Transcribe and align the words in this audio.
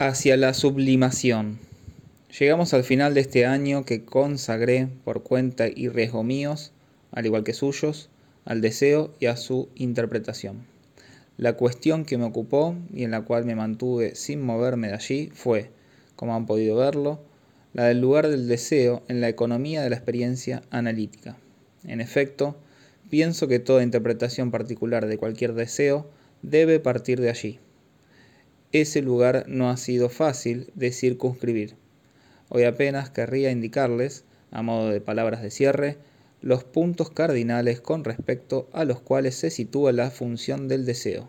hacia 0.00 0.38
la 0.38 0.54
sublimación. 0.54 1.58
Llegamos 2.38 2.72
al 2.72 2.84
final 2.84 3.12
de 3.12 3.20
este 3.20 3.44
año 3.44 3.84
que 3.84 4.02
consagré 4.06 4.88
por 5.04 5.22
cuenta 5.22 5.68
y 5.68 5.90
riesgo 5.90 6.24
míos, 6.24 6.72
al 7.12 7.26
igual 7.26 7.44
que 7.44 7.52
suyos, 7.52 8.08
al 8.46 8.62
deseo 8.62 9.12
y 9.20 9.26
a 9.26 9.36
su 9.36 9.68
interpretación. 9.74 10.64
La 11.36 11.52
cuestión 11.52 12.06
que 12.06 12.16
me 12.16 12.24
ocupó 12.24 12.76
y 12.94 13.04
en 13.04 13.10
la 13.10 13.20
cual 13.20 13.44
me 13.44 13.54
mantuve 13.54 14.14
sin 14.14 14.40
moverme 14.40 14.88
de 14.88 14.94
allí 14.94 15.30
fue, 15.34 15.70
como 16.16 16.34
han 16.34 16.46
podido 16.46 16.76
verlo, 16.76 17.20
la 17.74 17.84
del 17.84 18.00
lugar 18.00 18.26
del 18.26 18.48
deseo 18.48 19.02
en 19.08 19.20
la 19.20 19.28
economía 19.28 19.82
de 19.82 19.90
la 19.90 19.96
experiencia 19.96 20.62
analítica. 20.70 21.36
En 21.84 22.00
efecto, 22.00 22.56
pienso 23.10 23.48
que 23.48 23.58
toda 23.58 23.82
interpretación 23.82 24.50
particular 24.50 25.04
de 25.04 25.18
cualquier 25.18 25.52
deseo 25.52 26.08
debe 26.40 26.80
partir 26.80 27.20
de 27.20 27.28
allí 27.28 27.60
ese 28.72 29.02
lugar 29.02 29.44
no 29.48 29.70
ha 29.70 29.76
sido 29.76 30.08
fácil 30.08 30.70
de 30.74 30.92
circunscribir. 30.92 31.74
Hoy 32.48 32.64
apenas 32.64 33.10
querría 33.10 33.50
indicarles, 33.50 34.24
a 34.50 34.62
modo 34.62 34.90
de 34.90 35.00
palabras 35.00 35.42
de 35.42 35.50
cierre, 35.50 35.98
los 36.40 36.64
puntos 36.64 37.10
cardinales 37.10 37.80
con 37.80 38.04
respecto 38.04 38.68
a 38.72 38.84
los 38.84 39.00
cuales 39.00 39.34
se 39.34 39.50
sitúa 39.50 39.92
la 39.92 40.10
función 40.10 40.68
del 40.68 40.86
deseo. 40.86 41.28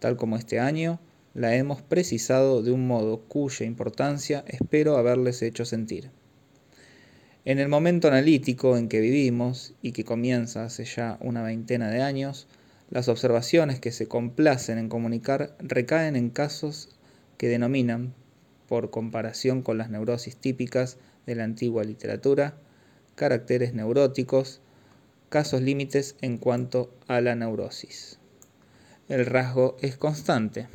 Tal 0.00 0.16
como 0.16 0.36
este 0.36 0.60
año, 0.60 1.00
la 1.34 1.54
hemos 1.54 1.82
precisado 1.82 2.62
de 2.62 2.72
un 2.72 2.86
modo 2.86 3.20
cuya 3.20 3.64
importancia 3.64 4.44
espero 4.48 4.96
haberles 4.96 5.42
hecho 5.42 5.64
sentir. 5.64 6.10
En 7.44 7.58
el 7.58 7.68
momento 7.68 8.08
analítico 8.08 8.76
en 8.76 8.88
que 8.88 9.00
vivimos 9.00 9.74
y 9.80 9.92
que 9.92 10.04
comienza 10.04 10.64
hace 10.64 10.84
ya 10.84 11.16
una 11.20 11.42
veintena 11.42 11.88
de 11.88 12.02
años, 12.02 12.46
las 12.90 13.08
observaciones 13.08 13.80
que 13.80 13.92
se 13.92 14.08
complacen 14.08 14.78
en 14.78 14.88
comunicar 14.88 15.54
recaen 15.58 16.16
en 16.16 16.30
casos 16.30 16.96
que 17.36 17.48
denominan, 17.48 18.14
por 18.66 18.90
comparación 18.90 19.62
con 19.62 19.78
las 19.78 19.90
neurosis 19.90 20.36
típicas 20.36 20.98
de 21.26 21.34
la 21.34 21.44
antigua 21.44 21.84
literatura, 21.84 22.56
caracteres 23.14 23.74
neuróticos, 23.74 24.60
casos 25.28 25.60
límites 25.60 26.16
en 26.20 26.38
cuanto 26.38 26.94
a 27.06 27.20
la 27.20 27.34
neurosis. 27.34 28.18
El 29.08 29.26
rasgo 29.26 29.76
es 29.80 29.96
constante, 29.96 30.68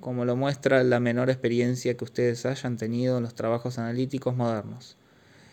como 0.00 0.24
lo 0.24 0.36
muestra 0.36 0.82
la 0.84 1.00
menor 1.00 1.30
experiencia 1.30 1.96
que 1.96 2.04
ustedes 2.04 2.46
hayan 2.46 2.76
tenido 2.76 3.18
en 3.18 3.24
los 3.24 3.34
trabajos 3.34 3.78
analíticos 3.78 4.36
modernos. 4.36 4.96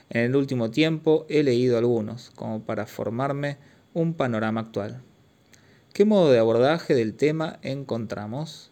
En 0.10 0.22
el 0.22 0.36
último 0.36 0.70
tiempo 0.70 1.26
he 1.30 1.44
leído 1.44 1.78
algunos, 1.78 2.32
como 2.36 2.64
para 2.64 2.86
formarme 2.86 3.58
un 3.94 4.14
panorama 4.14 4.62
actual. 4.62 5.02
¿Qué 5.96 6.04
modo 6.04 6.30
de 6.30 6.40
abordaje 6.40 6.94
del 6.94 7.14
tema 7.14 7.58
encontramos? 7.62 8.70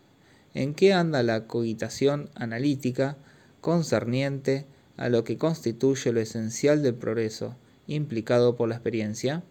¿En 0.53 0.73
qué 0.73 0.91
anda 0.91 1.23
la 1.23 1.47
cogitación 1.47 2.29
analítica 2.35 3.15
concerniente 3.61 4.65
a 4.97 5.07
lo 5.07 5.23
que 5.23 5.37
constituye 5.37 6.11
lo 6.11 6.19
esencial 6.19 6.83
del 6.83 6.95
progreso 6.95 7.55
implicado 7.87 8.57
por 8.57 8.67
la 8.67 8.75
experiencia? 8.75 9.41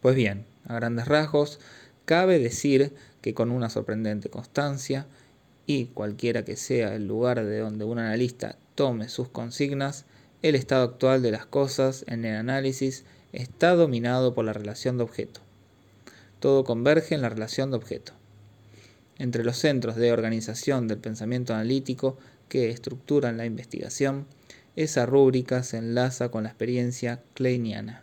Pues 0.00 0.14
bien, 0.14 0.46
a 0.64 0.76
grandes 0.76 1.08
rasgos, 1.08 1.58
cabe 2.04 2.38
decir 2.38 2.94
que 3.20 3.34
con 3.34 3.50
una 3.50 3.68
sorprendente 3.68 4.30
constancia, 4.30 5.08
y 5.66 5.86
cualquiera 5.86 6.44
que 6.44 6.54
sea 6.54 6.94
el 6.94 7.08
lugar 7.08 7.44
de 7.44 7.58
donde 7.58 7.84
un 7.84 7.98
analista 7.98 8.58
tome 8.76 9.08
sus 9.08 9.28
consignas, 9.28 10.04
el 10.40 10.54
estado 10.54 10.84
actual 10.84 11.20
de 11.20 11.32
las 11.32 11.46
cosas 11.46 12.04
en 12.06 12.24
el 12.24 12.36
análisis 12.36 13.04
está 13.32 13.74
dominado 13.74 14.34
por 14.34 14.44
la 14.44 14.52
relación 14.52 14.98
de 14.98 15.02
objeto 15.02 15.40
todo 16.40 16.64
converge 16.64 17.14
en 17.14 17.22
la 17.22 17.28
relación 17.28 17.70
de 17.70 17.76
objeto. 17.76 18.12
Entre 19.18 19.44
los 19.44 19.58
centros 19.58 19.96
de 19.96 20.12
organización 20.12 20.88
del 20.88 20.98
pensamiento 20.98 21.54
analítico 21.54 22.16
que 22.48 22.70
estructuran 22.70 23.36
la 23.36 23.44
investigación, 23.44 24.26
esa 24.76 25.04
rúbrica 25.04 25.62
se 25.62 25.76
enlaza 25.76 26.30
con 26.30 26.44
la 26.44 26.48
experiencia 26.48 27.20
kleiniana. 27.34 28.02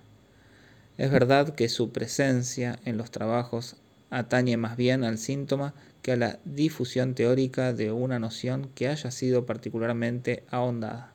Es 0.97 1.12
verdad 1.12 1.56
que 1.56 1.69
su 1.69 1.91
presencia 1.91 2.79
en 2.85 2.97
los 2.97 3.09
trabajos 3.12 3.75
atañe 4.12 4.57
más 4.57 4.78
bien 4.78 5.03
al 5.03 5.17
síntoma 5.17 5.73
que 6.01 6.12
a 6.13 6.17
la 6.17 6.39
difusión 6.45 7.16
teórica 7.16 7.73
de 7.73 7.91
una 7.91 8.19
noción 8.19 8.69
que 8.75 8.88
haya 8.88 9.12
sido 9.12 9.45
particularmente 9.45 10.44
ahondada. 10.50 11.13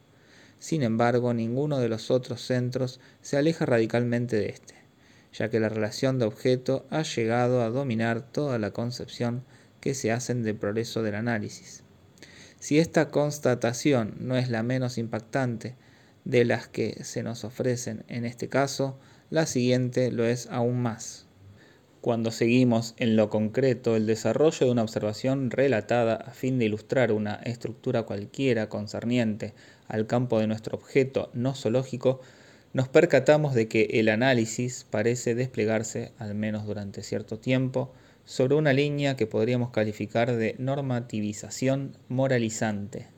Sin 0.58 0.82
embargo, 0.82 1.32
ninguno 1.32 1.78
de 1.78 1.88
los 1.88 2.10
otros 2.10 2.42
centros 2.42 3.00
se 3.20 3.36
aleja 3.36 3.66
radicalmente 3.66 4.36
de 4.36 4.50
este 4.50 4.81
ya 5.32 5.48
que 5.48 5.60
la 5.60 5.68
relación 5.68 6.18
de 6.18 6.26
objeto 6.26 6.86
ha 6.90 7.02
llegado 7.02 7.62
a 7.62 7.70
dominar 7.70 8.22
toda 8.22 8.58
la 8.58 8.72
concepción 8.72 9.44
que 9.80 9.94
se 9.94 10.12
hacen 10.12 10.42
del 10.42 10.56
progreso 10.56 11.02
del 11.02 11.14
análisis. 11.14 11.82
Si 12.60 12.78
esta 12.78 13.08
constatación 13.08 14.14
no 14.20 14.36
es 14.36 14.48
la 14.48 14.62
menos 14.62 14.98
impactante 14.98 15.74
de 16.24 16.44
las 16.44 16.68
que 16.68 17.02
se 17.02 17.22
nos 17.22 17.44
ofrecen 17.44 18.04
en 18.08 18.24
este 18.24 18.48
caso, 18.48 18.98
la 19.30 19.46
siguiente 19.46 20.12
lo 20.12 20.24
es 20.24 20.46
aún 20.50 20.80
más. 20.80 21.26
Cuando 22.00 22.30
seguimos 22.30 22.94
en 22.98 23.16
lo 23.16 23.30
concreto 23.30 23.96
el 23.96 24.06
desarrollo 24.06 24.66
de 24.66 24.72
una 24.72 24.82
observación 24.82 25.50
relatada 25.50 26.16
a 26.16 26.32
fin 26.32 26.58
de 26.58 26.66
ilustrar 26.66 27.12
una 27.12 27.36
estructura 27.44 28.02
cualquiera 28.02 28.68
concerniente 28.68 29.54
al 29.88 30.06
campo 30.06 30.38
de 30.38 30.48
nuestro 30.48 30.76
objeto 30.76 31.30
no 31.32 31.54
zoológico, 31.54 32.20
nos 32.72 32.88
percatamos 32.88 33.52
de 33.54 33.68
que 33.68 33.82
el 33.92 34.08
análisis 34.08 34.86
parece 34.88 35.34
desplegarse, 35.34 36.12
al 36.18 36.34
menos 36.34 36.64
durante 36.64 37.02
cierto 37.02 37.38
tiempo, 37.38 37.92
sobre 38.24 38.54
una 38.54 38.72
línea 38.72 39.14
que 39.14 39.26
podríamos 39.26 39.70
calificar 39.70 40.34
de 40.34 40.54
normativización 40.58 41.96
moralizante. 42.08 43.08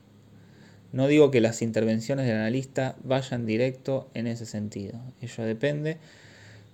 No 0.91 1.07
digo 1.07 1.31
que 1.31 1.39
las 1.39 1.61
intervenciones 1.61 2.25
del 2.25 2.35
analista 2.35 2.97
vayan 3.03 3.45
directo 3.45 4.09
en 4.13 4.27
ese 4.27 4.45
sentido, 4.45 4.99
ello 5.21 5.43
depende, 5.45 5.97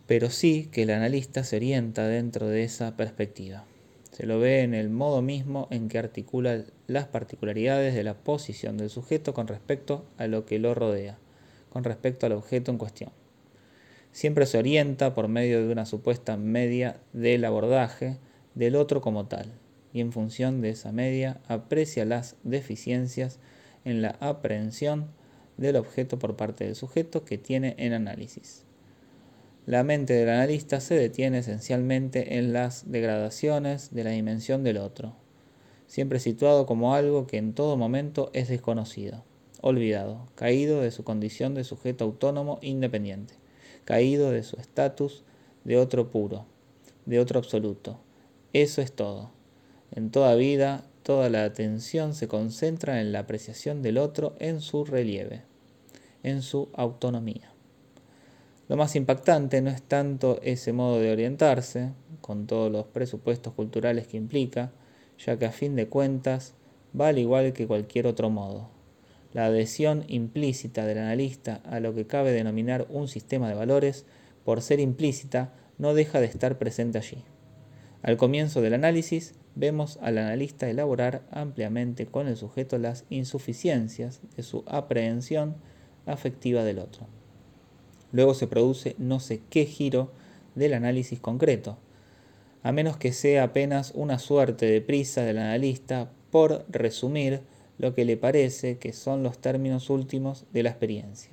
pero 0.08 0.32
sí 0.32 0.68
que 0.72 0.84
el 0.84 0.90
analista 0.90 1.44
se 1.44 1.58
orienta 1.58 2.08
dentro 2.08 2.48
de 2.48 2.64
esa 2.64 2.98
perspectiva. 2.98 3.64
Se 4.12 4.26
lo 4.26 4.40
ve 4.40 4.62
en 4.62 4.74
el 4.74 4.90
modo 4.90 5.22
mismo 5.22 5.68
en 5.70 5.88
que 5.88 6.00
articula 6.00 6.64
las 6.88 7.06
particularidades 7.06 7.94
de 7.94 8.04
la 8.04 8.16
posición 8.16 8.78
del 8.78 8.90
sujeto 8.90 9.34
con 9.36 9.48
respecto 9.48 10.04
a 10.18 10.26
lo 10.28 10.46
que 10.46 10.60
lo 10.60 10.74
rodea 10.74 11.18
con 11.72 11.86
respecto 11.86 12.26
al 12.26 12.34
objeto 12.34 12.70
en 12.70 12.78
cuestión. 12.78 13.12
Siempre 14.12 14.46
se 14.46 14.58
orienta 14.58 15.14
por 15.14 15.30
medio 15.30 15.66
de 15.66 15.72
una 15.72 15.86
supuesta 15.86 16.36
media 16.36 17.00
del 17.14 17.46
abordaje 17.46 18.18
del 18.56 18.76
otro 18.76 19.00
como 19.00 19.28
tal, 19.28 19.54
y 19.94 20.02
en 20.02 20.12
función 20.12 20.62
de 20.62 20.72
esa 20.72 20.92
media 20.92 21.40
aprecia 21.48 22.04
las 22.04 22.36
deficiencias 22.44 23.40
en 23.86 24.02
la 24.02 24.18
aprehensión 24.20 25.08
del 25.56 25.78
objeto 25.78 26.20
por 26.20 26.36
parte 26.36 26.66
del 26.66 26.76
sujeto 26.76 27.24
que 27.24 27.38
tiene 27.38 27.76
en 27.78 27.94
análisis. 27.94 28.66
La 29.66 29.84
mente 29.84 30.14
del 30.14 30.28
analista 30.28 30.82
se 30.82 30.96
detiene 30.96 31.38
esencialmente 31.38 32.38
en 32.38 32.52
las 32.52 32.92
degradaciones 32.92 33.94
de 33.94 34.04
la 34.04 34.10
dimensión 34.10 34.64
del 34.64 34.78
otro, 34.78 35.16
siempre 35.88 36.20
situado 36.20 36.66
como 36.66 36.96
algo 36.96 37.28
que 37.28 37.38
en 37.38 37.54
todo 37.54 37.78
momento 37.78 38.30
es 38.34 38.50
desconocido 38.50 39.24
olvidado, 39.62 40.28
caído 40.36 40.82
de 40.82 40.92
su 40.92 41.04
condición 41.04 41.54
de 41.54 41.64
sujeto 41.64 42.04
autónomo 42.04 42.60
independiente, 42.62 43.36
caído 43.86 44.32
de 44.32 44.44
su 44.44 44.58
estatus 44.58 45.24
de 45.64 45.78
otro 45.78 46.12
puro, 46.12 46.46
de 47.06 47.20
otro 47.20 47.40
absoluto. 47.40 48.00
Eso 48.54 48.82
es 48.82 48.92
todo. 48.92 49.32
En 49.92 50.12
toda 50.12 50.36
vida, 50.36 50.84
toda 51.04 51.30
la 51.30 51.44
atención 51.44 52.16
se 52.16 52.28
concentra 52.28 53.02
en 53.02 53.12
la 53.12 53.20
apreciación 53.20 53.82
del 53.82 53.98
otro 53.98 54.36
en 54.40 54.62
su 54.62 54.86
relieve, 54.86 55.44
en 56.24 56.42
su 56.42 56.70
autonomía. 56.74 57.52
Lo 58.68 58.78
más 58.78 58.96
impactante 58.96 59.62
no 59.62 59.70
es 59.70 59.82
tanto 59.82 60.40
ese 60.44 60.72
modo 60.72 61.00
de 61.00 61.12
orientarse, 61.12 61.92
con 62.22 62.48
todos 62.48 62.72
los 62.72 62.86
presupuestos 62.86 63.54
culturales 63.54 64.08
que 64.08 64.18
implica, 64.18 64.72
ya 65.18 65.38
que 65.38 65.46
a 65.46 65.52
fin 65.52 65.76
de 65.76 65.90
cuentas 65.90 66.54
va 66.98 67.10
al 67.10 67.18
igual 67.18 67.52
que 67.52 67.68
cualquier 67.68 68.08
otro 68.08 68.30
modo, 68.30 68.70
la 69.34 69.46
adhesión 69.46 70.04
implícita 70.08 70.86
del 70.86 70.98
analista 70.98 71.62
a 71.66 71.80
lo 71.80 71.94
que 71.94 72.08
cabe 72.08 72.32
denominar 72.32 72.88
un 72.90 73.08
sistema 73.08 73.48
de 73.48 73.56
valores, 73.56 74.06
por 74.44 74.62
ser 74.62 74.80
implícita, 74.80 75.54
no 75.78 75.94
deja 75.94 76.20
de 76.20 76.28
estar 76.28 76.58
presente 76.58 76.98
allí. 76.98 77.24
Al 78.02 78.18
comienzo 78.18 78.62
del 78.62 78.74
análisis, 78.74 79.36
vemos 79.56 80.00
al 80.02 80.18
analista 80.18 80.70
elaborar 80.70 81.24
ampliamente 81.32 82.06
con 82.06 82.28
el 82.28 82.38
sujeto 82.38 82.78
las 82.78 83.06
insuficiencias 83.10 84.22
de 84.36 84.44
su 84.44 84.64
aprehensión 84.68 85.56
afectiva 86.06 86.64
del 86.64 86.80
otro. 86.80 87.08
Luego 88.12 88.34
se 88.34 88.48
produce 88.48 88.96
no 88.98 89.20
sé 89.20 89.42
qué 89.50 89.66
giro 89.66 90.12
del 90.56 90.74
análisis 90.74 91.20
concreto, 91.20 91.78
a 92.64 92.72
menos 92.72 92.98
que 92.98 93.14
sea 93.14 93.44
apenas 93.44 93.92
una 93.96 94.20
suerte 94.20 94.66
de 94.66 94.82
prisa 94.82 95.24
del 95.24 95.38
analista 95.38 96.12
por 96.30 96.66
resumir 96.70 97.42
lo 97.82 97.96
que 97.96 98.06
le 98.06 98.16
parece 98.16 98.78
que 98.78 98.94
son 98.94 99.24
los 99.24 99.40
términos 99.40 99.90
últimos 99.90 100.46
de 100.54 100.62
la 100.62 100.70
experiencia. 100.70 101.32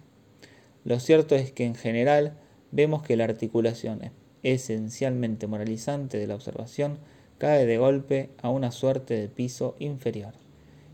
Lo 0.83 0.99
cierto 0.99 1.35
es 1.35 1.53
que 1.53 1.67
en 1.67 1.75
general 1.75 2.39
vemos 2.71 3.03
que 3.03 3.19
la 3.19 3.25
articulación 3.25 4.01
esencialmente 4.43 5.47
moralizante 5.47 6.17
de 6.17 6.27
la 6.27 6.35
observación 6.35 7.01
cae 7.37 7.67
de 7.67 7.77
golpe 7.77 8.31
a 8.41 8.49
una 8.49 8.71
suerte 8.71 9.13
de 9.13 9.29
piso 9.29 9.77
inferior, 9.79 10.33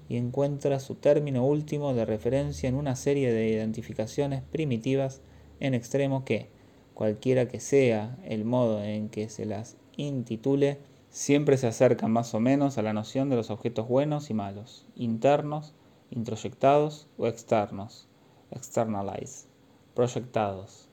y 0.09 0.17
encuentra 0.17 0.81
su 0.81 0.97
término 0.97 1.47
último 1.47 1.95
de 1.95 2.05
referencia 2.05 2.69
en 2.69 2.75
una 2.75 2.97
serie 2.97 3.33
de 3.33 3.49
identificaciones 3.49 4.43
primitivas 4.43 5.21
en 5.61 5.73
extremo 5.73 6.25
que, 6.25 6.49
cualquiera 6.95 7.47
que 7.47 7.61
sea 7.61 8.19
el 8.25 8.45
modo 8.45 8.83
en 8.83 9.09
que 9.09 9.29
se 9.29 9.47
las 9.47 9.77
intitule, 9.97 10.79
siempre 11.15 11.57
se 11.59 11.69
acercan 11.69 12.11
más 12.11 12.35
o 12.35 12.41
menos 12.41 12.77
a 12.77 12.83
la 12.83 12.93
noción 12.93 13.31
de 13.31 13.37
los 13.37 13.51
objetos 13.51 13.87
buenos 13.87 14.31
y 14.31 14.35
malos, 14.35 14.85
internos, 14.97 15.73
introyectados 16.11 17.07
o 17.17 17.29
externos, 17.29 18.09
externalized, 18.51 19.47
proyectados. 19.95 20.89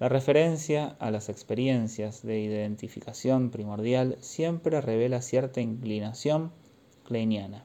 La 0.00 0.08
referencia 0.08 0.96
a 0.98 1.12
las 1.12 1.28
experiencias 1.28 2.24
de 2.24 2.40
identificación 2.40 3.50
primordial 3.50 4.16
siempre 4.18 4.80
revela 4.80 5.22
cierta 5.22 5.60
inclinación 5.60 6.50
kleiniana. 7.04 7.64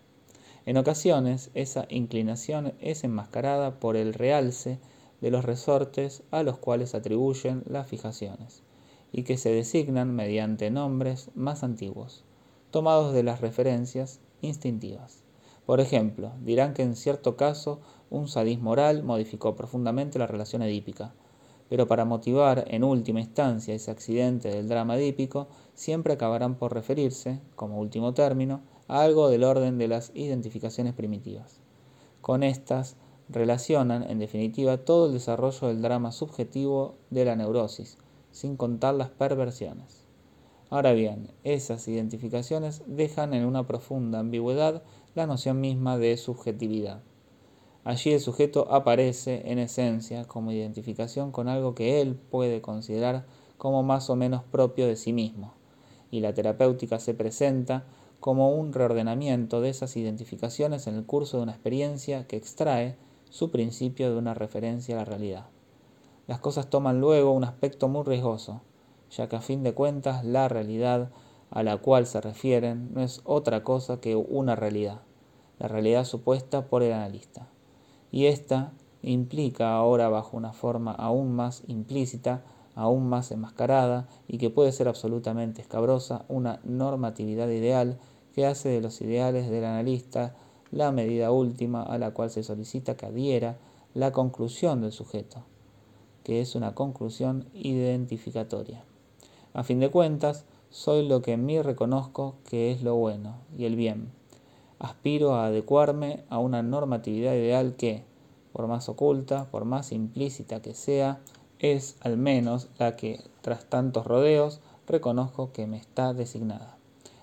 En 0.68 0.78
ocasiones, 0.78 1.50
esa 1.56 1.88
inclinación 1.90 2.76
es 2.82 3.04
enmascarada 3.04 3.80
por 3.80 3.98
el 3.98 4.14
realce 4.14 4.78
de 5.22 5.32
los 5.32 5.44
resortes 5.44 6.22
a 6.30 6.44
los 6.44 6.60
cuales 6.60 6.94
atribuyen 6.94 7.64
las 7.66 7.88
fijaciones, 7.88 8.62
y 9.12 9.24
que 9.24 9.38
se 9.38 9.50
designan 9.50 10.16
mediante 10.16 10.72
nombres 10.72 11.32
más 11.36 11.64
antiguos, 11.64 12.24
tomados 12.72 13.14
de 13.14 13.24
las 13.24 13.42
referencias 13.42 14.20
instintivas. 14.42 15.24
Por 15.66 15.80
ejemplo, 15.80 16.32
dirán 16.42 16.74
que 16.74 16.82
en 16.82 16.96
cierto 16.96 17.36
caso 17.36 17.80
un 18.10 18.28
sadismo 18.28 18.72
moral 18.72 19.04
modificó 19.04 19.56
profundamente 19.56 20.20
la 20.20 20.28
relación 20.28 20.62
edípica, 20.62 21.14
pero 21.70 21.88
para 21.88 22.06
motivar 22.06 22.66
en 22.68 22.84
última 22.84 23.20
instancia 23.20 23.76
ese 23.76 23.92
accidente 23.92 24.50
del 24.50 24.68
drama 24.68 24.98
edípico, 24.98 25.48
siempre 25.76 26.14
acabarán 26.14 26.56
por 26.56 26.74
referirse, 26.74 27.40
como 27.56 27.80
último 27.80 28.14
término, 28.16 28.62
a 28.88 29.02
algo 29.02 29.30
del 29.30 29.44
orden 29.44 29.78
de 29.78 29.88
las 29.88 30.12
identificaciones 30.16 30.94
primitivas. 30.94 31.62
Con 32.22 32.42
estas 32.42 32.96
relacionan, 33.30 34.04
en 34.04 34.18
definitiva, 34.18 34.78
todo 34.78 35.06
el 35.06 35.14
desarrollo 35.14 35.68
del 35.68 35.84
drama 35.84 36.12
subjetivo 36.12 36.96
de 37.12 37.26
la 37.26 37.36
neurosis, 37.36 38.00
sin 38.40 38.56
contar 38.56 38.96
las 38.96 39.10
perversiones. 39.10 40.06
Ahora 40.70 40.94
bien, 40.94 41.32
esas 41.44 41.86
identificaciones 41.90 42.84
dejan 42.88 43.34
en 43.34 43.44
una 43.44 43.68
profunda 43.68 44.20
ambigüedad 44.20 44.82
la 45.14 45.28
noción 45.28 45.60
misma 45.60 45.98
de 45.98 46.16
subjetividad. 46.16 47.02
Allí 47.84 48.14
el 48.14 48.22
sujeto 48.22 48.72
aparece 48.72 49.52
en 49.52 49.60
esencia 49.60 50.24
como 50.24 50.54
identificación 50.54 51.32
con 51.34 51.50
algo 51.50 51.76
que 51.76 52.00
él 52.00 52.16
puede 52.16 52.62
considerar 52.62 53.26
como 53.58 53.84
más 53.84 54.10
o 54.10 54.16
menos 54.16 54.44
propio 54.44 54.88
de 54.88 54.96
sí 54.96 55.12
mismo, 55.12 55.54
y 56.10 56.22
la 56.22 56.34
terapéutica 56.34 57.00
se 57.00 57.14
presenta 57.14 57.84
como 58.22 58.54
un 58.54 58.72
reordenamiento 58.72 59.60
de 59.60 59.70
esas 59.70 59.98
identificaciones 59.98 60.88
en 60.88 60.96
el 60.96 61.06
curso 61.06 61.38
de 61.38 61.44
una 61.44 61.52
experiencia 61.52 62.26
que 62.26 62.38
extrae 62.38 62.96
su 63.30 63.52
principio 63.52 64.10
de 64.12 64.18
una 64.18 64.34
referencia 64.34 64.96
a 64.96 65.00
la 65.00 65.06
realidad. 65.06 65.48
Las 66.30 66.40
cosas 66.42 66.70
toman 66.70 67.02
luego 67.02 67.32
un 67.32 67.44
aspecto 67.44 67.88
muy 67.88 68.04
riesgoso, 68.04 68.62
ya 69.10 69.28
que 69.28 69.36
a 69.36 69.42
fin 69.42 69.64
de 69.64 69.74
cuentas 69.74 70.24
la 70.24 70.48
realidad 70.48 71.10
a 71.50 71.64
la 71.64 71.78
cual 71.78 72.06
se 72.06 72.22
refieren 72.22 72.94
no 72.94 73.02
es 73.02 73.22
otra 73.24 73.64
cosa 73.64 74.00
que 74.00 74.16
una 74.16 74.56
realidad, 74.56 75.02
la 75.58 75.68
realidad 75.68 76.06
supuesta 76.06 76.68
por 76.68 76.84
el 76.84 76.94
analista. 76.94 77.48
Y 78.12 78.28
esta 78.28 78.74
implica 79.02 79.74
ahora 79.74 80.08
bajo 80.10 80.38
una 80.38 80.54
forma 80.54 80.92
aún 80.92 81.36
más 81.36 81.64
implícita, 81.66 82.44
aún 82.76 83.10
más 83.10 83.32
enmascarada 83.32 84.08
y 84.28 84.38
que 84.38 84.52
puede 84.52 84.72
ser 84.72 84.88
absolutamente 84.88 85.64
escabrosa, 85.64 86.26
una 86.28 86.60
normatividad 86.64 87.50
ideal 87.50 87.98
que 88.36 88.46
hace 88.46 88.70
de 88.70 88.82
los 88.82 89.02
ideales 89.02 89.50
del 89.50 89.66
analista 89.66 90.36
la 90.70 90.92
medida 90.92 91.32
última 91.32 91.82
a 91.82 91.98
la 91.98 92.12
cual 92.12 92.30
se 92.30 92.44
solicita 92.44 92.96
que 92.96 93.08
adhiera 93.08 93.58
la 93.96 94.12
conclusión 94.12 94.82
del 94.82 94.92
sujeto, 94.92 95.44
que 96.30 96.42
es 96.42 96.54
una 96.54 96.76
conclusión 96.76 97.48
identificatoria. 97.56 98.84
A 99.56 99.64
fin 99.64 99.80
de 99.80 99.90
cuentas, 99.90 100.46
soy 100.70 101.08
lo 101.08 101.24
que 101.24 101.32
en 101.34 101.44
mí 101.44 101.60
reconozco 101.60 102.36
que 102.48 102.72
es 102.72 102.84
lo 102.84 102.94
bueno 102.94 103.38
y 103.58 103.66
el 103.66 103.76
bien, 103.76 104.12
aspiro 104.78 105.34
a 105.34 105.48
adecuarme 105.48 106.26
a 106.30 106.38
una 106.38 106.62
normatividad 106.62 107.34
ideal 107.34 107.76
que, 107.76 108.04
por 108.54 108.68
más 108.68 108.90
oculta, 108.90 109.50
por 109.50 109.66
más 109.66 109.92
implícita 109.92 110.62
que 110.62 110.76
sea, 110.76 111.20
es 111.58 111.96
al 112.02 112.16
menos 112.16 112.68
la 112.78 112.96
que, 112.96 113.24
tras 113.42 113.66
tantos 113.66 114.06
rodeos, 114.06 114.60
reconozco 114.86 115.52
que 115.52 115.66
me 115.66 115.78
está 115.78 116.14
designada. 116.14 116.78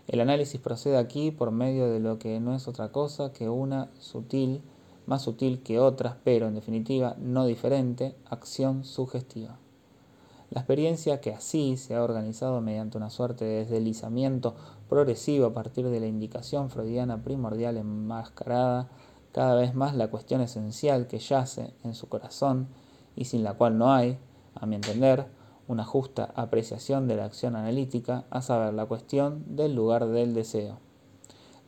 El 0.09 0.19
análisis 0.19 0.61
procede 0.61 0.97
aquí 0.97 1.31
por 1.31 1.53
medio 1.53 1.89
de 1.89 2.01
lo 2.01 2.19
que 2.19 2.41
no 2.41 2.57
es 2.57 2.67
otra 2.67 2.91
cosa 2.91 3.33
que 3.33 3.49
una 3.49 3.89
sutil, 4.01 4.63
más 5.07 5.23
sutil 5.23 5.63
que 5.63 5.79
otras, 5.79 6.17
pero 6.25 6.49
en 6.49 6.55
definitiva 6.55 7.17
no 7.19 7.47
diferente, 7.47 8.17
acción 8.29 8.85
sugestiva. 8.85 9.59
La 10.51 10.61
experiencia 10.61 11.21
que 11.21 11.33
así 11.33 11.77
se 11.77 11.95
ha 11.95 12.05
organizado 12.05 12.61
mediante 12.61 12.99
una 12.99 13.11
suerte 13.11 13.45
de 13.45 13.65
deslizamiento 13.65 14.55
progresivo 14.89 15.47
a 15.47 15.55
partir 15.55 15.89
de 15.89 15.99
la 15.99 16.07
indicación 16.07 16.71
freudiana 16.71 17.23
primordial 17.23 17.77
enmascarada, 17.77 18.89
cada 19.33 19.57
vez 19.57 19.75
más 19.75 19.97
la 19.97 20.09
cuestión 20.09 20.41
esencial 20.41 21.09
que 21.09 21.19
yace 21.19 21.75
en 21.83 21.95
su 21.95 22.09
corazón 22.09 22.69
y 23.17 23.25
sin 23.25 23.43
la 23.43 23.55
cual 23.55 23.77
no 23.77 23.93
hay, 23.93 24.19
a 24.55 24.67
mi 24.67 24.77
entender, 24.77 25.27
una 25.69 25.85
justa 25.85 26.33
apreciación 26.37 27.09
de 27.09 27.17
la 27.17 27.25
acción 27.25 27.57
analítica, 27.57 28.25
a 28.31 28.41
saber, 28.41 28.73
la 28.73 28.87
cuestión 28.87 29.57
del 29.57 29.75
lugar 29.75 30.07
del 30.07 30.33
deseo. 30.33 30.86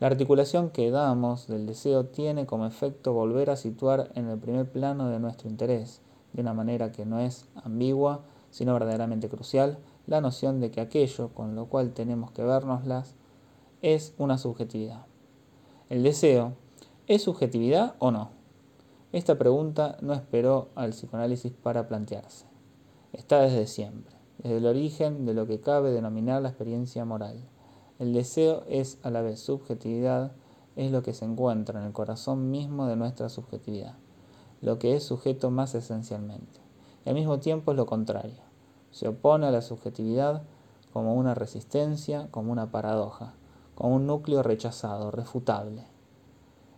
La 0.00 0.06
articulación 0.06 0.70
que 0.70 0.92
damos 0.92 1.48
del 1.48 1.66
deseo 1.66 2.06
tiene 2.06 2.46
como 2.46 2.66
efecto 2.66 3.12
volver 3.12 3.50
a 3.50 3.56
situar 3.56 4.12
en 4.14 4.28
el 4.28 4.38
primer 4.38 4.70
plano 4.70 5.08
de 5.08 5.18
nuestro 5.18 5.48
interés, 5.48 6.02
de 6.32 6.42
una 6.42 6.54
manera 6.54 6.92
que 6.92 7.04
no 7.04 7.18
es 7.18 7.48
ambigua, 7.56 8.20
sino 8.50 8.74
verdaderamente 8.74 9.28
crucial, 9.28 9.78
la 10.06 10.20
noción 10.20 10.60
de 10.60 10.70
que 10.70 10.80
aquello 10.80 11.30
con 11.34 11.56
lo 11.56 11.66
cual 11.66 11.94
tenemos 11.94 12.30
que 12.30 12.44
vernoslas 12.44 13.16
es 13.82 14.14
una 14.18 14.38
subjetividad. 14.38 15.06
El 15.88 16.04
deseo, 16.04 16.52
¿es 17.08 17.22
subjetividad 17.22 17.96
o 17.98 18.12
no? 18.12 18.30
Esta 19.10 19.36
pregunta 19.36 19.96
no 20.00 20.14
esperó 20.14 20.68
al 20.76 20.90
psicoanálisis 20.90 21.50
para 21.52 21.88
plantearse. 21.88 22.46
Está 23.12 23.40
desde 23.40 23.66
siempre, 23.66 24.14
desde 24.38 24.58
el 24.58 24.66
origen 24.66 25.26
de 25.26 25.34
lo 25.34 25.46
que 25.48 25.60
cabe 25.60 25.90
denominar 25.90 26.40
la 26.40 26.50
experiencia 26.50 27.04
moral. 27.04 27.42
El 27.98 28.12
deseo 28.12 28.64
es 28.68 28.98
a 29.02 29.10
la 29.10 29.22
vez 29.22 29.40
subjetividad, 29.40 30.32
es 30.76 30.92
lo 30.92 31.02
que 31.02 31.12
se 31.12 31.24
encuentra 31.24 31.80
en 31.80 31.86
el 31.86 31.92
corazón 31.92 32.50
mismo 32.50 32.86
de 32.86 32.94
nuestra 32.94 33.28
subjetividad, 33.28 33.94
lo 34.60 34.78
que 34.78 34.94
es 34.94 35.02
sujeto 35.02 35.50
más 35.50 35.74
esencialmente 35.74 36.60
y 37.04 37.08
al 37.08 37.14
mismo 37.14 37.40
tiempo 37.40 37.72
es 37.72 37.76
lo 37.76 37.86
contrario. 37.86 38.42
Se 38.90 39.08
opone 39.08 39.46
a 39.46 39.50
la 39.50 39.62
subjetividad 39.62 40.42
como 40.92 41.14
una 41.14 41.34
resistencia, 41.34 42.28
como 42.30 42.52
una 42.52 42.70
paradoja, 42.70 43.34
como 43.74 43.96
un 43.96 44.06
núcleo 44.06 44.42
rechazado, 44.42 45.10
refutable. 45.10 45.84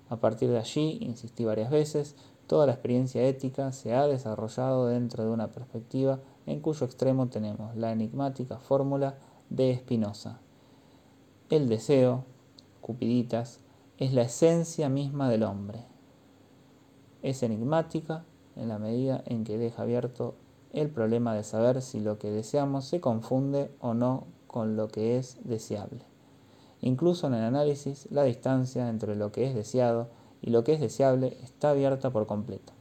A 0.08 0.16
partir 0.16 0.50
de 0.50 0.58
allí, 0.58 0.98
insistí 1.00 1.44
varias 1.44 1.70
veces, 1.70 2.16
toda 2.46 2.66
la 2.66 2.72
experiencia 2.72 3.22
ética 3.22 3.72
se 3.72 3.94
ha 3.94 4.06
desarrollado 4.06 4.86
dentro 4.86 5.22
de 5.22 5.30
una 5.30 5.52
perspectiva 5.52 6.18
en 6.46 6.60
cuyo 6.60 6.84
extremo 6.84 7.28
tenemos 7.28 7.76
la 7.76 7.92
enigmática 7.92 8.58
fórmula 8.58 9.18
de 9.50 9.76
Spinoza. 9.76 10.40
El 11.50 11.69
deseo, 11.69 12.26
Cupiditas, 12.80 13.59
es 13.99 14.12
la 14.12 14.23
esencia 14.23 14.88
misma 14.88 15.28
del 15.28 15.42
hombre. 15.42 15.80
Es 17.23 17.42
enigmática 17.42 18.25
en 18.54 18.69
la 18.69 18.78
medida 18.78 19.25
en 19.26 19.42
que 19.42 19.59
deja 19.59 19.83
abierto 19.83 20.37
el 20.73 20.90
problema 20.90 21.35
de 21.35 21.42
saber 21.42 21.83
si 21.83 21.99
lo 21.99 22.21
que 22.21 22.30
deseamos 22.30 22.85
se 22.85 23.00
confunde 23.00 23.73
o 23.80 23.95
no 23.95 24.28
con 24.47 24.76
lo 24.76 24.87
que 24.87 25.19
es 25.19 25.38
deseable. 25.42 26.04
Incluso 26.83 27.26
en 27.26 27.35
el 27.35 27.42
análisis, 27.42 28.07
la 28.12 28.23
distancia 28.23 28.88
entre 28.88 29.16
lo 29.16 29.33
que 29.33 29.49
es 29.49 29.52
deseado 29.52 30.07
y 30.40 30.50
lo 30.50 30.62
que 30.62 30.75
es 30.75 30.80
deseable 30.80 31.37
está 31.42 31.71
abierta 31.71 32.11
por 32.11 32.28
completo. 32.28 32.75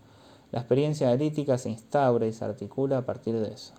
La 0.51 0.59
experiencia 0.59 1.07
analítica 1.07 1.57
se 1.57 1.71
instaura 1.71 2.27
y 2.27 2.33
se 2.33 2.45
articula 2.45 2.99
a 2.99 3.05
partir 3.07 3.33
de 3.39 3.51
eso. 3.51 3.73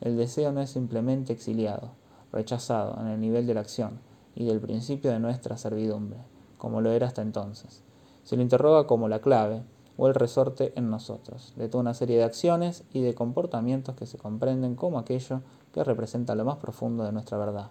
El 0.00 0.16
deseo 0.16 0.50
no 0.50 0.60
es 0.60 0.70
simplemente 0.70 1.32
exiliado, 1.32 1.92
rechazado 2.32 3.00
en 3.00 3.06
el 3.06 3.20
nivel 3.20 3.46
de 3.46 3.54
la 3.54 3.60
acción 3.60 4.00
y 4.34 4.44
del 4.44 4.60
principio 4.60 5.10
de 5.10 5.20
nuestra 5.20 5.56
servidumbre, 5.56 6.18
como 6.58 6.80
lo 6.80 6.92
era 6.92 7.06
hasta 7.06 7.22
entonces. 7.22 7.82
Se 8.22 8.36
lo 8.36 8.42
interroga 8.42 8.86
como 8.86 9.08
la 9.08 9.20
clave, 9.20 9.62
o 9.96 10.08
el 10.08 10.14
resorte 10.14 10.72
en 10.76 10.90
nosotros, 10.90 11.52
de 11.56 11.68
toda 11.68 11.82
una 11.82 11.94
serie 11.94 12.16
de 12.16 12.24
acciones 12.24 12.84
y 12.92 13.02
de 13.02 13.14
comportamientos 13.14 13.94
que 13.94 14.06
se 14.06 14.18
comprenden 14.18 14.74
como 14.74 14.98
aquello 14.98 15.42
que 15.72 15.84
representa 15.84 16.34
lo 16.34 16.44
más 16.44 16.56
profundo 16.56 17.04
de 17.04 17.12
nuestra 17.12 17.38
verdad. 17.38 17.70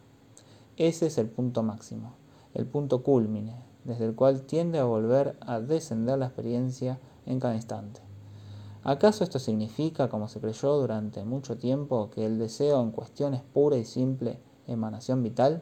Ese 0.77 1.07
es 1.07 1.17
el 1.17 1.27
punto 1.27 1.63
máximo, 1.63 2.13
el 2.53 2.65
punto 2.65 3.03
culmine, 3.03 3.55
desde 3.83 4.05
el 4.05 4.15
cual 4.15 4.43
tiende 4.43 4.79
a 4.79 4.85
volver 4.85 5.37
a 5.41 5.59
descender 5.59 6.17
la 6.17 6.27
experiencia 6.27 6.99
en 7.25 7.39
cada 7.39 7.55
instante. 7.55 8.01
¿Acaso 8.83 9.23
esto 9.23 9.39
significa, 9.39 10.09
como 10.09 10.27
se 10.27 10.39
creyó 10.39 10.77
durante 10.77 11.23
mucho 11.23 11.57
tiempo, 11.57 12.09
que 12.09 12.25
el 12.25 12.37
deseo 12.37 12.81
en 12.81 12.91
cuestión 12.91 13.33
es 13.33 13.41
pura 13.41 13.77
y 13.77 13.85
simple 13.85 14.39
emanación 14.67 15.23
vital? 15.23 15.61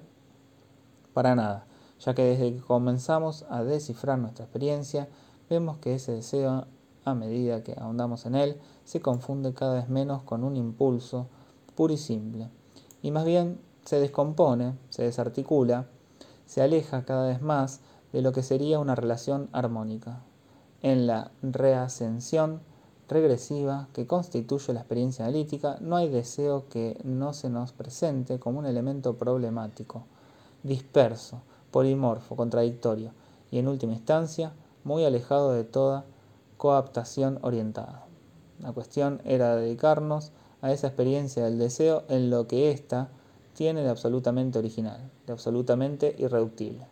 Para 1.13 1.35
nada. 1.35 1.65
ya 1.99 2.15
que 2.15 2.23
desde 2.23 2.53
que 2.53 2.61
comenzamos 2.61 3.45
a 3.49 3.63
descifrar 3.63 4.17
nuestra 4.17 4.45
experiencia, 4.45 5.07
vemos 5.49 5.77
que 5.77 5.93
ese 5.93 6.13
deseo, 6.13 6.65
a 7.05 7.13
medida 7.13 7.63
que 7.63 7.75
ahondamos 7.79 8.25
en 8.25 8.33
él, 8.35 8.57
se 8.85 9.01
confunde 9.01 9.53
cada 9.53 9.75
vez 9.75 9.89
menos 9.89 10.23
con 10.23 10.43
un 10.43 10.55
impulso 10.55 11.27
puro 11.75 11.93
y 11.93 11.97
simple, 11.97 12.49
y 13.01 13.11
más 13.11 13.25
bien 13.25 13.59
se 13.85 13.99
descompone, 13.99 14.77
se 14.89 15.03
desarticula, 15.03 15.87
se 16.45 16.61
aleja 16.61 17.05
cada 17.05 17.27
vez 17.27 17.41
más 17.41 17.81
de 18.13 18.21
lo 18.21 18.31
que 18.31 18.43
sería 18.43 18.79
una 18.79 18.95
relación 18.95 19.49
armónica. 19.51 20.21
En 20.81 21.07
la 21.07 21.31
reascensión 21.41 22.61
regresiva 23.07 23.87
que 23.93 24.07
constituye 24.07 24.73
la 24.73 24.81
experiencia 24.81 25.25
analítica, 25.25 25.77
no 25.81 25.97
hay 25.97 26.09
deseo 26.09 26.67
que 26.69 26.99
no 27.03 27.33
se 27.33 27.49
nos 27.49 27.73
presente 27.73 28.39
como 28.39 28.59
un 28.59 28.65
elemento 28.65 29.17
problemático, 29.17 30.05
disperso, 30.63 31.41
polimorfo, 31.71 32.35
contradictorio 32.35 33.13
y 33.49 33.59
en 33.59 33.67
última 33.67 33.93
instancia 33.93 34.53
muy 34.83 35.05
alejado 35.05 35.53
de 35.53 35.63
toda 35.63 36.05
coaptación 36.57 37.39
orientada. 37.41 38.05
La 38.59 38.71
cuestión 38.71 39.21
era 39.25 39.55
dedicarnos 39.55 40.31
a 40.61 40.71
esa 40.71 40.87
experiencia 40.87 41.43
del 41.43 41.57
deseo 41.57 42.03
en 42.07 42.29
lo 42.29 42.47
que 42.47 42.71
ésta 42.71 43.09
tiene 43.53 43.81
de 43.81 43.89
absolutamente 43.89 44.59
original, 44.59 45.09
de 45.25 45.33
absolutamente 45.33 46.15
irreductible. 46.17 46.87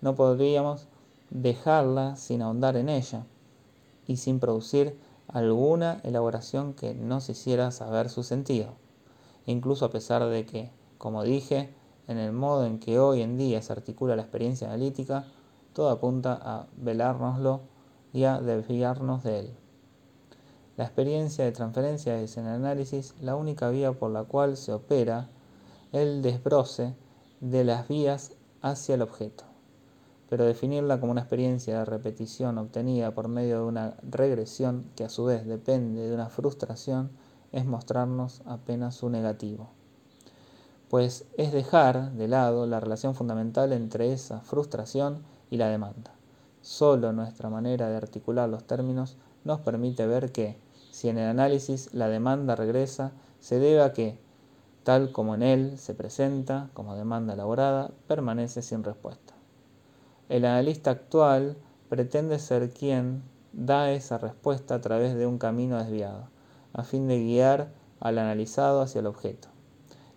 No 0.00 0.14
podríamos 0.14 0.88
dejarla 1.28 2.16
sin 2.16 2.42
ahondar 2.42 2.76
en 2.76 2.88
ella 2.88 3.26
y 4.06 4.16
sin 4.16 4.40
producir 4.40 4.98
alguna 5.28 6.00
elaboración 6.02 6.74
que 6.74 6.94
nos 6.94 7.28
hiciera 7.28 7.70
saber 7.70 8.08
su 8.08 8.22
sentido, 8.22 8.72
incluso 9.46 9.84
a 9.84 9.90
pesar 9.90 10.24
de 10.24 10.46
que, 10.46 10.70
como 10.98 11.22
dije, 11.22 11.72
en 12.08 12.18
el 12.18 12.32
modo 12.32 12.66
en 12.66 12.78
que 12.78 12.98
hoy 12.98 13.22
en 13.22 13.36
día 13.36 13.62
se 13.62 13.72
articula 13.72 14.16
la 14.16 14.22
experiencia 14.22 14.68
analítica, 14.68 15.24
todo 15.72 15.90
apunta 15.90 16.38
a 16.42 16.66
velárnoslo 16.76 17.60
y 18.12 18.24
a 18.24 18.40
desviarnos 18.40 19.22
de 19.22 19.38
él. 19.40 19.50
La 20.76 20.84
experiencia 20.84 21.44
de 21.44 21.52
transferencia 21.52 22.20
es 22.20 22.36
en 22.36 22.46
el 22.46 22.54
análisis 22.54 23.14
la 23.20 23.36
única 23.36 23.68
vía 23.70 23.92
por 23.92 24.10
la 24.10 24.24
cual 24.24 24.56
se 24.56 24.72
opera 24.72 25.28
el 25.92 26.22
desbroce 26.22 26.94
de 27.40 27.64
las 27.64 27.86
vías 27.88 28.32
hacia 28.62 28.94
el 28.94 29.02
objeto. 29.02 29.44
Pero 30.28 30.44
definirla 30.44 31.00
como 31.00 31.12
una 31.12 31.22
experiencia 31.22 31.78
de 31.78 31.84
repetición 31.84 32.56
obtenida 32.58 33.12
por 33.12 33.28
medio 33.28 33.58
de 33.58 33.64
una 33.64 33.96
regresión 34.02 34.90
que 34.96 35.04
a 35.04 35.08
su 35.08 35.24
vez 35.24 35.44
depende 35.44 36.06
de 36.06 36.14
una 36.14 36.28
frustración 36.28 37.10
es 37.52 37.66
mostrarnos 37.66 38.42
apenas 38.46 38.94
su 38.94 39.10
negativo. 39.10 39.70
Pues 40.90 41.24
es 41.36 41.52
dejar 41.52 42.10
de 42.14 42.26
lado 42.26 42.66
la 42.66 42.80
relación 42.80 43.14
fundamental 43.14 43.72
entre 43.72 44.12
esa 44.12 44.40
frustración 44.40 45.22
y 45.48 45.56
la 45.56 45.68
demanda. 45.68 46.10
Solo 46.62 47.12
nuestra 47.12 47.48
manera 47.48 47.88
de 47.88 47.96
articular 47.96 48.48
los 48.48 48.64
términos 48.64 49.16
nos 49.44 49.60
permite 49.60 50.08
ver 50.08 50.32
que, 50.32 50.58
si 50.90 51.08
en 51.08 51.18
el 51.18 51.28
análisis 51.28 51.94
la 51.94 52.08
demanda 52.08 52.56
regresa, 52.56 53.12
se 53.38 53.60
debe 53.60 53.82
a 53.82 53.92
que, 53.92 54.18
tal 54.82 55.12
como 55.12 55.36
en 55.36 55.44
él 55.44 55.78
se 55.78 55.94
presenta 55.94 56.70
como 56.74 56.96
demanda 56.96 57.34
elaborada, 57.34 57.92
permanece 58.08 58.60
sin 58.60 58.82
respuesta. 58.82 59.34
El 60.28 60.44
analista 60.44 60.90
actual 60.90 61.56
pretende 61.88 62.40
ser 62.40 62.68
quien 62.70 63.22
da 63.52 63.92
esa 63.92 64.18
respuesta 64.18 64.74
a 64.74 64.80
través 64.80 65.14
de 65.14 65.28
un 65.28 65.38
camino 65.38 65.78
desviado, 65.78 66.30
a 66.72 66.82
fin 66.82 67.06
de 67.06 67.22
guiar 67.22 67.68
al 68.00 68.18
analizado 68.18 68.80
hacia 68.80 68.98
el 68.98 69.06
objeto. 69.06 69.49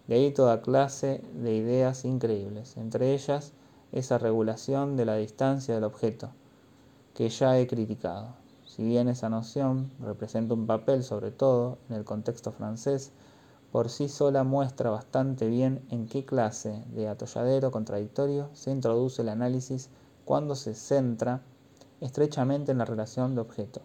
De 0.07 0.15
ahí 0.15 0.31
toda 0.31 0.61
clase 0.61 1.23
de 1.33 1.55
ideas 1.55 2.03
increíbles, 2.03 2.75
entre 2.77 3.13
ellas 3.13 3.53
esa 3.93 4.17
regulación 4.17 4.97
de 4.97 5.05
la 5.05 5.15
distancia 5.15 5.75
del 5.75 5.85
objeto, 5.85 6.31
que 7.13 7.29
ya 7.29 7.57
he 7.57 7.67
criticado. 7.67 8.33
Si 8.65 8.83
bien 8.83 9.07
esa 9.07 9.29
noción 9.29 9.91
representa 9.99 10.55
un 10.55 10.67
papel, 10.67 11.03
sobre 11.03 11.31
todo 11.31 11.77
en 11.89 11.95
el 11.95 12.03
contexto 12.03 12.51
francés, 12.51 13.11
por 13.71 13.89
sí 13.89 14.09
sola 14.09 14.43
muestra 14.43 14.89
bastante 14.89 15.47
bien 15.47 15.85
en 15.89 16.07
qué 16.07 16.25
clase 16.25 16.83
de 16.93 17.07
atolladero 17.07 17.71
contradictorio 17.71 18.49
se 18.53 18.71
introduce 18.71 19.21
el 19.21 19.29
análisis 19.29 19.89
cuando 20.25 20.55
se 20.55 20.75
centra 20.75 21.41
estrechamente 22.01 22.71
en 22.71 22.79
la 22.79 22.85
relación 22.85 23.35
de 23.35 23.41
objeto. 23.41 23.81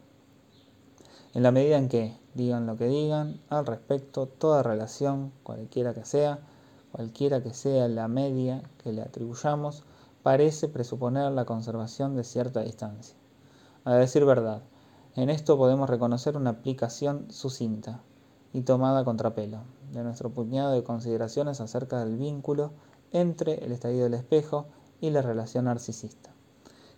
En 1.35 1.42
la 1.42 1.52
medida 1.52 1.76
en 1.76 1.88
que, 1.88 2.16
digan 2.35 2.66
lo 2.66 2.76
que 2.76 2.87
digan, 2.87 3.40
al 3.50 3.66
respecto, 3.66 4.26
toda 4.26 4.62
relación, 4.62 5.32
cualquiera 5.42 5.92
que 5.92 6.04
sea, 6.04 6.38
cualquiera 6.92 7.42
que 7.42 7.52
sea 7.52 7.87
la 7.88 8.08
media 8.08 8.62
que 8.82 8.92
le 8.92 9.02
atribuyamos, 9.02 9.85
parece 10.23 10.68
presuponer 10.68 11.30
la 11.32 11.44
conservación 11.44 12.16
de 12.16 12.25
cierta 12.25 12.62
distancia. 12.62 13.14
A 13.85 13.94
decir 13.94 14.25
verdad, 14.25 14.62
en 15.16 15.30
esto 15.30 15.58
podemos 15.58 15.90
reconocer 15.90 16.37
una 16.37 16.50
aplicación 16.50 17.30
sucinta 17.30 18.00
y 18.52 18.62
tomada 18.62 19.04
contrapelo 19.04 19.58
de 19.92 20.02
nuestro 20.04 20.30
puñado 20.30 20.73
de 20.73 20.82
consideraciones 20.82 21.61
acerca 21.61 21.99
del 21.99 22.16
vínculo 22.16 22.73
entre 23.12 23.64
el 23.64 23.73
estadio 23.73 24.04
del 24.04 24.14
espejo 24.14 24.66
y 25.00 25.11
la 25.11 25.23
relación 25.23 25.66
narcisista, 25.66 26.30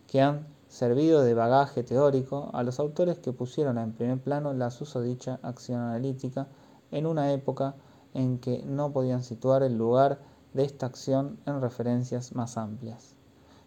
que 0.07 0.23
han 0.23 0.47
servido 0.71 1.23
de 1.23 1.35
bagaje 1.35 1.83
teórico 1.83 2.49
a 2.53 2.63
los 2.63 2.79
autores 2.79 3.19
que 3.19 3.33
pusieron 3.33 3.77
en 3.77 3.93
primer 3.93 4.21
plano 4.21 4.55
la 4.55 4.71
susodicha 4.71 5.41
acción 5.43 5.81
analítica 5.81 6.47
en 6.93 7.07
una 7.07 7.33
época 7.33 7.75
en 8.15 8.39
que 8.39 8.63
no 8.65 8.93
podían 8.93 9.25
situar 9.25 9.65
el 9.65 9.77
lugar 9.77 10.21
de 10.55 10.65
esta 10.65 10.87
acción 10.87 11.41
en 11.45 11.61
referencias 11.61 12.37
más 12.37 12.57
amplias. 12.57 13.17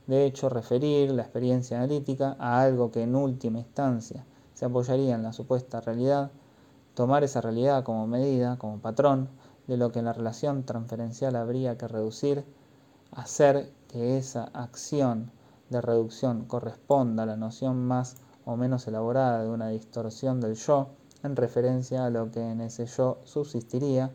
De 0.07 0.25
hecho, 0.25 0.47
referir 0.47 1.11
la 1.11 1.23
experiencia 1.23 1.77
analítica 1.77 2.37
a 2.39 2.61
algo 2.61 2.89
que 2.89 3.03
en 3.03 3.15
última 3.15 3.59
instancia 3.59 4.25
se 4.53 4.63
apoyaría 4.63 5.15
en 5.15 5.23
la 5.23 5.33
supuesta 5.33 5.81
realidad, 5.81 6.31
tomar 6.93 7.25
esa 7.25 7.41
realidad 7.41 7.83
como 7.83 8.07
medida, 8.07 8.57
como 8.57 8.79
patrón, 8.79 9.27
de 9.67 9.75
lo 9.75 9.91
que 9.91 10.01
la 10.01 10.13
relación 10.13 10.63
transferencial 10.63 11.35
habría 11.35 11.77
que 11.77 11.87
reducir, 11.89 12.45
hacer 13.11 13.73
que 13.89 14.17
esa 14.17 14.45
acción 14.53 15.31
de 15.73 15.81
reducción 15.81 16.45
corresponda 16.45 17.23
a 17.23 17.25
la 17.25 17.35
noción 17.35 17.85
más 17.85 18.15
o 18.45 18.55
menos 18.55 18.87
elaborada 18.87 19.43
de 19.43 19.49
una 19.49 19.67
distorsión 19.67 20.39
del 20.39 20.55
yo 20.55 20.87
en 21.23 21.35
referencia 21.35 22.05
a 22.05 22.09
lo 22.09 22.31
que 22.31 22.39
en 22.39 22.61
ese 22.61 22.85
yo 22.85 23.19
subsistiría 23.25 24.11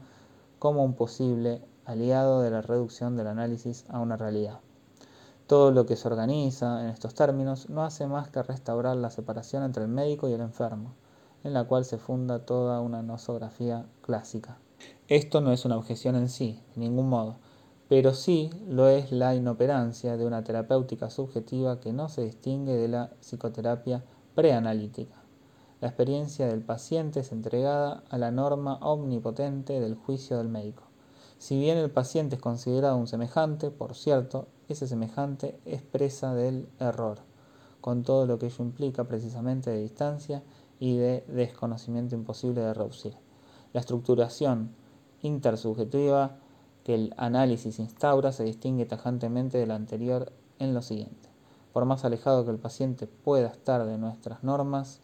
como 0.59 0.83
un 0.83 0.95
posible 0.95 1.63
aliado 1.85 2.41
de 2.41 2.51
la 2.51 2.63
reducción 2.63 3.17
del 3.17 3.27
análisis 3.27 3.85
a 3.89 4.01
una 4.01 4.17
realidad. 4.17 4.61
Todo 5.47 5.71
lo 5.71 5.87
que 5.87 5.97
se 5.97 6.09
organiza 6.09 6.83
en 6.83 6.89
estos 6.89 7.15
términos 7.15 7.71
no 7.71 7.83
hace 7.83 8.07
más 8.07 8.29
que 8.29 8.43
restaurar 8.43 8.97
la 8.97 9.11
separación 9.11 9.63
entre 9.63 9.85
el 9.85 9.89
médico 9.89 10.29
y 10.29 10.33
el 10.33 10.41
enfermo, 10.41 10.95
en 11.45 11.55
la 11.55 11.65
cual 11.65 11.85
se 11.85 11.99
funda 11.99 12.45
toda 12.45 12.81
una 12.81 13.03
nosografía 13.03 13.87
clásica. 14.03 14.59
Esto 15.09 15.41
no 15.41 15.53
es 15.53 15.65
una 15.65 15.79
objeción 15.79 16.17
en 16.17 16.29
sí, 16.29 16.63
de 16.75 16.81
ningún 16.81 17.09
modo, 17.09 17.37
pero 17.89 18.13
sí 18.13 18.51
lo 18.69 18.89
es 18.89 19.13
la 19.13 19.35
inoperancia 19.35 20.17
de 20.17 20.27
una 20.27 20.45
terapéutica 20.45 21.09
subjetiva 21.09 21.81
que 21.81 21.93
no 21.93 22.09
se 22.09 22.23
distingue 22.23 22.77
de 22.77 22.89
la 22.89 23.11
psicoterapia 23.21 24.05
preanalítica. 24.35 25.15
La 25.81 25.89
experiencia 25.89 26.49
del 26.49 26.61
paciente 26.61 27.21
es 27.21 27.33
entregada 27.33 28.03
a 28.11 28.19
la 28.19 28.31
norma 28.31 28.79
omnipotente 28.83 29.81
del 29.81 29.95
juicio 29.95 30.37
del 30.37 30.49
médico. 30.49 30.83
Si 31.39 31.59
bien 31.59 31.79
el 31.79 31.91
paciente 31.91 32.35
es 32.35 32.43
considerado 32.43 32.97
un 32.97 33.07
semejante, 33.07 33.71
por 33.71 33.95
cierto, 33.95 34.49
ese 34.69 34.87
semejante 34.87 35.59
es 35.65 35.83
presa 35.83 36.35
del 36.35 36.69
error, 36.81 37.21
con 37.81 38.03
todo 38.03 38.27
lo 38.27 38.39
que 38.39 38.47
ello 38.47 38.65
implica 38.65 39.05
precisamente 39.05 39.71
de 39.71 39.81
distancia 39.81 40.43
y 40.81 40.99
de 40.99 41.25
desconocimiento 41.29 42.17
imposible 42.17 42.61
de 42.61 42.75
reducir. 42.75 43.15
La 43.73 43.81
estructuración 43.81 44.75
intersubjetiva 45.23 46.39
que 46.89 46.95
el 46.95 47.13
análisis 47.19 47.81
instaura 47.81 48.33
se 48.33 48.45
distingue 48.45 48.87
tajantemente 48.87 49.59
de 49.59 49.67
la 49.67 49.75
anterior 49.75 50.33
en 50.59 50.73
lo 50.73 50.81
siguiente. 50.81 51.29
Por 51.75 51.85
más 51.85 52.07
alejado 52.07 52.47
que 52.47 52.51
el 52.51 52.57
paciente 52.57 53.07
pueda 53.07 53.49
estar 53.49 53.85
de 53.85 53.99
nuestras 53.99 54.43
normas, 54.43 55.03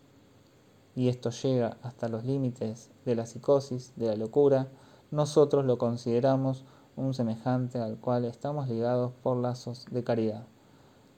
y 0.96 1.08
esto 1.08 1.28
llega 1.28 1.76
hasta 1.82 2.08
los 2.08 2.24
límites 2.24 2.88
de 3.04 3.14
la 3.14 3.26
psicosis, 3.26 3.92
de 3.96 4.06
la 4.06 4.16
locura, 4.16 4.68
nosotros 5.10 5.66
lo 5.66 5.76
consideramos 5.76 6.64
un 6.96 7.12
semejante 7.12 7.78
al 7.80 7.98
cual 7.98 8.24
estamos 8.24 8.66
ligados 8.66 9.12
por 9.22 9.36
lazos 9.36 9.84
de 9.90 10.02
caridad, 10.02 10.46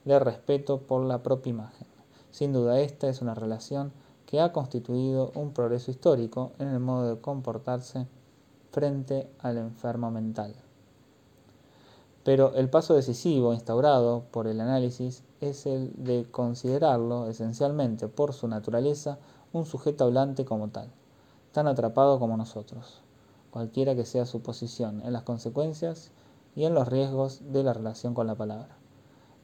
de 0.03 0.19
respeto 0.19 0.81
por 0.81 1.01
la 1.05 1.23
propia 1.23 1.51
imagen. 1.51 1.87
Sin 2.31 2.51
duda 2.51 2.81
esta 2.81 3.07
es 3.07 3.21
una 3.21 3.35
relación 3.35 3.93
que 4.25 4.41
ha 4.41 4.51
constituido 4.51 5.31
un 5.33 5.53
progreso 5.53 5.91
histórico 5.91 6.51
en 6.59 6.67
el 6.67 6.81
modo 6.81 7.15
de 7.15 7.21
comportarse 7.21 8.05
frente 8.71 9.29
al 9.39 9.57
enfermo 9.57 10.11
mental. 10.11 10.53
Pero 12.23 12.53
el 12.55 12.69
paso 12.69 12.93
decisivo 12.93 13.53
instaurado 13.53 14.23
por 14.31 14.47
el 14.47 14.59
análisis 14.59 15.23
es 15.39 15.65
el 15.65 15.91
de 15.95 16.25
considerarlo 16.29 17.27
esencialmente 17.27 18.07
por 18.07 18.33
su 18.33 18.47
naturaleza 18.47 19.17
un 19.53 19.65
sujeto 19.65 20.03
hablante 20.03 20.45
como 20.45 20.69
tal, 20.69 20.89
tan 21.53 21.67
atrapado 21.67 22.19
como 22.19 22.35
nosotros 22.35 23.01
cualquiera 23.57 23.95
que 23.95 24.05
sea 24.05 24.27
su 24.27 24.41
posición, 24.41 25.01
en 25.03 25.13
las 25.13 25.23
consecuencias 25.23 26.11
y 26.55 26.65
en 26.65 26.75
los 26.75 26.87
riesgos 26.87 27.41
de 27.51 27.63
la 27.63 27.73
relación 27.73 28.13
con 28.13 28.27
la 28.27 28.35
palabra. 28.35 28.77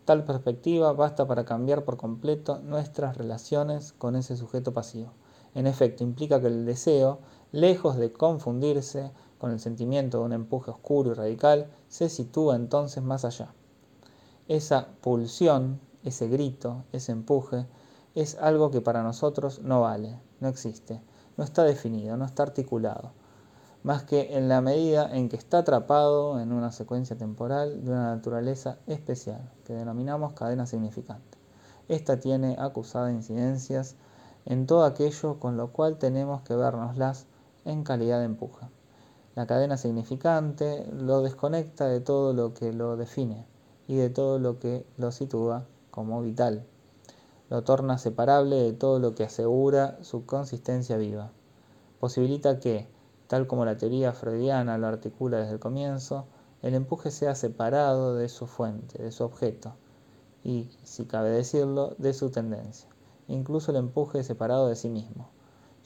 Tal 0.06 0.24
perspectiva 0.24 0.94
basta 0.94 1.26
para 1.26 1.46
cambiar 1.46 1.84
por 1.84 1.98
completo 1.98 2.60
nuestras 2.60 3.18
relaciones 3.18 3.94
con 3.94 4.16
ese 4.16 4.38
sujeto 4.38 4.72
pasivo. 4.72 5.14
En 5.56 5.66
efecto, 5.66 6.04
implica 6.04 6.40
que 6.40 6.46
el 6.46 6.64
deseo, 6.64 7.20
lejos 7.54 7.98
de 7.98 8.12
confundirse 8.12 9.12
con 9.38 9.52
el 9.52 9.60
sentimiento 9.60 10.18
de 10.20 10.26
un 10.26 10.34
empuje 10.34 10.72
oscuro 10.72 11.12
y 11.12 11.14
radical, 11.14 11.68
se 11.88 12.10
sitúa 12.10 12.56
entonces 12.56 13.04
más 13.04 13.24
allá. 13.26 13.54
Esa 14.48 14.88
pulsión, 15.02 15.80
ese 16.04 16.28
grito, 16.28 16.84
ese 16.92 17.12
empuje, 17.12 17.68
es 18.16 18.38
algo 18.42 18.72
que 18.72 18.82
para 18.82 19.04
nosotros 19.04 19.62
no 19.62 19.82
vale, 19.82 20.20
no 20.40 20.48
existe, 20.48 21.00
no 21.38 21.44
está 21.44 21.64
definido, 21.64 22.18
no 22.18 22.26
está 22.26 22.44
articulado, 22.44 23.12
más 23.84 24.04
que 24.04 24.36
en 24.36 24.50
la 24.50 24.62
medida 24.62 25.16
en 25.16 25.30
que 25.30 25.36
está 25.36 25.60
atrapado 25.60 26.40
en 26.40 26.54
una 26.54 26.72
secuencia 26.72 27.18
temporal 27.18 27.84
de 27.86 27.92
una 27.92 28.16
naturaleza 28.16 28.80
especial, 28.88 29.52
que 29.64 29.74
denominamos 29.74 30.34
cadena 30.34 30.66
significante. 30.66 31.38
Esta 31.88 32.20
tiene 32.20 32.56
acusada 32.58 33.12
incidencias 33.12 33.96
en 34.46 34.66
todo 34.66 34.86
aquello 34.86 35.40
con 35.40 35.56
lo 35.56 35.72
cual 35.72 35.98
tenemos 35.98 36.42
que 36.42 36.56
vernoslas 36.56 37.28
en 37.66 37.84
calidad 37.84 38.20
de 38.20 38.26
empuje. 38.26 38.68
La 39.36 39.48
cadena 39.48 39.78
significante 39.78 40.88
lo 40.92 41.22
desconecta 41.22 41.88
de 41.88 42.00
todo 42.00 42.34
lo 42.34 42.54
que 42.54 42.74
lo 42.74 42.98
define 42.98 43.46
y 43.88 43.96
de 43.96 44.10
todo 44.10 44.40
lo 44.40 44.60
que 44.60 44.86
lo 44.98 45.12
sitúa 45.12 45.66
como 45.92 46.22
vital 46.22 46.66
lo 47.54 47.64
torna 47.64 48.00
separable 48.00 48.56
de 48.56 48.74
todo 48.74 48.98
lo 48.98 49.14
que 49.14 49.26
asegura 49.26 50.00
su 50.02 50.26
consistencia 50.26 50.98
viva. 50.98 51.32
Posibilita 52.00 52.60
que, 52.60 52.88
tal 53.28 53.46
como 53.46 53.64
la 53.64 53.78
teoría 53.78 54.12
freudiana 54.12 54.80
lo 54.80 54.88
articula 54.88 55.38
desde 55.38 55.54
el 55.54 55.60
comienzo, 55.60 56.26
el 56.64 56.74
empuje 56.74 57.12
sea 57.12 57.36
separado 57.36 58.16
de 58.16 58.28
su 58.28 58.48
fuente, 58.48 59.04
de 59.04 59.12
su 59.12 59.24
objeto, 59.24 59.76
y, 60.44 60.72
si 60.82 61.06
cabe 61.06 61.30
decirlo, 61.30 61.94
de 62.00 62.14
su 62.14 62.32
tendencia. 62.32 62.90
Incluso 63.28 63.70
el 63.70 63.78
empuje 63.78 64.24
separado 64.24 64.68
de 64.68 64.76
sí 64.76 64.90
mismo, 64.90 65.30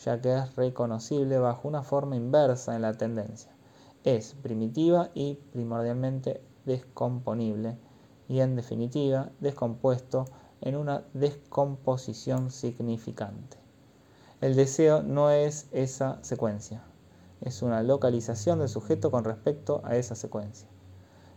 ya 0.03 0.21
que 0.21 0.37
es 0.37 0.55
reconocible 0.55 1.37
bajo 1.39 1.67
una 1.67 1.83
forma 1.83 2.15
inversa 2.15 2.75
en 2.75 2.83
la 2.83 2.93
tendencia. 2.93 3.51
Es 4.03 4.35
primitiva 4.41 5.09
y 5.13 5.35
primordialmente 5.51 6.41
descomponible, 6.65 7.77
y 8.29 8.41
en 8.41 8.55
definitiva 8.55 9.31
descompuesto 9.39 10.25
en 10.61 10.75
una 10.75 11.03
descomposición 11.13 12.51
significante. 12.51 13.57
El 14.41 14.55
deseo 14.55 15.01
no 15.01 15.31
es 15.31 15.67
esa 15.71 16.19
secuencia, 16.23 16.83
es 17.41 17.61
una 17.61 17.83
localización 17.83 18.59
del 18.59 18.69
sujeto 18.69 19.11
con 19.11 19.23
respecto 19.23 19.81
a 19.83 19.95
esa 19.95 20.15
secuencia, 20.15 20.67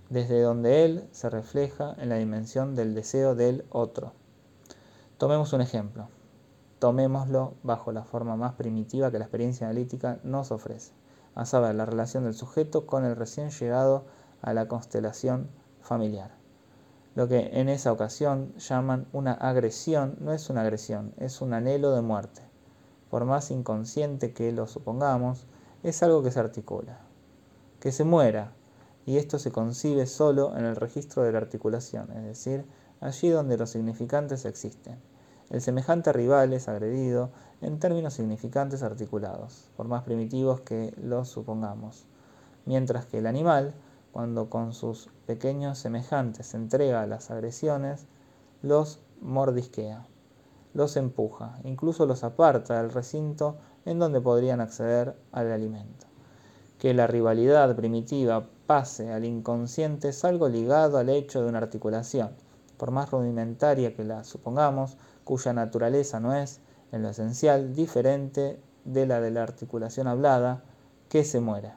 desde 0.09 0.43
donde 0.43 0.85
él 0.85 1.09
se 1.12 1.31
refleja 1.31 1.95
en 1.99 2.09
la 2.09 2.17
dimensión 2.17 2.75
del 2.75 2.95
deseo 2.95 3.35
del 3.35 3.64
otro. 3.71 4.12
Tomemos 5.19 5.52
un 5.52 5.61
ejemplo. 5.61 6.09
Tomémoslo 6.81 7.57
bajo 7.63 7.93
la 7.93 8.05
forma 8.05 8.37
más 8.37 8.55
primitiva 8.55 9.11
que 9.11 9.19
la 9.19 9.27
experiencia 9.27 9.67
analítica 9.67 10.19
nos 10.25 10.51
ofrece, 10.51 10.95
a 11.35 11.45
saber, 11.45 11.75
la 11.75 11.85
relación 11.85 12.25
del 12.25 12.33
sujeto 12.33 12.87
con 12.87 13.05
el 13.05 13.17
recién 13.17 13.51
llegado 13.51 14.07
a 14.41 14.55
la 14.55 14.67
constelación 14.67 15.51
familiar. 15.83 16.31
Lo 17.15 17.29
que 17.29 17.51
en 17.61 17.69
esa 17.69 17.93
ocasión 17.93 18.55
llaman 18.57 19.07
una 19.13 19.33
agresión 19.35 20.17
no 20.21 20.33
es 20.33 20.49
una 20.49 20.63
agresión, 20.63 21.13
es 21.19 21.43
un 21.43 21.53
anhelo 21.53 21.95
de 21.95 22.01
muerte. 22.01 22.41
Por 23.11 23.27
más 23.27 23.51
inconsciente 23.51 24.33
que 24.33 24.51
lo 24.51 24.67
supongamos, 24.67 25.47
es 25.83 26.03
algo 26.03 26.23
que 26.23 26.31
se 26.31 26.41
articula. 26.41 27.01
Que 27.79 27.93
se 27.93 28.05
muera, 28.05 28.55
y 29.05 29.19
esto 29.19 29.39
se 29.39 29.53
concibe 29.53 30.07
solo 30.07 30.57
en 30.57 30.65
el 30.65 30.77
registro 30.77 31.25
de 31.25 31.33
la 31.33 31.39
articulación, 31.41 32.11
es 32.13 32.25
decir, 32.25 32.65
allí 33.01 33.29
donde 33.29 33.59
los 33.59 33.69
significantes 33.69 34.47
existen. 34.47 35.10
El 35.50 35.61
semejante 35.61 36.12
rival 36.12 36.52
es 36.52 36.69
agredido 36.69 37.30
en 37.61 37.80
términos 37.80 38.14
significantes 38.14 38.84
articulados, 38.84 39.69
por 39.76 39.89
más 39.89 40.04
primitivos 40.04 40.60
que 40.60 40.95
los 40.97 41.28
supongamos, 41.28 42.06
mientras 42.67 43.04
que 43.06 43.19
el 43.19 43.26
animal 43.26 43.75
cuando 44.13 44.49
con 44.49 44.73
sus 44.73 45.08
pequeños 45.26 45.78
semejantes 45.78 46.47
se 46.47 46.56
entrega 46.56 47.02
a 47.02 47.06
las 47.06 47.32
agresiones, 47.32 48.06
los 48.63 49.02
mordisquea, 49.21 50.06
los 50.73 50.97
empuja, 50.97 51.58
incluso 51.65 52.06
los 52.06 52.23
aparta 52.23 52.80
del 52.80 52.93
recinto 52.93 53.56
en 53.84 53.99
donde 53.99 54.21
podrían 54.21 54.60
acceder 54.60 55.17
al 55.32 55.50
alimento. 55.50 56.06
Que 56.78 56.95
la 56.95 57.08
rivalidad 57.08 57.75
primitiva 57.75 58.47
pase 58.67 59.13
al 59.13 59.25
inconsciente 59.25 60.10
es 60.10 60.25
algo 60.25 60.49
ligado 60.49 60.99
al 60.99 61.08
hecho 61.08 61.43
de 61.43 61.49
una 61.49 61.58
articulación, 61.58 62.30
por 62.80 62.93
más 62.93 63.10
rudimentaria 63.10 63.95
que 63.95 64.04
la 64.04 64.25
supongamos, 64.25 64.97
cuya 65.25 65.52
naturaleza 65.52 66.19
no 66.19 66.34
es, 66.34 66.60
en 66.93 67.02
lo 67.02 67.10
esencial, 67.10 67.75
diferente 67.75 68.58
de 68.86 69.06
la 69.06 69.21
de 69.21 69.30
la 69.30 69.43
articulación 69.43 70.06
hablada, 70.06 70.64
que 71.10 71.25
se 71.25 71.40
muera. 71.40 71.76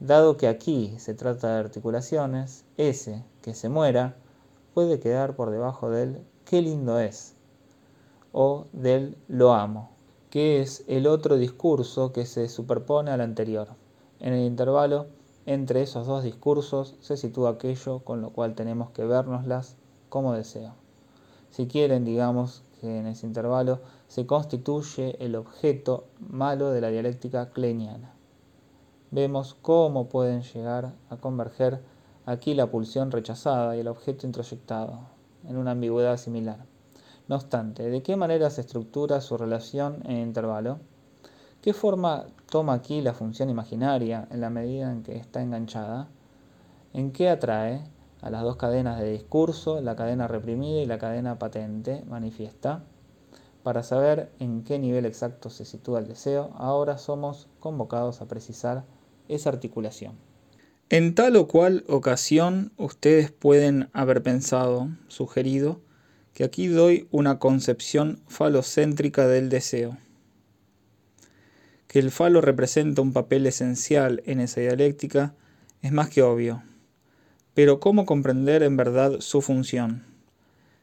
Dado 0.00 0.38
que 0.38 0.48
aquí 0.48 0.94
se 0.98 1.12
trata 1.12 1.52
de 1.52 1.58
articulaciones, 1.58 2.64
ese 2.78 3.22
que 3.42 3.52
se 3.52 3.68
muera 3.68 4.16
puede 4.72 4.98
quedar 4.98 5.36
por 5.36 5.50
debajo 5.50 5.90
del 5.90 6.24
qué 6.46 6.62
lindo 6.62 6.98
es 6.98 7.34
o 8.32 8.64
del 8.72 9.18
lo 9.28 9.52
amo, 9.52 9.90
que 10.30 10.62
es 10.62 10.84
el 10.86 11.06
otro 11.06 11.36
discurso 11.36 12.14
que 12.14 12.24
se 12.24 12.48
superpone 12.48 13.10
al 13.10 13.20
anterior. 13.20 13.68
En 14.20 14.32
el 14.32 14.46
intervalo 14.46 15.08
entre 15.44 15.82
esos 15.82 16.06
dos 16.06 16.24
discursos 16.24 16.96
se 17.00 17.18
sitúa 17.18 17.50
aquello 17.50 17.98
con 17.98 18.22
lo 18.22 18.30
cual 18.30 18.54
tenemos 18.54 18.90
que 18.92 19.04
vernoslas 19.04 19.76
como 20.08 20.32
deseo. 20.32 20.74
Si 21.50 21.66
quieren, 21.66 22.04
digamos 22.04 22.62
que 22.80 22.98
en 22.98 23.06
ese 23.06 23.26
intervalo 23.26 23.80
se 24.06 24.26
constituye 24.26 25.16
el 25.24 25.36
objeto 25.36 26.06
malo 26.18 26.70
de 26.70 26.80
la 26.80 26.88
dialéctica 26.88 27.50
kleiniana 27.50 28.18
vemos 29.10 29.56
cómo 29.62 30.08
pueden 30.08 30.42
llegar 30.42 30.92
a 31.10 31.16
converger 31.16 31.80
aquí 32.26 32.54
la 32.54 32.70
pulsión 32.70 33.10
rechazada 33.10 33.76
y 33.76 33.80
el 33.80 33.88
objeto 33.88 34.26
introyectado, 34.26 35.00
en 35.48 35.56
una 35.56 35.72
ambigüedad 35.72 36.16
similar. 36.16 36.58
No 37.26 37.36
obstante, 37.36 37.88
¿de 37.88 38.02
qué 38.02 38.16
manera 38.16 38.50
se 38.50 38.62
estructura 38.62 39.20
su 39.20 39.36
relación 39.36 40.02
en 40.04 40.18
intervalo? 40.18 40.78
¿Qué 41.62 41.72
forma 41.72 42.26
toma 42.50 42.74
aquí 42.74 43.00
la 43.00 43.12
función 43.12 43.50
imaginaria 43.50 44.28
en 44.30 44.40
la 44.40 44.50
medida 44.50 44.90
en 44.90 45.02
que 45.02 45.16
está 45.16 45.42
enganchada? 45.42 46.08
¿En 46.92 47.12
qué 47.12 47.28
atrae 47.28 47.84
a 48.20 48.30
las 48.30 48.42
dos 48.42 48.56
cadenas 48.56 49.00
de 49.00 49.12
discurso, 49.12 49.80
la 49.80 49.96
cadena 49.96 50.28
reprimida 50.28 50.80
y 50.80 50.86
la 50.86 50.98
cadena 50.98 51.38
patente 51.38 52.04
manifiesta? 52.08 52.84
Para 53.62 53.82
saber 53.82 54.30
en 54.38 54.64
qué 54.64 54.78
nivel 54.78 55.04
exacto 55.04 55.50
se 55.50 55.64
sitúa 55.64 55.98
el 55.98 56.08
deseo, 56.08 56.50
ahora 56.56 56.98
somos 56.98 57.48
convocados 57.60 58.20
a 58.20 58.26
precisar 58.26 58.84
esa 59.28 59.50
articulación. 59.50 60.14
En 60.90 61.14
tal 61.14 61.36
o 61.36 61.48
cual 61.48 61.84
ocasión 61.86 62.72
ustedes 62.78 63.30
pueden 63.30 63.90
haber 63.92 64.22
pensado, 64.22 64.88
sugerido, 65.08 65.80
que 66.32 66.44
aquí 66.44 66.68
doy 66.68 67.08
una 67.10 67.38
concepción 67.38 68.20
falocéntrica 68.26 69.26
del 69.26 69.50
deseo. 69.50 69.98
Que 71.88 71.98
el 71.98 72.10
falo 72.10 72.40
representa 72.40 73.02
un 73.02 73.12
papel 73.12 73.46
esencial 73.46 74.22
en 74.24 74.40
esa 74.40 74.60
dialéctica 74.60 75.34
es 75.82 75.92
más 75.92 76.08
que 76.08 76.22
obvio. 76.22 76.62
Pero 77.58 77.80
¿cómo 77.80 78.06
comprender 78.06 78.62
en 78.62 78.76
verdad 78.76 79.18
su 79.18 79.42
función? 79.42 80.04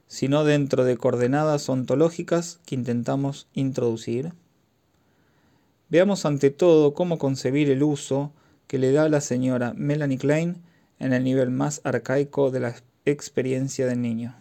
Sino 0.08 0.44
dentro 0.44 0.84
de 0.84 0.98
coordenadas 0.98 1.70
ontológicas 1.70 2.60
que 2.66 2.76
intentamos 2.76 3.48
introducir. 3.54 4.34
Veamos 5.88 6.26
ante 6.26 6.50
todo 6.50 6.94
cómo 6.94 7.18
concebir 7.18 7.70
el 7.70 7.82
uso 7.82 8.34
que 8.68 8.78
le 8.78 8.92
da 8.92 9.08
la 9.08 9.22
señora 9.22 9.74
Melanie 9.78 10.18
Klein 10.18 10.58
en 11.00 11.14
el 11.14 11.24
nivel 11.24 11.50
más 11.50 11.80
arcaico 11.86 12.52
de 12.52 12.60
la 12.60 12.76
experiencia 13.06 13.88
del 13.88 14.02
niño. 14.02 14.36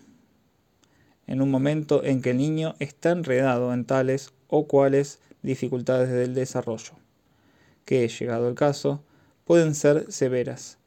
En 1.28 1.40
un 1.40 1.52
momento 1.52 2.02
en 2.02 2.20
que 2.20 2.30
el 2.30 2.38
niño 2.38 2.74
está 2.80 3.12
enredado 3.12 3.72
en 3.72 3.84
tales 3.84 4.32
o 4.48 4.66
cuales 4.66 5.20
dificultades 5.42 6.10
del 6.10 6.34
desarrollo, 6.34 6.94
que, 7.84 8.08
llegado 8.08 8.48
el 8.48 8.56
caso, 8.56 9.04
pueden 9.44 9.76
ser 9.76 10.10
severas. 10.10 10.78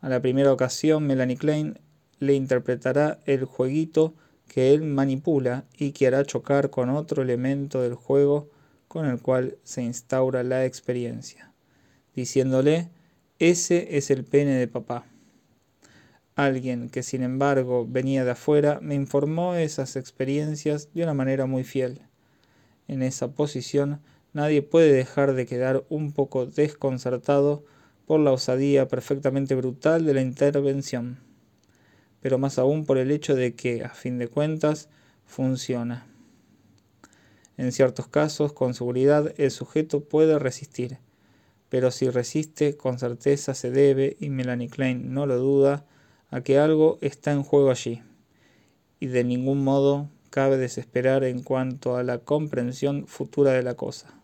A 0.00 0.08
la 0.08 0.20
primera 0.20 0.52
ocasión, 0.52 1.06
Melanie 1.06 1.36
Klein 1.36 1.78
le 2.20 2.34
interpretará 2.34 3.18
el 3.26 3.44
jueguito 3.44 4.14
que 4.46 4.72
él 4.72 4.82
manipula 4.82 5.64
y 5.76 5.92
que 5.92 6.06
hará 6.06 6.24
chocar 6.24 6.70
con 6.70 6.90
otro 6.90 7.22
elemento 7.22 7.82
del 7.82 7.94
juego 7.94 8.48
con 8.88 9.06
el 9.06 9.20
cual 9.20 9.58
se 9.64 9.82
instaura 9.82 10.42
la 10.42 10.64
experiencia, 10.64 11.52
diciéndole, 12.14 12.88
ese 13.38 13.96
es 13.96 14.10
el 14.10 14.24
pene 14.24 14.54
de 14.54 14.66
papá. 14.66 15.06
Alguien 16.34 16.88
que 16.88 17.02
sin 17.02 17.22
embargo 17.22 17.86
venía 17.88 18.24
de 18.24 18.30
afuera 18.30 18.78
me 18.80 18.94
informó 18.94 19.54
esas 19.54 19.96
experiencias 19.96 20.88
de 20.94 21.02
una 21.02 21.14
manera 21.14 21.46
muy 21.46 21.64
fiel. 21.64 22.00
En 22.86 23.02
esa 23.02 23.32
posición 23.32 24.00
nadie 24.32 24.62
puede 24.62 24.92
dejar 24.92 25.34
de 25.34 25.46
quedar 25.46 25.84
un 25.88 26.12
poco 26.12 26.46
desconcertado 26.46 27.64
por 28.08 28.20
la 28.20 28.32
osadía 28.32 28.88
perfectamente 28.88 29.54
brutal 29.54 30.06
de 30.06 30.14
la 30.14 30.22
intervención. 30.22 31.18
pero 32.20 32.38
más 32.38 32.58
aún 32.58 32.86
por 32.86 32.96
el 32.96 33.10
hecho 33.10 33.36
de 33.36 33.54
que, 33.54 33.84
a 33.84 33.90
fin 33.90 34.18
de 34.18 34.26
cuentas, 34.28 34.88
funciona. 35.24 36.06
En 37.58 37.70
ciertos 37.70 38.08
casos, 38.08 38.52
con 38.54 38.72
seguridad, 38.72 39.32
el 39.36 39.50
sujeto 39.50 40.00
puede 40.00 40.38
resistir, 40.38 40.98
pero 41.68 41.90
si 41.90 42.08
resiste, 42.08 42.76
con 42.76 42.98
certeza 42.98 43.54
se 43.54 43.70
debe, 43.70 44.16
y 44.18 44.30
Melanie 44.30 44.70
Klein 44.70 45.12
no 45.12 45.26
lo 45.26 45.36
duda, 45.36 45.84
a 46.30 46.40
que 46.40 46.58
algo 46.58 46.98
está 47.02 47.30
en 47.30 47.42
juego 47.42 47.70
allí, 47.70 48.02
y 49.00 49.06
de 49.08 49.22
ningún 49.22 49.62
modo 49.62 50.08
cabe 50.30 50.56
desesperar 50.56 51.24
en 51.24 51.42
cuanto 51.42 51.96
a 51.96 52.02
la 52.02 52.18
comprensión 52.18 53.06
futura 53.06 53.52
de 53.52 53.62
la 53.62 53.74
cosa. 53.74 54.17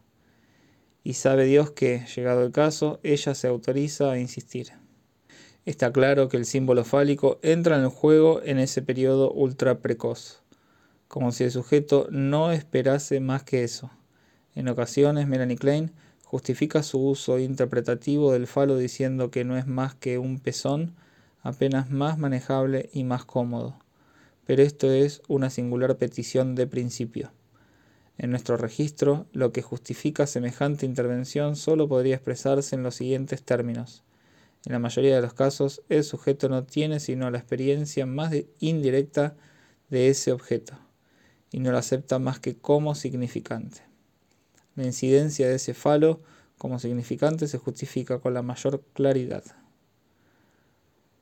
Y 1.06 1.12
sabe 1.14 1.44
Dios 1.44 1.70
que, 1.70 2.06
llegado 2.16 2.42
el 2.44 2.50
caso, 2.50 2.98
ella 3.02 3.34
se 3.34 3.46
autoriza 3.46 4.10
a 4.10 4.18
insistir. 4.18 4.72
Está 5.66 5.92
claro 5.92 6.30
que 6.30 6.38
el 6.38 6.46
símbolo 6.46 6.82
fálico 6.82 7.38
entra 7.42 7.76
en 7.76 7.82
el 7.82 7.88
juego 7.88 8.40
en 8.42 8.58
ese 8.58 8.80
periodo 8.80 9.30
ultra 9.30 9.80
precoz, 9.80 10.42
como 11.06 11.30
si 11.30 11.44
el 11.44 11.50
sujeto 11.50 12.08
no 12.10 12.52
esperase 12.52 13.20
más 13.20 13.42
que 13.42 13.64
eso. 13.64 13.90
En 14.54 14.66
ocasiones, 14.68 15.26
Melanie 15.26 15.58
Klein 15.58 15.92
justifica 16.24 16.82
su 16.82 17.06
uso 17.06 17.38
interpretativo 17.38 18.32
del 18.32 18.46
falo 18.46 18.78
diciendo 18.78 19.30
que 19.30 19.44
no 19.44 19.58
es 19.58 19.66
más 19.66 19.94
que 19.94 20.16
un 20.16 20.40
pezón 20.40 20.94
apenas 21.42 21.90
más 21.90 22.18
manejable 22.18 22.88
y 22.94 23.04
más 23.04 23.26
cómodo. 23.26 23.78
Pero 24.46 24.62
esto 24.62 24.90
es 24.90 25.20
una 25.28 25.50
singular 25.50 25.98
petición 25.98 26.54
de 26.54 26.66
principio. 26.66 27.30
En 28.16 28.30
nuestro 28.30 28.56
registro, 28.56 29.26
lo 29.32 29.52
que 29.52 29.62
justifica 29.62 30.26
semejante 30.26 30.86
intervención 30.86 31.56
solo 31.56 31.88
podría 31.88 32.14
expresarse 32.14 32.76
en 32.76 32.82
los 32.82 32.94
siguientes 32.94 33.42
términos. 33.42 34.04
En 34.66 34.72
la 34.72 34.78
mayoría 34.78 35.16
de 35.16 35.22
los 35.22 35.34
casos, 35.34 35.82
el 35.88 36.04
sujeto 36.04 36.48
no 36.48 36.64
tiene 36.64 37.00
sino 37.00 37.30
la 37.30 37.38
experiencia 37.38 38.06
más 38.06 38.32
indirecta 38.60 39.36
de 39.90 40.08
ese 40.08 40.32
objeto, 40.32 40.78
y 41.50 41.60
no 41.60 41.72
lo 41.72 41.78
acepta 41.78 42.18
más 42.18 42.38
que 42.38 42.56
como 42.56 42.94
significante. 42.94 43.82
La 44.76 44.84
incidencia 44.84 45.48
de 45.48 45.56
ese 45.56 45.74
falo 45.74 46.20
como 46.56 46.78
significante 46.78 47.46
se 47.48 47.58
justifica 47.58 48.20
con 48.20 48.32
la 48.32 48.42
mayor 48.42 48.82
claridad. 48.92 49.44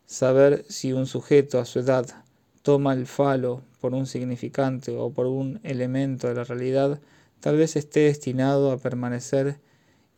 Saber 0.07 0.65
si 0.69 0.93
un 0.93 1.07
sujeto 1.07 1.59
a 1.59 1.65
su 1.65 1.81
edad 1.81 2.22
toma 2.63 2.95
el 2.95 3.07
falo 3.07 3.63
por 3.81 3.95
un 3.95 4.07
significante 4.07 4.97
o 4.97 5.11
por 5.11 5.27
un 5.27 5.61
elemento 5.65 6.29
de 6.29 6.35
la 6.35 6.45
realidad, 6.45 7.01
tal 7.41 7.57
vez 7.57 7.77
esté 7.77 8.01
destinado 8.01 8.71
a 8.71 8.79
permanecer 8.79 9.59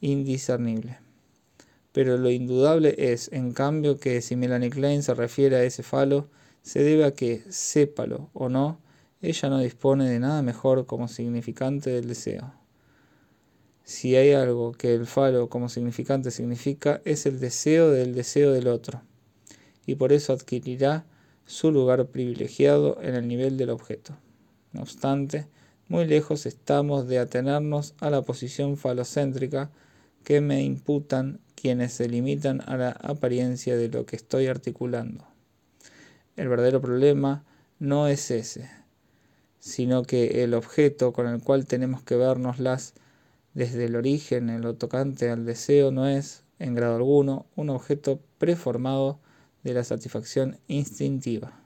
indiscernible. 0.00 0.98
Pero 1.92 2.18
lo 2.18 2.30
indudable 2.30 2.94
es, 2.98 3.30
en 3.32 3.52
cambio, 3.52 3.98
que 3.98 4.20
si 4.20 4.36
Melanie 4.36 4.70
Klein 4.70 5.02
se 5.02 5.14
refiere 5.14 5.56
a 5.56 5.64
ese 5.64 5.82
falo, 5.82 6.28
se 6.62 6.82
debe 6.82 7.04
a 7.04 7.12
que, 7.12 7.42
sépalo 7.48 8.30
o 8.32 8.48
no, 8.48 8.80
ella 9.22 9.48
no 9.48 9.58
dispone 9.60 10.08
de 10.08 10.18
nada 10.18 10.42
mejor 10.42 10.86
como 10.86 11.08
significante 11.08 11.90
del 11.90 12.08
deseo. 12.08 12.52
Si 13.84 14.16
hay 14.16 14.32
algo 14.32 14.72
que 14.72 14.94
el 14.94 15.06
falo 15.06 15.48
como 15.48 15.68
significante 15.68 16.30
significa, 16.30 17.00
es 17.04 17.26
el 17.26 17.38
deseo 17.38 17.90
del 17.90 18.14
deseo 18.14 18.52
del 18.52 18.66
otro, 18.66 19.02
y 19.86 19.94
por 19.94 20.12
eso 20.12 20.32
adquirirá 20.32 21.06
su 21.46 21.70
lugar 21.70 22.06
privilegiado 22.06 23.00
en 23.02 23.14
el 23.14 23.28
nivel 23.28 23.56
del 23.56 23.70
objeto. 23.70 24.16
No 24.72 24.82
obstante, 24.82 25.46
muy 25.88 26.06
lejos 26.06 26.46
estamos 26.46 27.06
de 27.06 27.18
atenernos 27.18 27.94
a 28.00 28.10
la 28.10 28.22
posición 28.22 28.76
falocéntrica 28.76 29.70
que 30.24 30.40
me 30.40 30.62
imputan 30.62 31.40
quienes 31.54 31.92
se 31.92 32.08
limitan 32.08 32.62
a 32.66 32.76
la 32.76 32.90
apariencia 32.90 33.76
de 33.76 33.88
lo 33.88 34.06
que 34.06 34.16
estoy 34.16 34.46
articulando. 34.46 35.24
El 36.36 36.48
verdadero 36.48 36.80
problema 36.80 37.44
no 37.78 38.08
es 38.08 38.30
ese, 38.30 38.70
sino 39.60 40.02
que 40.02 40.42
el 40.42 40.54
objeto 40.54 41.12
con 41.12 41.26
el 41.26 41.42
cual 41.42 41.66
tenemos 41.66 42.02
que 42.02 42.16
vernoslas 42.16 42.94
desde 43.54 43.84
el 43.84 43.96
origen 43.96 44.50
en 44.50 44.62
lo 44.62 44.74
tocante 44.74 45.30
al 45.30 45.46
deseo 45.46 45.90
no 45.90 46.08
es, 46.08 46.42
en 46.58 46.74
grado 46.74 46.96
alguno, 46.96 47.46
un 47.56 47.70
objeto 47.70 48.20
preformado 48.38 49.20
de 49.64 49.74
la 49.74 49.82
satisfacción 49.82 50.58
instintiva, 50.68 51.58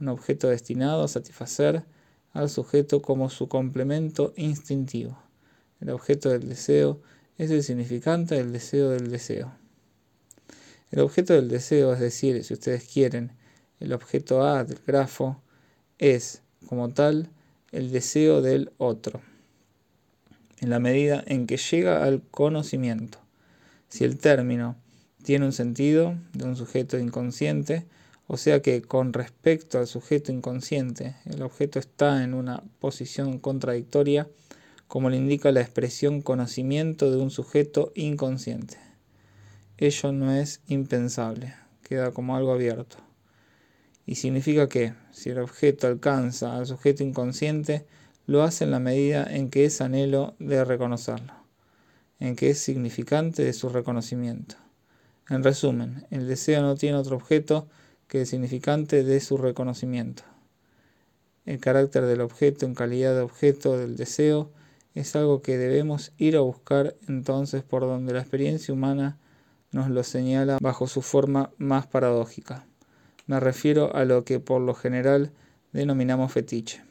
un 0.00 0.08
objeto 0.08 0.48
destinado 0.48 1.04
a 1.04 1.08
satisfacer 1.08 1.84
al 2.32 2.50
sujeto 2.50 3.00
como 3.00 3.30
su 3.30 3.48
complemento 3.48 4.32
instintivo. 4.36 5.16
El 5.80 5.90
objeto 5.90 6.30
del 6.30 6.48
deseo 6.48 7.00
es 7.38 7.50
el 7.50 7.62
significante 7.62 8.34
del 8.34 8.52
deseo 8.52 8.90
del 8.90 9.10
deseo. 9.10 9.52
El 10.90 11.00
objeto 11.00 11.34
del 11.34 11.48
deseo, 11.48 11.92
es 11.92 12.00
decir, 12.00 12.42
si 12.44 12.54
ustedes 12.54 12.84
quieren, 12.84 13.32
el 13.80 13.92
objeto 13.92 14.44
A 14.44 14.64
del 14.64 14.78
grafo, 14.86 15.40
es, 15.98 16.42
como 16.66 16.88
tal, 16.88 17.28
el 17.72 17.90
deseo 17.90 18.40
del 18.40 18.72
otro, 18.78 19.20
en 20.60 20.70
la 20.70 20.78
medida 20.78 21.22
en 21.26 21.46
que 21.46 21.56
llega 21.56 22.04
al 22.04 22.22
conocimiento. 22.30 23.18
Si 23.88 24.04
el 24.04 24.18
término 24.18 24.76
tiene 25.24 25.46
un 25.46 25.52
sentido 25.52 26.16
de 26.34 26.44
un 26.44 26.54
sujeto 26.54 26.98
inconsciente, 26.98 27.86
o 28.26 28.36
sea 28.36 28.62
que 28.62 28.82
con 28.82 29.12
respecto 29.12 29.78
al 29.78 29.86
sujeto 29.86 30.30
inconsciente, 30.30 31.16
el 31.24 31.42
objeto 31.42 31.78
está 31.78 32.22
en 32.22 32.34
una 32.34 32.62
posición 32.78 33.38
contradictoria, 33.38 34.28
como 34.86 35.10
le 35.10 35.16
indica 35.16 35.50
la 35.50 35.62
expresión 35.62 36.22
conocimiento 36.22 37.10
de 37.10 37.16
un 37.16 37.30
sujeto 37.30 37.90
inconsciente. 37.94 38.76
Ello 39.78 40.12
no 40.12 40.32
es 40.32 40.60
impensable, 40.68 41.54
queda 41.82 42.12
como 42.12 42.36
algo 42.36 42.52
abierto. 42.52 42.98
Y 44.06 44.16
significa 44.16 44.68
que, 44.68 44.92
si 45.10 45.30
el 45.30 45.38
objeto 45.38 45.86
alcanza 45.86 46.56
al 46.56 46.66
sujeto 46.66 47.02
inconsciente, 47.02 47.86
lo 48.26 48.42
hace 48.42 48.64
en 48.64 48.70
la 48.70 48.78
medida 48.78 49.24
en 49.24 49.50
que 49.50 49.64
es 49.64 49.80
anhelo 49.80 50.34
de 50.38 50.64
reconocerlo, 50.64 51.32
en 52.20 52.36
que 52.36 52.50
es 52.50 52.58
significante 52.58 53.42
de 53.42 53.54
su 53.54 53.70
reconocimiento. 53.70 54.63
En 55.30 55.42
resumen, 55.42 56.06
el 56.10 56.28
deseo 56.28 56.60
no 56.60 56.74
tiene 56.74 56.98
otro 56.98 57.16
objeto 57.16 57.66
que 58.08 58.20
el 58.20 58.26
significante 58.26 59.04
de 59.04 59.20
su 59.20 59.38
reconocimiento. 59.38 60.22
El 61.46 61.60
carácter 61.60 62.04
del 62.04 62.20
objeto 62.20 62.66
en 62.66 62.74
calidad 62.74 63.14
de 63.14 63.20
objeto 63.20 63.78
del 63.78 63.96
deseo 63.96 64.50
es 64.94 65.16
algo 65.16 65.42
que 65.42 65.58
debemos 65.58 66.12
ir 66.18 66.36
a 66.36 66.40
buscar 66.40 66.94
entonces 67.08 67.62
por 67.62 67.82
donde 67.82 68.12
la 68.12 68.20
experiencia 68.20 68.72
humana 68.72 69.18
nos 69.72 69.90
lo 69.90 70.04
señala 70.04 70.58
bajo 70.60 70.86
su 70.86 71.02
forma 71.02 71.50
más 71.58 71.86
paradójica. 71.86 72.66
Me 73.26 73.40
refiero 73.40 73.94
a 73.96 74.04
lo 74.04 74.24
que 74.24 74.40
por 74.40 74.60
lo 74.60 74.74
general 74.74 75.32
denominamos 75.72 76.32
fetiche. 76.32 76.82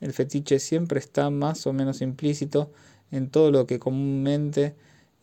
El 0.00 0.12
fetiche 0.12 0.58
siempre 0.58 1.00
está 1.00 1.30
más 1.30 1.66
o 1.66 1.72
menos 1.72 2.02
implícito 2.02 2.70
en 3.10 3.30
todo 3.30 3.50
lo 3.50 3.66
que 3.66 3.78
comúnmente 3.78 4.74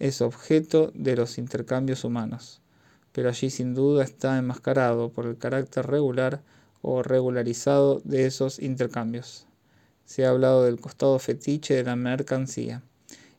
es 0.01 0.21
objeto 0.21 0.91
de 0.95 1.15
los 1.15 1.37
intercambios 1.37 2.03
humanos, 2.03 2.59
pero 3.11 3.29
allí 3.29 3.51
sin 3.51 3.75
duda 3.75 4.03
está 4.03 4.35
enmascarado 4.39 5.09
por 5.11 5.27
el 5.27 5.37
carácter 5.37 5.85
regular 5.85 6.41
o 6.81 7.03
regularizado 7.03 8.01
de 8.03 8.25
esos 8.25 8.57
intercambios. 8.57 9.45
Se 10.05 10.25
ha 10.25 10.31
hablado 10.31 10.63
del 10.63 10.81
costado 10.81 11.19
fetiche 11.19 11.75
de 11.75 11.83
la 11.83 11.95
mercancía, 11.95 12.81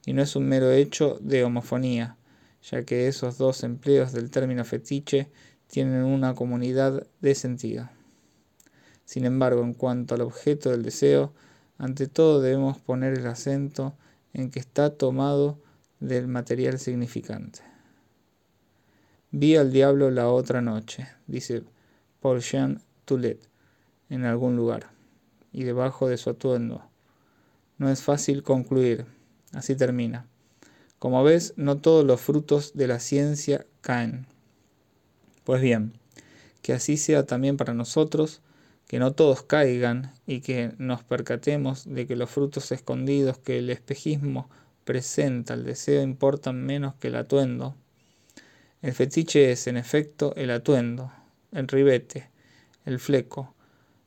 y 0.06 0.12
no 0.12 0.22
es 0.22 0.36
un 0.36 0.46
mero 0.46 0.70
hecho 0.70 1.18
de 1.20 1.42
homofonía, 1.42 2.16
ya 2.62 2.84
que 2.84 3.08
esos 3.08 3.38
dos 3.38 3.64
empleos 3.64 4.12
del 4.12 4.30
término 4.30 4.64
fetiche 4.64 5.32
tienen 5.66 6.04
una 6.04 6.36
comunidad 6.36 7.08
de 7.20 7.34
sentido. 7.34 7.90
Sin 9.04 9.24
embargo, 9.24 9.64
en 9.64 9.74
cuanto 9.74 10.14
al 10.14 10.20
objeto 10.20 10.70
del 10.70 10.84
deseo, 10.84 11.32
ante 11.76 12.06
todo 12.06 12.40
debemos 12.40 12.78
poner 12.78 13.18
el 13.18 13.26
acento 13.26 13.94
en 14.32 14.52
que 14.52 14.60
está 14.60 14.90
tomado 14.90 15.58
del 16.02 16.26
material 16.26 16.80
significante. 16.80 17.60
Vi 19.30 19.56
al 19.56 19.70
diablo 19.70 20.10
la 20.10 20.28
otra 20.28 20.60
noche, 20.60 21.08
dice 21.28 21.62
Paul 22.20 22.40
Jean 22.40 22.82
Toulet, 23.04 23.40
en 24.10 24.24
algún 24.24 24.56
lugar, 24.56 24.90
y 25.52 25.62
debajo 25.62 26.08
de 26.08 26.16
su 26.16 26.30
atuendo. 26.30 26.82
No 27.78 27.88
es 27.88 28.02
fácil 28.02 28.42
concluir, 28.42 29.06
así 29.52 29.76
termina. 29.76 30.26
Como 30.98 31.22
ves, 31.22 31.54
no 31.56 31.78
todos 31.78 32.04
los 32.04 32.20
frutos 32.20 32.72
de 32.74 32.88
la 32.88 32.98
ciencia 32.98 33.64
caen. 33.80 34.26
Pues 35.44 35.62
bien, 35.62 35.92
que 36.62 36.72
así 36.72 36.96
sea 36.96 37.26
también 37.26 37.56
para 37.56 37.74
nosotros, 37.74 38.42
que 38.88 38.98
no 38.98 39.12
todos 39.12 39.42
caigan 39.44 40.12
y 40.26 40.40
que 40.40 40.74
nos 40.78 41.04
percatemos 41.04 41.84
de 41.86 42.08
que 42.08 42.16
los 42.16 42.28
frutos 42.28 42.72
escondidos 42.72 43.38
que 43.38 43.58
el 43.58 43.70
espejismo 43.70 44.50
presenta 44.84 45.54
el 45.54 45.64
deseo 45.64 46.02
importan 46.02 46.64
menos 46.64 46.94
que 46.94 47.08
el 47.08 47.16
atuendo. 47.16 47.76
El 48.80 48.92
fetiche 48.92 49.52
es, 49.52 49.66
en 49.66 49.76
efecto, 49.76 50.34
el 50.36 50.50
atuendo, 50.50 51.12
el 51.52 51.68
ribete, 51.68 52.30
el 52.84 52.98
fleco, 52.98 53.54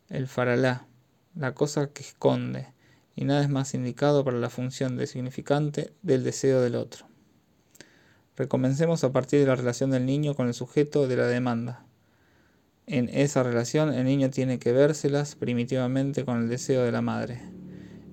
el 0.09 0.27
faralá, 0.27 0.87
la 1.35 1.53
cosa 1.53 1.87
que 1.91 2.03
esconde, 2.03 2.67
y 3.15 3.25
nada 3.25 3.41
es 3.41 3.49
más 3.49 3.73
indicado 3.73 4.23
para 4.25 4.37
la 4.37 4.49
función 4.49 4.97
de 4.97 5.07
significante 5.07 5.93
del 6.01 6.23
deseo 6.23 6.61
del 6.61 6.75
otro. 6.75 7.07
Recomencemos 8.35 9.03
a 9.05 9.13
partir 9.13 9.39
de 9.39 9.47
la 9.47 9.55
relación 9.55 9.91
del 9.91 10.05
niño 10.05 10.35
con 10.35 10.47
el 10.47 10.53
sujeto 10.53 11.07
de 11.07 11.15
la 11.15 11.27
demanda. 11.27 11.85
En 12.85 13.09
esa 13.09 13.43
relación 13.43 13.93
el 13.93 14.03
niño 14.03 14.29
tiene 14.29 14.59
que 14.59 14.73
vérselas 14.73 15.35
primitivamente 15.35 16.25
con 16.25 16.41
el 16.41 16.49
deseo 16.49 16.83
de 16.83 16.91
la 16.91 17.01
madre, 17.01 17.41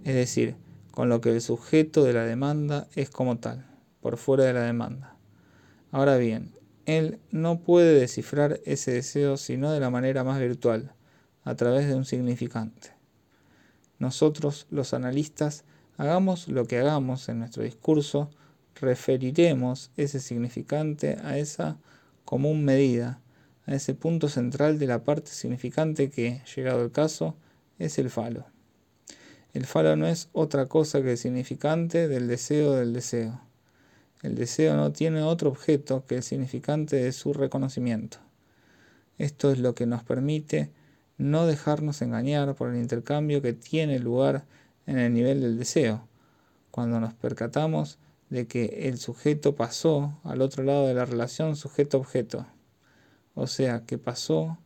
es 0.04 0.14
decir, 0.14 0.56
con 0.92 1.08
lo 1.08 1.20
que 1.20 1.30
el 1.30 1.40
sujeto 1.40 2.04
de 2.04 2.12
la 2.12 2.24
demanda 2.24 2.86
es 2.94 3.10
como 3.10 3.38
tal, 3.38 3.66
por 4.00 4.18
fuera 4.18 4.44
de 4.44 4.52
la 4.52 4.62
demanda. 4.62 5.16
Ahora 5.90 6.16
bien, 6.18 6.54
él 6.86 7.18
no 7.30 7.60
puede 7.60 7.98
descifrar 7.98 8.60
ese 8.64 8.92
deseo 8.92 9.36
sino 9.36 9.72
de 9.72 9.80
la 9.80 9.90
manera 9.90 10.22
más 10.22 10.38
virtual, 10.38 10.92
a 11.44 11.56
través 11.56 11.88
de 11.88 11.94
un 11.94 12.04
significante. 12.04 12.90
Nosotros, 13.98 14.66
los 14.70 14.94
analistas, 14.94 15.64
hagamos 15.96 16.48
lo 16.48 16.66
que 16.66 16.78
hagamos 16.78 17.28
en 17.28 17.38
nuestro 17.38 17.62
discurso, 17.62 18.30
referiremos 18.80 19.90
ese 19.96 20.20
significante 20.20 21.18
a 21.24 21.38
esa 21.38 21.78
común 22.24 22.64
medida, 22.64 23.20
a 23.66 23.74
ese 23.74 23.94
punto 23.94 24.28
central 24.28 24.78
de 24.78 24.86
la 24.86 25.04
parte 25.04 25.30
significante 25.30 26.10
que, 26.10 26.42
llegado 26.54 26.82
el 26.82 26.92
caso, 26.92 27.36
es 27.78 27.98
el 27.98 28.10
falo. 28.10 28.46
El 29.52 29.66
falo 29.66 29.96
no 29.96 30.06
es 30.06 30.28
otra 30.32 30.66
cosa 30.66 31.02
que 31.02 31.12
el 31.12 31.18
significante 31.18 32.08
del 32.08 32.26
deseo 32.26 32.72
del 32.72 32.92
deseo. 32.92 33.40
El 34.22 34.34
deseo 34.34 34.76
no 34.76 34.92
tiene 34.92 35.22
otro 35.22 35.50
objeto 35.50 36.06
que 36.06 36.16
el 36.16 36.22
significante 36.22 36.96
de 36.96 37.12
su 37.12 37.32
reconocimiento. 37.32 38.18
Esto 39.18 39.50
es 39.50 39.58
lo 39.58 39.74
que 39.74 39.84
nos 39.84 40.04
permite 40.04 40.70
no 41.18 41.46
dejarnos 41.46 42.00
engañar 42.02 42.54
por 42.54 42.70
el 42.70 42.80
intercambio 42.80 43.42
que 43.42 43.52
tiene 43.52 43.98
lugar 43.98 44.44
en 44.86 44.98
el 44.98 45.12
nivel 45.12 45.40
del 45.40 45.58
deseo, 45.58 46.06
cuando 46.70 46.98
nos 46.98 47.14
percatamos 47.14 47.98
de 48.30 48.46
que 48.46 48.88
el 48.88 48.98
sujeto 48.98 49.54
pasó 49.54 50.18
al 50.24 50.40
otro 50.40 50.64
lado 50.64 50.86
de 50.86 50.94
la 50.94 51.04
relación 51.04 51.54
sujeto-objeto, 51.54 52.46
o 53.34 53.46
sea, 53.46 53.84
que 53.84 53.98
pasó 53.98 54.58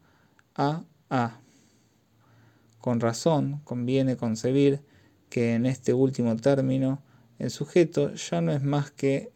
a 0.55 0.85
A. 1.11 1.41
Con 2.81 3.01
razón 3.01 3.61
conviene 3.65 4.17
concebir 4.17 4.81
que 5.29 5.55
en 5.55 5.67
este 5.67 5.93
último 5.93 6.37
término 6.37 7.03
el 7.39 7.51
sujeto 7.51 8.15
ya 8.15 8.41
no 8.41 8.53
es 8.53 8.63
más 8.63 8.91
que 8.91 9.33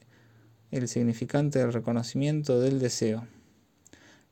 el 0.70 0.88
significante 0.88 1.59
del 1.59 1.72
reconocimiento 1.72 2.61
del 2.61 2.79
deseo. 2.79 3.26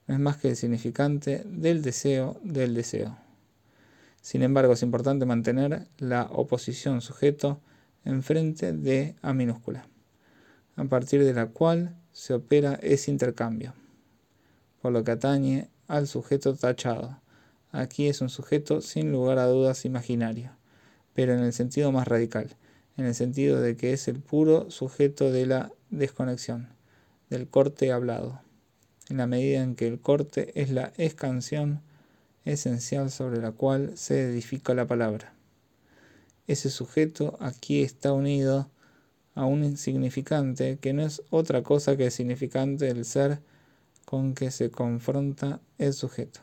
No 0.07 0.14
es 0.14 0.21
más 0.21 0.37
que 0.37 0.51
el 0.51 0.57
significante 0.57 1.42
del 1.44 1.83
deseo 1.83 2.40
del 2.42 2.75
deseo. 2.75 3.18
Sin 4.21 4.42
embargo, 4.42 4.73
es 4.73 4.83
importante 4.83 5.27
mantener 5.27 5.87
la 5.99 6.25
oposición 6.31 7.01
sujeto 7.01 7.61
enfrente 8.05 8.73
de 8.73 9.16
A 9.23 9.33
minúscula, 9.33 9.87
a 10.77 10.85
partir 10.85 11.25
de 11.25 11.35
la 11.35 11.47
cual 11.47 11.97
se 12.12 12.35
opera 12.35 12.79
ese 12.83 13.11
intercambio. 13.11 13.75
Por 14.81 14.92
lo 14.92 15.05
que 15.05 15.12
atañe 15.12 15.68
al 15.87 16.07
sujeto 16.07 16.55
tachado. 16.55 17.21
Aquí 17.71 18.09
es 18.09 18.21
un 18.21 18.31
sujeto 18.31 18.81
sin 18.81 19.13
lugar 19.13 19.39
a 19.39 19.47
dudas 19.47 19.85
imaginario, 19.85 20.53
pero 21.15 21.35
en 21.35 21.41
el 21.41 21.53
sentido 21.53 21.93
más 21.93 22.09
radical, 22.09 22.57
en 22.97 23.05
el 23.05 23.15
sentido 23.15 23.61
de 23.61 23.77
que 23.77 23.93
es 23.93 24.09
el 24.09 24.21
puro 24.21 24.71
sujeto 24.71 25.31
de 25.31 25.47
la 25.47 25.73
desconexión, 25.91 26.69
del 27.31 27.49
corte 27.49 27.93
hablado, 27.93 28.41
en 29.09 29.19
la 29.19 29.27
medida 29.27 29.63
en 29.63 29.75
que 29.75 29.87
el 29.87 30.01
corte 30.01 30.53
es 30.61 30.71
la 30.71 30.93
escansión 30.97 31.83
esencial 32.45 33.11
sobre 33.11 33.41
la 33.41 33.53
cual 33.53 33.97
se 33.97 34.23
edifica 34.23 34.75
la 34.75 34.87
palabra. 34.87 35.35
Ese 36.47 36.71
sujeto 36.71 37.37
aquí 37.41 37.83
está 37.83 38.13
unido 38.13 38.71
a 39.35 39.45
un 39.45 39.63
insignificante 39.63 40.79
que 40.79 40.95
no 40.95 41.03
es 41.03 41.23
otra 41.31 41.63
cosa 41.63 41.97
que 41.97 42.07
el 42.07 42.11
significante 42.11 42.87
del 42.87 43.05
ser 43.05 43.41
con 44.07 44.35
que 44.35 44.51
se 44.51 44.71
confronta 44.71 45.61
el 45.77 45.93
sujeto, 45.93 46.41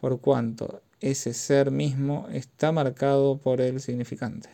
por 0.00 0.20
cuanto 0.20 0.82
ese 1.00 1.34
ser 1.34 1.70
mismo 1.70 2.28
está 2.32 2.72
marcado 2.72 3.38
por 3.38 3.60
el 3.60 3.80
significante. 3.80 4.50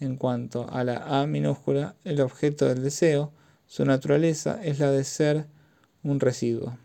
En 0.00 0.16
cuanto 0.16 0.68
a 0.70 0.84
la 0.84 1.20
A 1.20 1.26
minúscula, 1.26 1.94
el 2.04 2.20
objeto 2.20 2.66
del 2.66 2.82
deseo, 2.82 3.32
su 3.66 3.84
naturaleza 3.84 4.62
es 4.62 4.78
la 4.78 4.90
de 4.90 5.04
ser 5.04 5.46
un 6.02 6.20
residuo, 6.20 6.78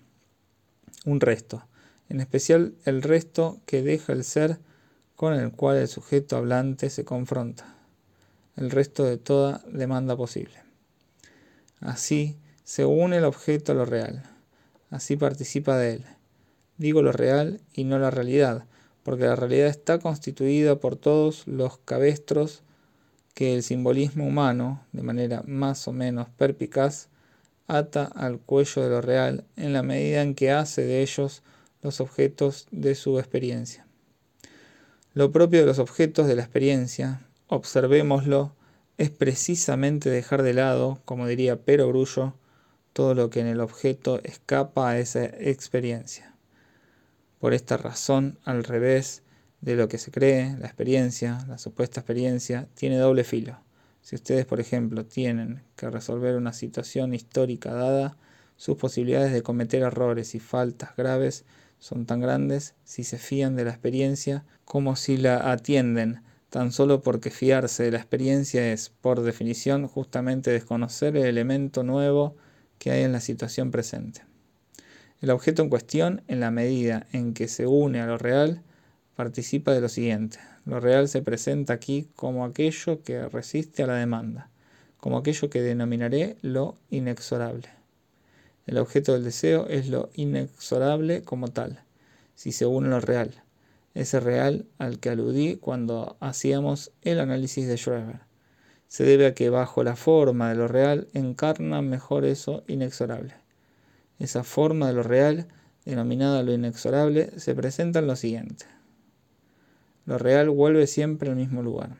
un 1.05 1.19
resto, 1.19 1.65
en 2.09 2.21
especial 2.21 2.75
el 2.85 3.01
resto 3.01 3.59
que 3.65 3.81
deja 3.81 4.13
el 4.13 4.23
ser 4.23 4.59
con 5.15 5.33
el 5.33 5.51
cual 5.51 5.77
el 5.77 5.87
sujeto 5.87 6.37
hablante 6.37 6.89
se 6.89 7.05
confronta, 7.05 7.75
el 8.55 8.71
resto 8.71 9.03
de 9.03 9.17
toda 9.17 9.63
demanda 9.67 10.15
posible. 10.15 10.55
Así 11.79 12.37
se 12.63 12.85
une 12.85 13.17
el 13.17 13.25
objeto 13.25 13.71
a 13.71 13.75
lo 13.75 13.85
real, 13.85 14.23
así 14.89 15.17
participa 15.17 15.77
de 15.77 15.93
él. 15.95 16.05
Digo 16.81 17.03
lo 17.03 17.11
real 17.11 17.61
y 17.75 17.83
no 17.83 17.99
la 17.99 18.09
realidad, 18.09 18.65
porque 19.03 19.25
la 19.25 19.35
realidad 19.35 19.67
está 19.67 19.99
constituida 19.99 20.79
por 20.79 20.95
todos 20.95 21.45
los 21.45 21.77
cabestros 21.77 22.63
que 23.35 23.53
el 23.53 23.61
simbolismo 23.61 24.25
humano, 24.25 24.83
de 24.91 25.03
manera 25.03 25.43
más 25.45 25.87
o 25.87 25.93
menos 25.93 26.29
perpicaz, 26.29 27.09
ata 27.67 28.05
al 28.05 28.39
cuello 28.39 28.81
de 28.81 28.89
lo 28.89 28.99
real 28.99 29.43
en 29.57 29.73
la 29.73 29.83
medida 29.83 30.23
en 30.23 30.33
que 30.33 30.49
hace 30.49 30.83
de 30.83 31.03
ellos 31.03 31.43
los 31.83 32.01
objetos 32.01 32.67
de 32.71 32.95
su 32.95 33.19
experiencia. 33.19 33.85
Lo 35.13 35.31
propio 35.31 35.59
de 35.59 35.67
los 35.67 35.77
objetos 35.77 36.25
de 36.25 36.35
la 36.35 36.41
experiencia, 36.41 37.21
observémoslo, 37.45 38.55
es 38.97 39.11
precisamente 39.11 40.09
dejar 40.09 40.41
de 40.41 40.55
lado, 40.55 40.99
como 41.05 41.27
diría 41.27 41.61
Pero 41.63 41.89
Grullo, 41.89 42.33
todo 42.93 43.13
lo 43.13 43.29
que 43.29 43.41
en 43.41 43.47
el 43.47 43.59
objeto 43.59 44.19
escapa 44.23 44.89
a 44.89 44.97
esa 44.97 45.25
experiencia. 45.25 46.30
Por 47.41 47.55
esta 47.55 47.75
razón, 47.75 48.37
al 48.45 48.63
revés, 48.63 49.23
de 49.61 49.75
lo 49.75 49.87
que 49.87 49.97
se 49.97 50.11
cree, 50.11 50.55
la 50.59 50.67
experiencia, 50.67 51.43
la 51.47 51.57
supuesta 51.57 52.01
experiencia, 52.01 52.67
tiene 52.75 52.97
doble 52.97 53.23
filo. 53.23 53.57
Si 54.03 54.13
ustedes, 54.13 54.45
por 54.45 54.59
ejemplo, 54.59 55.07
tienen 55.07 55.63
que 55.75 55.89
resolver 55.89 56.35
una 56.35 56.53
situación 56.53 57.15
histórica 57.15 57.73
dada, 57.73 58.15
sus 58.57 58.77
posibilidades 58.77 59.33
de 59.33 59.41
cometer 59.41 59.81
errores 59.81 60.35
y 60.35 60.39
faltas 60.39 60.95
graves 60.95 61.43
son 61.79 62.05
tan 62.05 62.19
grandes 62.19 62.75
si 62.83 63.03
se 63.03 63.17
fían 63.17 63.55
de 63.55 63.65
la 63.65 63.71
experiencia 63.71 64.45
como 64.63 64.95
si 64.95 65.17
la 65.17 65.51
atienden, 65.51 66.21
tan 66.51 66.71
solo 66.71 67.01
porque 67.01 67.31
fiarse 67.31 67.81
de 67.81 67.91
la 67.91 67.97
experiencia 67.97 68.71
es, 68.71 68.89
por 68.89 69.23
definición, 69.23 69.87
justamente 69.87 70.51
desconocer 70.51 71.17
el 71.17 71.25
elemento 71.25 71.81
nuevo 71.81 72.35
que 72.77 72.91
hay 72.91 73.01
en 73.01 73.13
la 73.13 73.19
situación 73.19 73.71
presente. 73.71 74.30
El 75.21 75.29
objeto 75.29 75.61
en 75.61 75.69
cuestión, 75.69 76.23
en 76.27 76.39
la 76.39 76.49
medida 76.49 77.05
en 77.11 77.35
que 77.35 77.47
se 77.47 77.67
une 77.67 78.01
a 78.01 78.07
lo 78.07 78.17
real, 78.17 78.63
participa 79.15 79.71
de 79.71 79.79
lo 79.79 79.87
siguiente. 79.87 80.39
Lo 80.65 80.79
real 80.79 81.07
se 81.09 81.21
presenta 81.21 81.73
aquí 81.73 82.09
como 82.15 82.43
aquello 82.43 83.03
que 83.03 83.29
resiste 83.29 83.83
a 83.83 83.87
la 83.87 83.97
demanda, 83.97 84.49
como 84.97 85.19
aquello 85.19 85.51
que 85.51 85.61
denominaré 85.61 86.37
lo 86.41 86.75
inexorable. 86.89 87.69
El 88.65 88.79
objeto 88.79 89.13
del 89.13 89.23
deseo 89.23 89.67
es 89.67 89.89
lo 89.89 90.09
inexorable 90.15 91.21
como 91.21 91.49
tal, 91.49 91.83
si 92.33 92.51
se 92.51 92.65
une 92.65 92.87
a 92.87 92.91
lo 92.91 92.99
real, 92.99 93.43
ese 93.93 94.19
real 94.19 94.65
al 94.79 94.99
que 94.99 95.09
aludí 95.09 95.57
cuando 95.57 96.17
hacíamos 96.19 96.93
el 97.03 97.19
análisis 97.19 97.67
de 97.67 97.77
Schreber. 97.77 98.21
Se 98.87 99.03
debe 99.03 99.27
a 99.27 99.35
que 99.35 99.51
bajo 99.51 99.83
la 99.83 99.95
forma 99.95 100.49
de 100.49 100.55
lo 100.55 100.67
real 100.67 101.09
encarna 101.13 101.83
mejor 101.83 102.25
eso 102.25 102.63
inexorable. 102.67 103.35
Esa 104.21 104.43
forma 104.43 104.85
de 104.85 104.93
lo 104.93 105.01
real, 105.01 105.47
denominada 105.83 106.43
lo 106.43 106.53
inexorable, 106.53 107.39
se 107.39 107.55
presenta 107.55 107.97
en 107.97 108.05
lo 108.05 108.15
siguiente. 108.15 108.67
Lo 110.05 110.19
real 110.19 110.51
vuelve 110.51 110.85
siempre 110.85 111.31
al 111.31 111.37
mismo 111.37 111.63
lugar. 111.63 111.97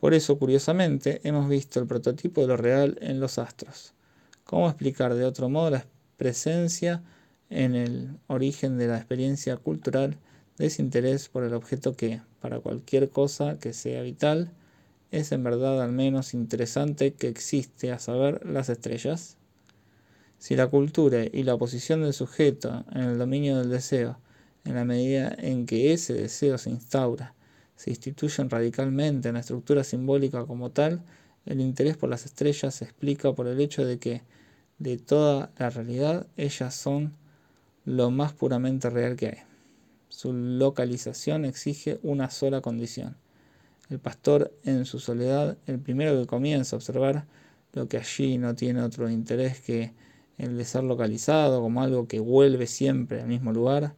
Por 0.00 0.14
eso, 0.14 0.36
curiosamente, 0.36 1.20
hemos 1.22 1.48
visto 1.48 1.78
el 1.78 1.86
prototipo 1.86 2.40
de 2.40 2.48
lo 2.48 2.56
real 2.56 2.98
en 3.02 3.20
los 3.20 3.38
astros. 3.38 3.94
¿Cómo 4.42 4.68
explicar 4.68 5.14
de 5.14 5.24
otro 5.24 5.48
modo 5.48 5.70
la 5.70 5.86
presencia 6.16 7.04
en 7.50 7.76
el 7.76 8.18
origen 8.26 8.76
de 8.76 8.88
la 8.88 8.96
experiencia 8.96 9.56
cultural 9.56 10.18
de 10.58 10.66
ese 10.66 10.82
interés 10.82 11.28
por 11.28 11.44
el 11.44 11.54
objeto 11.54 11.94
que, 11.94 12.20
para 12.40 12.58
cualquier 12.58 13.10
cosa 13.10 13.60
que 13.60 13.72
sea 13.72 14.02
vital, 14.02 14.50
es 15.12 15.30
en 15.30 15.44
verdad 15.44 15.80
al 15.80 15.92
menos 15.92 16.34
interesante 16.34 17.14
que 17.14 17.28
existe, 17.28 17.92
a 17.92 18.00
saber, 18.00 18.44
las 18.44 18.70
estrellas? 18.70 19.36
Si 20.44 20.56
la 20.56 20.66
cultura 20.66 21.24
y 21.24 21.42
la 21.42 21.56
posición 21.56 22.02
del 22.02 22.12
sujeto 22.12 22.84
en 22.92 23.00
el 23.00 23.16
dominio 23.16 23.56
del 23.56 23.70
deseo 23.70 24.18
en 24.66 24.74
la 24.74 24.84
medida 24.84 25.34
en 25.38 25.64
que 25.64 25.94
ese 25.94 26.12
deseo 26.12 26.58
se 26.58 26.68
instaura, 26.68 27.32
se 27.76 27.88
instituyen 27.88 28.50
radicalmente 28.50 29.28
en 29.28 29.36
la 29.36 29.40
estructura 29.40 29.84
simbólica 29.84 30.44
como 30.44 30.70
tal, 30.70 31.00
el 31.46 31.62
interés 31.62 31.96
por 31.96 32.10
las 32.10 32.26
estrellas 32.26 32.74
se 32.74 32.84
explica 32.84 33.32
por 33.32 33.46
el 33.46 33.58
hecho 33.58 33.86
de 33.86 33.98
que, 33.98 34.20
de 34.78 34.98
toda 34.98 35.50
la 35.56 35.70
realidad, 35.70 36.26
ellas 36.36 36.74
son 36.74 37.14
lo 37.86 38.10
más 38.10 38.34
puramente 38.34 38.90
real 38.90 39.16
que 39.16 39.28
hay. 39.28 39.38
Su 40.10 40.34
localización 40.34 41.46
exige 41.46 42.00
una 42.02 42.28
sola 42.28 42.60
condición. 42.60 43.16
El 43.88 43.98
pastor, 43.98 44.52
en 44.64 44.84
su 44.84 45.00
soledad, 45.00 45.56
el 45.66 45.78
primero 45.78 46.20
que 46.20 46.26
comienza 46.26 46.76
a 46.76 46.80
observar 46.80 47.24
lo 47.72 47.88
que 47.88 47.96
allí 47.96 48.36
no 48.36 48.54
tiene 48.54 48.82
otro 48.82 49.08
interés 49.08 49.62
que 49.62 50.03
el 50.38 50.56
de 50.56 50.64
ser 50.64 50.84
localizado 50.84 51.60
como 51.60 51.82
algo 51.82 52.08
que 52.08 52.20
vuelve 52.20 52.66
siempre 52.66 53.20
al 53.20 53.28
mismo 53.28 53.52
lugar, 53.52 53.94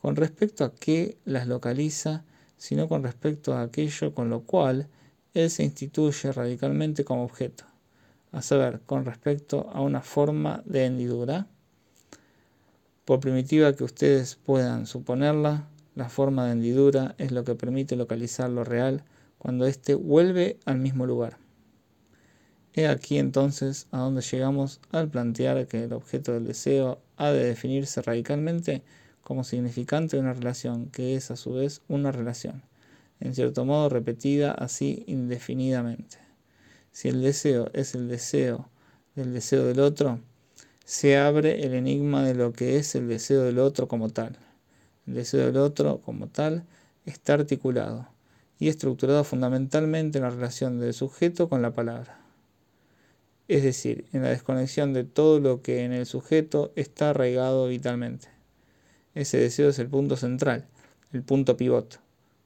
con 0.00 0.16
respecto 0.16 0.64
a 0.64 0.74
qué 0.74 1.16
las 1.24 1.46
localiza, 1.46 2.24
sino 2.56 2.88
con 2.88 3.02
respecto 3.02 3.54
a 3.54 3.62
aquello 3.62 4.14
con 4.14 4.30
lo 4.30 4.42
cual 4.42 4.88
él 5.34 5.50
se 5.50 5.64
instituye 5.64 6.32
radicalmente 6.32 7.04
como 7.04 7.24
objeto, 7.24 7.64
a 8.32 8.42
saber, 8.42 8.80
con 8.86 9.04
respecto 9.04 9.70
a 9.72 9.80
una 9.80 10.00
forma 10.00 10.62
de 10.64 10.84
hendidura. 10.84 11.46
Por 13.04 13.20
primitiva 13.20 13.74
que 13.74 13.84
ustedes 13.84 14.36
puedan 14.36 14.86
suponerla, 14.86 15.68
la 15.94 16.08
forma 16.08 16.46
de 16.46 16.52
hendidura 16.52 17.14
es 17.18 17.32
lo 17.32 17.44
que 17.44 17.54
permite 17.54 17.96
localizar 17.96 18.48
lo 18.48 18.64
real 18.64 19.04
cuando 19.38 19.66
éste 19.66 19.94
vuelve 19.94 20.58
al 20.64 20.78
mismo 20.78 21.04
lugar. 21.04 21.41
He 22.74 22.86
aquí 22.88 23.18
entonces 23.18 23.86
a 23.90 23.98
donde 23.98 24.22
llegamos 24.22 24.80
al 24.92 25.10
plantear 25.10 25.66
que 25.66 25.84
el 25.84 25.92
objeto 25.92 26.32
del 26.32 26.46
deseo 26.46 27.02
ha 27.18 27.30
de 27.30 27.44
definirse 27.44 28.00
radicalmente 28.00 28.82
como 29.20 29.44
significante 29.44 30.16
de 30.16 30.22
una 30.22 30.32
relación, 30.32 30.86
que 30.86 31.14
es 31.14 31.30
a 31.30 31.36
su 31.36 31.52
vez 31.52 31.82
una 31.88 32.12
relación, 32.12 32.62
en 33.20 33.34
cierto 33.34 33.66
modo 33.66 33.90
repetida 33.90 34.52
así 34.52 35.04
indefinidamente. 35.06 36.16
Si 36.92 37.08
el 37.08 37.20
deseo 37.20 37.70
es 37.74 37.94
el 37.94 38.08
deseo 38.08 38.70
del 39.16 39.34
deseo 39.34 39.66
del 39.66 39.80
otro, 39.80 40.20
se 40.86 41.18
abre 41.18 41.66
el 41.66 41.74
enigma 41.74 42.24
de 42.24 42.34
lo 42.34 42.54
que 42.54 42.78
es 42.78 42.94
el 42.94 43.06
deseo 43.06 43.42
del 43.42 43.58
otro 43.58 43.86
como 43.86 44.08
tal. 44.08 44.38
El 45.06 45.12
deseo 45.14 45.44
del 45.44 45.58
otro 45.58 46.00
como 46.00 46.28
tal 46.28 46.64
está 47.04 47.34
articulado 47.34 48.08
y 48.58 48.68
estructurado 48.68 49.24
fundamentalmente 49.24 50.16
en 50.16 50.24
la 50.24 50.30
relación 50.30 50.80
del 50.80 50.94
sujeto 50.94 51.50
con 51.50 51.60
la 51.60 51.72
palabra 51.72 52.21
es 53.48 53.62
decir, 53.62 54.06
en 54.12 54.22
la 54.22 54.30
desconexión 54.30 54.92
de 54.92 55.04
todo 55.04 55.40
lo 55.40 55.62
que 55.62 55.84
en 55.84 55.92
el 55.92 56.06
sujeto 56.06 56.72
está 56.76 57.10
arraigado 57.10 57.68
vitalmente. 57.68 58.28
Ese 59.14 59.38
deseo 59.38 59.68
es 59.68 59.78
el 59.78 59.88
punto 59.88 60.16
central, 60.16 60.66
el 61.12 61.22
punto 61.22 61.56
pivot 61.56 62.00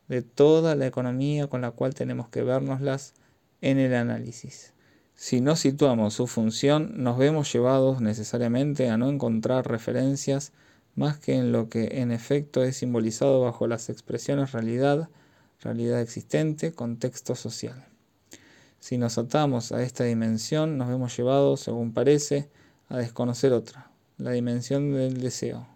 de 0.09 0.23
toda 0.23 0.75
la 0.75 0.87
economía 0.87 1.49
con 1.49 1.61
la 1.61 1.73
cual 1.73 1.95
tenemos 1.95 2.29
que 2.29 2.43
vernoslas 2.43 3.15
en 3.61 3.79
el 3.79 3.95
análisis. 3.95 4.73
Si 5.15 5.41
no 5.41 5.57
situamos 5.57 6.15
su 6.15 6.27
función, 6.27 7.03
nos 7.03 7.19
vemos 7.19 7.53
llevados 7.53 8.01
necesariamente 8.01 8.91
a 8.91 8.99
no 8.99 9.09
encontrar 9.09 9.67
referencias 9.69 10.53
más 10.95 11.19
que 11.19 11.35
en 11.35 11.53
lo 11.53 11.69
que 11.69 12.01
en 12.01 12.11
efecto 12.11 12.63
es 12.63 12.77
simbolizado 12.79 13.41
bajo 13.41 13.67
las 13.67 13.89
expresiones 13.89 14.53
realidad, 14.53 15.09
realidad 15.61 16.01
existente, 16.01 16.73
contexto 16.73 17.35
social. 17.35 17.87
Si 18.87 18.99
nos 18.99 19.19
atamos 19.19 19.73
a 19.73 19.83
esta 19.83 20.05
dimensión, 20.05 20.79
nos 20.79 20.87
vemos 20.87 21.17
llevados, 21.17 21.59
según 21.59 21.93
parece, 21.93 22.49
a 22.89 22.99
desconocer 22.99 23.53
otra, 23.53 23.91
la 24.17 24.31
dimensión 24.31 24.93
del 24.93 25.21
deseo, 25.21 25.67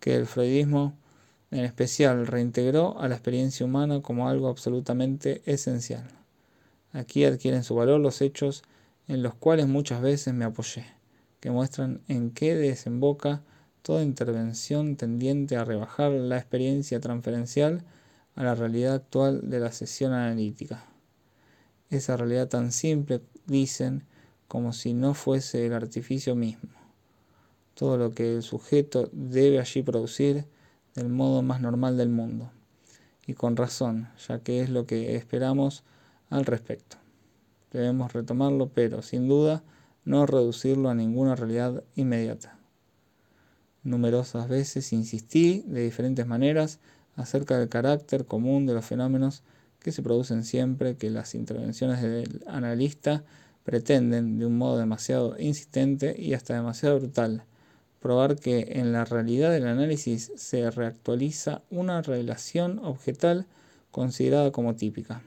que 0.00 0.16
el 0.16 0.26
freudismo 0.26 0.98
en 1.52 1.60
especial 1.60 2.26
reintegró 2.26 2.98
a 2.98 3.06
la 3.06 3.14
experiencia 3.14 3.64
humana 3.64 4.02
como 4.02 4.28
algo 4.28 4.48
absolutamente 4.48 5.42
esencial. 5.46 6.08
Aquí 6.92 7.24
adquieren 7.24 7.62
su 7.62 7.76
valor 7.76 8.00
los 8.00 8.20
hechos 8.20 8.64
en 9.06 9.22
los 9.22 9.36
cuales 9.36 9.68
muchas 9.68 10.02
veces 10.02 10.34
me 10.34 10.44
apoyé, 10.44 10.86
que 11.38 11.52
muestran 11.52 12.00
en 12.08 12.32
qué 12.32 12.56
desemboca 12.56 13.44
toda 13.82 14.02
intervención 14.02 14.96
tendiente 14.96 15.56
a 15.56 15.64
rebajar 15.64 16.10
la 16.10 16.38
experiencia 16.38 16.98
transferencial 16.98 17.84
a 18.34 18.42
la 18.42 18.56
realidad 18.56 18.94
actual 18.94 19.48
de 19.48 19.60
la 19.60 19.70
sesión 19.70 20.12
analítica 20.12 20.84
esa 21.96 22.16
realidad 22.16 22.48
tan 22.48 22.72
simple, 22.72 23.20
dicen, 23.46 24.04
como 24.48 24.72
si 24.72 24.94
no 24.94 25.14
fuese 25.14 25.66
el 25.66 25.72
artificio 25.72 26.34
mismo. 26.34 26.70
Todo 27.74 27.96
lo 27.96 28.12
que 28.12 28.36
el 28.36 28.42
sujeto 28.42 29.08
debe 29.12 29.58
allí 29.58 29.82
producir 29.82 30.46
del 30.94 31.08
modo 31.08 31.42
más 31.42 31.60
normal 31.60 31.96
del 31.96 32.08
mundo. 32.08 32.50
Y 33.26 33.34
con 33.34 33.56
razón, 33.56 34.08
ya 34.28 34.38
que 34.38 34.60
es 34.60 34.70
lo 34.70 34.86
que 34.86 35.16
esperamos 35.16 35.82
al 36.30 36.44
respecto. 36.44 36.96
Debemos 37.72 38.12
retomarlo, 38.12 38.68
pero 38.68 39.02
sin 39.02 39.26
duda 39.28 39.64
no 40.04 40.26
reducirlo 40.26 40.90
a 40.90 40.94
ninguna 40.94 41.34
realidad 41.34 41.82
inmediata. 41.96 42.58
Numerosas 43.82 44.48
veces 44.48 44.92
insistí 44.92 45.64
de 45.66 45.82
diferentes 45.82 46.26
maneras 46.26 46.78
acerca 47.16 47.58
del 47.58 47.68
carácter 47.68 48.24
común 48.24 48.66
de 48.66 48.74
los 48.74 48.84
fenómenos 48.84 49.42
que 49.84 49.92
se 49.92 50.02
producen 50.02 50.44
siempre 50.44 50.96
que 50.96 51.10
las 51.10 51.34
intervenciones 51.34 52.00
del 52.00 52.42
analista 52.46 53.22
pretenden, 53.64 54.38
de 54.38 54.46
un 54.46 54.56
modo 54.56 54.78
demasiado 54.78 55.38
insistente 55.38 56.16
y 56.18 56.32
hasta 56.32 56.54
demasiado 56.54 56.98
brutal, 56.98 57.44
probar 58.00 58.36
que 58.36 58.66
en 58.76 58.92
la 58.92 59.04
realidad 59.04 59.52
del 59.52 59.66
análisis 59.66 60.32
se 60.36 60.70
reactualiza 60.70 61.60
una 61.68 62.00
relación 62.00 62.78
objetal 62.78 63.46
considerada 63.90 64.52
como 64.52 64.74
típica. 64.74 65.22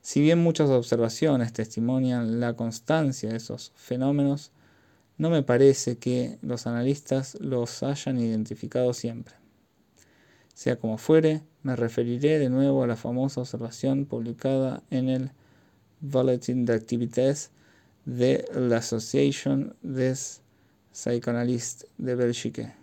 Si 0.00 0.22
bien 0.22 0.38
muchas 0.38 0.70
observaciones 0.70 1.52
testimonian 1.52 2.40
la 2.40 2.54
constancia 2.54 3.28
de 3.28 3.36
esos 3.36 3.72
fenómenos, 3.76 4.52
no 5.18 5.28
me 5.28 5.42
parece 5.42 5.98
que 5.98 6.38
los 6.40 6.66
analistas 6.66 7.36
los 7.40 7.82
hayan 7.82 8.18
identificado 8.18 8.94
siempre. 8.94 9.34
Sea 10.54 10.78
como 10.78 10.96
fuere, 10.96 11.42
me 11.62 11.76
referiré 11.76 12.38
de 12.38 12.50
nuevo 12.50 12.82
a 12.82 12.86
la 12.86 12.96
famosa 12.96 13.40
observación 13.40 14.06
publicada 14.06 14.82
en 14.90 15.08
el 15.08 15.30
Bulletin 16.00 16.64
de 16.64 18.44
la 18.54 18.76
Association 18.76 19.74
des 19.82 20.42
Psychanalystes 20.92 21.86
de 21.98 22.14
Bélgica, 22.14 22.74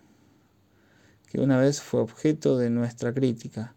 que 1.30 1.40
una 1.40 1.58
vez 1.58 1.80
fue 1.80 2.00
objeto 2.00 2.56
de 2.58 2.70
nuestra 2.70 3.12
crítica, 3.12 3.74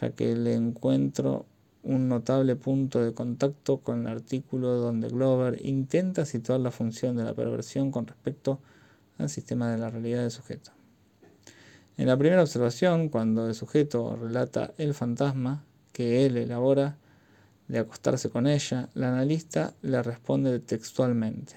ya 0.00 0.10
que 0.10 0.36
le 0.36 0.54
encuentro 0.54 1.46
un 1.82 2.08
notable 2.08 2.56
punto 2.56 3.04
de 3.04 3.12
contacto 3.12 3.78
con 3.78 4.02
el 4.02 4.08
artículo 4.08 4.74
donde 4.74 5.08
Glover 5.08 5.60
intenta 5.64 6.24
situar 6.24 6.60
la 6.60 6.70
función 6.70 7.16
de 7.16 7.24
la 7.24 7.34
perversión 7.34 7.90
con 7.90 8.06
respecto 8.06 8.60
al 9.18 9.28
sistema 9.28 9.70
de 9.70 9.78
la 9.78 9.90
realidad 9.90 10.22
del 10.22 10.30
sujeto. 10.30 10.73
En 11.96 12.08
la 12.08 12.16
primera 12.16 12.42
observación, 12.42 13.08
cuando 13.08 13.46
el 13.46 13.54
sujeto 13.54 14.16
relata 14.16 14.74
el 14.78 14.94
fantasma 14.94 15.64
que 15.92 16.26
él 16.26 16.36
elabora 16.36 16.98
de 17.68 17.78
acostarse 17.78 18.30
con 18.30 18.48
ella, 18.48 18.88
el 18.96 19.04
analista 19.04 19.74
le 19.80 20.02
responde 20.02 20.58
textualmente. 20.58 21.54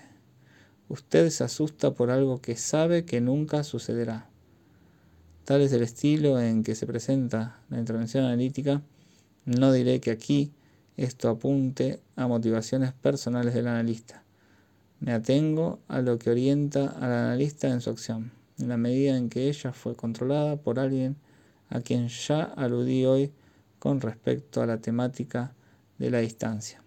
Usted 0.90 1.32
se 1.32 1.44
asusta 1.44 1.96
por 1.96 2.12
algo 2.12 2.40
que 2.40 2.56
sabe 2.56 3.04
que 3.04 3.20
nunca 3.20 3.64
sucederá. 3.64 4.30
Tal 5.44 5.62
es 5.62 5.74
el 5.74 5.82
estilo 5.82 6.40
en 6.40 6.62
que 6.62 6.76
se 6.76 6.86
presenta 6.86 7.60
la 7.70 7.80
intervención 7.80 8.24
analítica. 8.24 8.84
No 9.46 9.72
diré 9.72 10.00
que 10.00 10.12
aquí 10.12 10.54
esto 10.98 11.30
apunte 11.30 12.00
a 12.16 12.28
motivaciones 12.28 12.94
personales 12.94 13.56
del 13.56 13.68
analista. 13.68 14.24
Me 15.00 15.14
atengo 15.14 15.80
a 15.88 16.02
lo 16.02 16.20
que 16.20 16.30
orienta 16.30 16.90
al 16.90 17.12
analista 17.12 17.70
en 17.70 17.82
su 17.82 17.90
acción 17.90 18.37
en 18.60 18.70
la 18.70 18.78
medida 18.78 19.18
en 19.18 19.30
que 19.30 19.50
ella 19.50 19.74
fue 19.74 19.96
controlada 19.96 20.58
por 20.58 20.80
alguien 20.80 21.18
a 21.70 21.82
quien 21.82 22.08
ya 22.08 22.44
aludí 22.44 23.06
hoy 23.06 23.32
con 23.80 24.02
respecto 24.02 24.62
a 24.62 24.66
la 24.66 24.80
temática 24.80 25.54
de 25.98 26.10
la 26.10 26.20
distancia. 26.20 26.82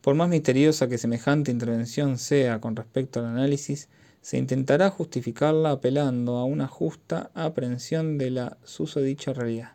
Por 0.00 0.14
más 0.14 0.28
misteriosa 0.28 0.88
que 0.88 0.98
semejante 0.98 1.50
intervención 1.50 2.18
sea 2.18 2.60
con 2.60 2.74
respecto 2.74 3.20
al 3.20 3.26
análisis, 3.26 3.88
se 4.20 4.36
intentará 4.36 4.90
justificarla 4.90 5.70
apelando 5.70 6.36
a 6.36 6.44
una 6.44 6.66
justa 6.66 7.30
aprehensión 7.34 8.18
de 8.18 8.30
la 8.30 8.58
susodicha 8.64 9.32
realidad, 9.32 9.72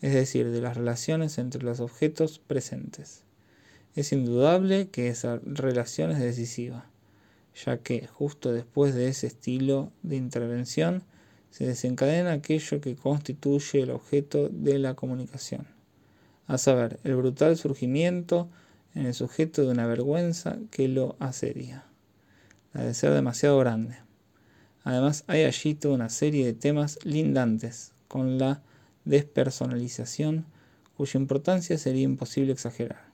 es 0.00 0.14
decir, 0.14 0.50
de 0.50 0.60
las 0.60 0.76
relaciones 0.76 1.38
entre 1.38 1.62
los 1.62 1.80
objetos 1.80 2.38
presentes. 2.38 3.24
Es 3.94 4.12
indudable 4.12 4.88
que 4.88 5.08
esa 5.08 5.40
relación 5.44 6.10
es 6.10 6.18
decisiva 6.18 6.86
ya 7.64 7.78
que 7.78 8.06
justo 8.06 8.52
después 8.52 8.94
de 8.94 9.08
ese 9.08 9.26
estilo 9.26 9.90
de 10.02 10.16
intervención 10.16 11.02
se 11.50 11.66
desencadena 11.66 12.32
aquello 12.32 12.80
que 12.80 12.94
constituye 12.94 13.82
el 13.82 13.90
objeto 13.90 14.48
de 14.48 14.78
la 14.78 14.94
comunicación, 14.94 15.66
a 16.46 16.58
saber, 16.58 17.00
el 17.04 17.16
brutal 17.16 17.56
surgimiento 17.56 18.48
en 18.94 19.06
el 19.06 19.14
sujeto 19.14 19.62
de 19.62 19.68
una 19.68 19.86
vergüenza 19.86 20.58
que 20.70 20.88
lo 20.88 21.16
asedia, 21.18 21.84
la 22.72 22.84
de 22.84 22.94
ser 22.94 23.12
demasiado 23.12 23.58
grande. 23.58 23.96
Además, 24.84 25.24
hay 25.26 25.44
allí 25.44 25.74
toda 25.74 25.94
una 25.94 26.08
serie 26.08 26.46
de 26.46 26.54
temas 26.54 26.98
lindantes 27.04 27.92
con 28.08 28.38
la 28.38 28.62
despersonalización 29.04 30.46
cuya 30.96 31.20
importancia 31.20 31.76
sería 31.78 32.02
imposible 32.02 32.52
exagerar. 32.52 33.07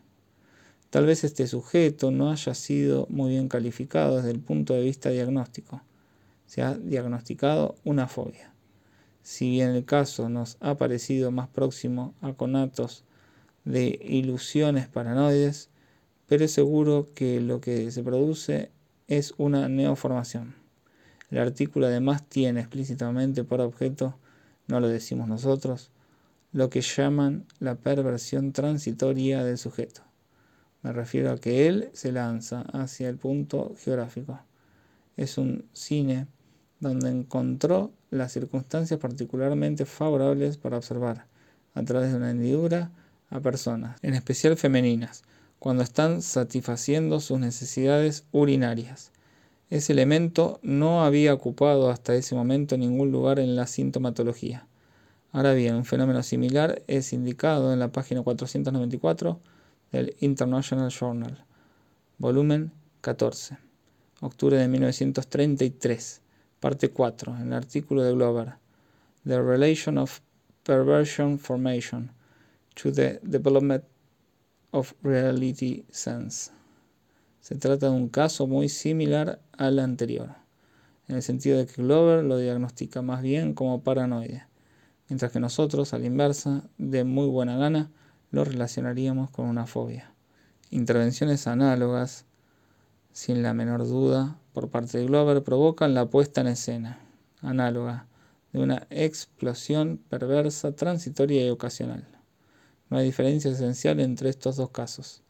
Tal 0.95 1.07
vez 1.07 1.25
este 1.25 1.49
sujeto 1.49 2.13
no 2.13 2.31
haya 2.31 2.55
sido 2.55 3.09
muy 3.11 3.31
bien 3.31 3.49
calificado 3.49 4.19
desde 4.19 4.31
el 4.31 4.39
punto 4.39 4.75
de 4.75 4.83
vista 4.83 5.11
diagnóstico. 5.11 5.83
Se 6.47 6.63
ha 6.63 6.77
diagnosticado 6.77 7.75
una 7.83 8.07
fobia. 8.07 8.55
Si 9.21 9.51
bien 9.51 9.71
el 9.71 9.85
caso 9.85 10.29
nos 10.29 10.57
ha 10.61 10.77
parecido 10.77 11.33
más 11.33 11.49
próximo 11.49 12.15
a 12.21 12.35
conatos 12.35 13.03
de 13.65 13.99
ilusiones 14.05 14.87
paranoides, 14.87 15.69
pero 16.29 16.45
es 16.45 16.53
seguro 16.53 17.09
que 17.13 17.41
lo 17.41 17.61
que 17.61 17.91
se 17.91 18.05
produce 18.05 18.71
es 19.09 19.35
una 19.37 19.69
neoformación. 19.69 20.55
El 21.29 21.39
artículo 21.39 21.87
además 21.87 22.25
tiene 22.29 22.61
explícitamente 22.61 23.43
por 23.43 23.61
objeto, 23.61 24.17
no 24.69 24.79
lo 24.79 24.87
decimos 24.87 25.27
nosotros, 25.27 25.91
lo 26.53 26.71
que 26.71 26.83
llaman 26.83 27.47
la 27.59 27.75
perversión 27.75 28.53
transitoria 28.53 29.43
del 29.43 29.59
sujeto. 29.59 30.14
Me 30.85 30.93
refiero 30.93 31.31
a 31.31 31.39
que 31.39 31.67
él 31.67 31.89
se 31.95 32.13
lanza 32.13 32.61
hacia 32.75 33.09
el 33.09 33.17
punto 33.17 33.75
geográfico. 33.83 34.39
Es 35.17 35.39
un 35.39 35.65
cine 35.73 36.27
donde 36.79 37.09
encontró 37.09 37.91
las 38.11 38.33
circunstancias 38.33 39.01
particularmente 39.01 39.87
favorables 39.87 40.59
para 40.59 40.77
observar, 40.77 41.25
a 41.73 41.83
través 41.85 42.11
de 42.11 42.19
una 42.19 42.31
hendidura, 42.31 42.91
a 43.31 43.41
personas, 43.41 43.99
en 44.03 44.13
especial 44.13 44.59
femeninas, 44.59 45.23
cuando 45.59 45.83
están 45.83 46.21
satisfaciendo 46.21 47.19
sus 47.21 47.41
necesidades 47.41 48.27
urinarias. 48.31 49.11
Ese 49.71 49.95
elemento 49.95 50.61
no 50.63 51.03
había 51.03 51.33
ocupado 51.33 51.89
hasta 51.89 52.15
ese 52.15 52.35
momento 52.35 52.77
ningún 52.77 53.11
lugar 53.11 53.39
en 53.39 53.57
la 53.57 53.67
sintomatología. 53.67 54.67
Ahora 55.33 55.55
bien, 55.55 55.77
un 55.77 55.87
fenómeno 55.87 56.23
similar 56.23 56.83
es 56.89 57.15
indicado 57.15 57.73
en 57.73 57.79
la 57.79 57.89
página 57.89 58.21
494 58.21 59.41
del 59.95 60.17
International 60.21 60.91
Journal, 60.91 61.45
volumen 62.19 62.73
14, 63.01 63.59
octubre 64.21 64.57
de 64.59 64.67
1933, 64.67 66.21
parte 66.59 66.89
4, 66.91 67.37
en 67.37 67.47
el 67.47 67.53
artículo 67.53 68.03
de 68.03 68.13
Glover, 68.13 68.55
The 69.25 69.41
Relation 69.41 69.99
of 69.99 70.21
Perversion 70.65 71.39
Formation 71.39 72.11
to 72.75 72.91
the 72.91 73.21
Development 73.23 73.85
of 74.73 74.95
Reality 75.03 75.85
Sense. 75.91 76.51
Se 77.41 77.55
trata 77.55 77.87
de 77.87 77.93
un 77.93 78.09
caso 78.09 78.47
muy 78.49 78.69
similar 78.69 79.41
al 79.53 79.79
anterior, 79.79 80.35
en 81.07 81.17
el 81.17 81.23
sentido 81.23 81.59
de 81.59 81.67
que 81.67 81.83
Glover 81.83 82.25
lo 82.25 82.39
diagnostica 82.39 83.01
más 83.01 83.23
bien 83.23 83.55
como 83.55 83.83
paranoide 83.83 84.45
mientras 85.09 85.33
que 85.33 85.41
nosotros, 85.41 85.93
a 85.95 85.99
la 85.99 86.07
inversa, 86.07 86.65
de 86.79 87.05
muy 87.05 87.29
buena 87.29 87.57
gana, 87.57 87.91
lo 88.35 88.45
relacionaríamos 88.45 89.31
con 89.31 89.47
una 89.47 89.67
fobia. 89.67 90.13
Intervenciones 90.71 91.47
análogas, 91.47 92.27
sin 93.13 93.45
la 93.45 93.55
menor 93.55 93.87
duda, 93.87 94.37
por 94.53 94.71
parte 94.71 94.99
de 94.99 95.07
Glover, 95.07 95.45
provocan 95.45 95.95
la 95.95 96.07
puesta 96.07 96.41
en 96.41 96.49
escena, 96.49 96.99
análoga, 97.43 98.09
de 98.53 98.61
una 98.61 98.89
explosión 98.91 100.01
perversa, 100.09 100.75
transitoria 100.75 101.47
y 101.47 101.51
ocasional. 101.51 102.09
No 102.91 102.99
hay 102.99 103.05
diferencia 103.05 103.53
esencial 103.53 104.01
entre 104.01 104.31
estos 104.31 104.57
dos 104.57 104.71
casos. 104.71 105.23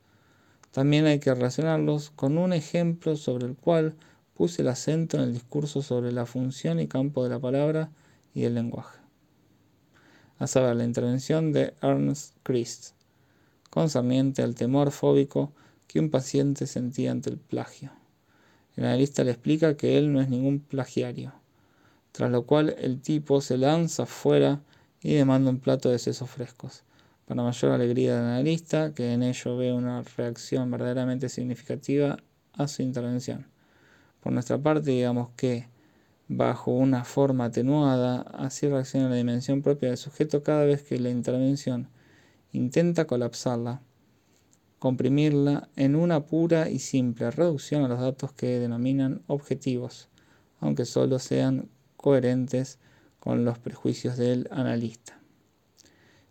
También 0.70 1.04
hay 1.04 1.20
que 1.20 1.34
relacionarlos 1.34 2.10
con 2.10 2.38
un 2.38 2.54
ejemplo 2.54 3.16
sobre 3.16 3.46
el 3.46 3.54
cual 3.54 3.96
puse 4.32 4.62
el 4.62 4.68
acento 4.68 5.18
en 5.18 5.24
el 5.24 5.34
discurso 5.34 5.82
sobre 5.82 6.10
la 6.10 6.24
función 6.24 6.80
y 6.80 6.88
campo 6.88 7.22
de 7.22 7.30
la 7.30 7.38
palabra 7.38 7.90
y 8.32 8.44
el 8.44 8.54
lenguaje 8.54 9.03
a 10.38 10.46
saber, 10.46 10.76
la 10.76 10.84
intervención 10.84 11.52
de 11.52 11.74
Ernst 11.80 12.34
Christ, 12.42 12.94
concerniente 13.70 14.42
al 14.42 14.54
temor 14.54 14.90
fóbico 14.90 15.52
que 15.86 16.00
un 16.00 16.10
paciente 16.10 16.66
sentía 16.66 17.12
ante 17.12 17.30
el 17.30 17.38
plagio. 17.38 17.92
El 18.76 18.86
analista 18.86 19.22
le 19.22 19.30
explica 19.30 19.76
que 19.76 19.96
él 19.98 20.12
no 20.12 20.20
es 20.20 20.28
ningún 20.28 20.60
plagiario, 20.60 21.32
tras 22.12 22.30
lo 22.30 22.44
cual 22.44 22.74
el 22.78 23.00
tipo 23.00 23.40
se 23.40 23.56
lanza 23.56 24.06
fuera 24.06 24.60
y 25.02 25.14
demanda 25.14 25.50
un 25.50 25.60
plato 25.60 25.90
de 25.90 25.98
sesos 25.98 26.30
frescos. 26.30 26.82
Para 27.26 27.42
mayor 27.42 27.72
alegría 27.72 28.16
del 28.16 28.24
analista, 28.24 28.92
que 28.94 29.12
en 29.12 29.22
ello 29.22 29.56
ve 29.56 29.72
una 29.72 30.02
reacción 30.16 30.70
verdaderamente 30.70 31.28
significativa 31.28 32.18
a 32.52 32.68
su 32.68 32.82
intervención. 32.82 33.46
Por 34.20 34.32
nuestra 34.32 34.58
parte, 34.58 34.90
digamos 34.90 35.30
que 35.36 35.68
bajo 36.28 36.70
una 36.70 37.04
forma 37.04 37.46
atenuada, 37.46 38.22
así 38.22 38.68
reacciona 38.68 39.08
la 39.08 39.16
dimensión 39.16 39.62
propia 39.62 39.90
del 39.90 39.98
sujeto 39.98 40.42
cada 40.42 40.64
vez 40.64 40.82
que 40.82 40.98
la 40.98 41.10
intervención 41.10 41.88
intenta 42.52 43.06
colapsarla, 43.06 43.82
comprimirla 44.78 45.68
en 45.76 45.96
una 45.96 46.24
pura 46.24 46.70
y 46.70 46.78
simple 46.78 47.30
reducción 47.30 47.84
a 47.84 47.88
los 47.88 48.00
datos 48.00 48.32
que 48.32 48.58
denominan 48.58 49.22
objetivos, 49.26 50.08
aunque 50.60 50.84
solo 50.84 51.18
sean 51.18 51.68
coherentes 51.96 52.78
con 53.18 53.44
los 53.44 53.58
prejuicios 53.58 54.16
del 54.16 54.48
analista. 54.50 55.18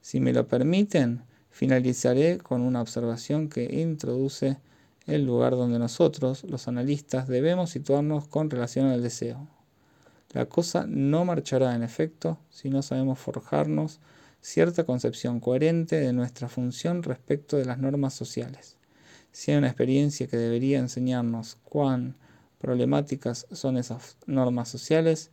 Si 0.01 0.19
me 0.19 0.33
lo 0.33 0.47
permiten, 0.47 1.23
finalizaré 1.49 2.37
con 2.37 2.61
una 2.61 2.81
observación 2.81 3.49
que 3.49 3.81
introduce 3.81 4.57
el 5.05 5.25
lugar 5.25 5.51
donde 5.53 5.79
nosotros, 5.79 6.43
los 6.43 6.67
analistas, 6.67 7.27
debemos 7.27 7.71
situarnos 7.71 8.27
con 8.27 8.49
relación 8.49 8.87
al 8.87 9.01
deseo. 9.01 9.47
La 10.33 10.47
cosa 10.47 10.85
no 10.87 11.25
marchará 11.25 11.75
en 11.75 11.83
efecto 11.83 12.39
si 12.49 12.71
no 12.71 12.81
sabemos 12.81 13.19
forjarnos 13.19 13.99
cierta 14.41 14.83
concepción 14.83 15.39
coherente 15.39 15.95
de 15.95 16.11
nuestra 16.11 16.49
función 16.49 17.03
respecto 17.03 17.55
de 17.55 17.65
las 17.65 17.77
normas 17.77 18.15
sociales. 18.15 18.77
Si 19.31 19.51
hay 19.51 19.57
una 19.57 19.67
experiencia 19.67 20.27
que 20.27 20.37
debería 20.37 20.79
enseñarnos 20.79 21.57
cuán 21.63 22.17
problemáticas 22.57 23.45
son 23.51 23.77
esas 23.77 24.17
normas 24.25 24.69
sociales, 24.69 25.29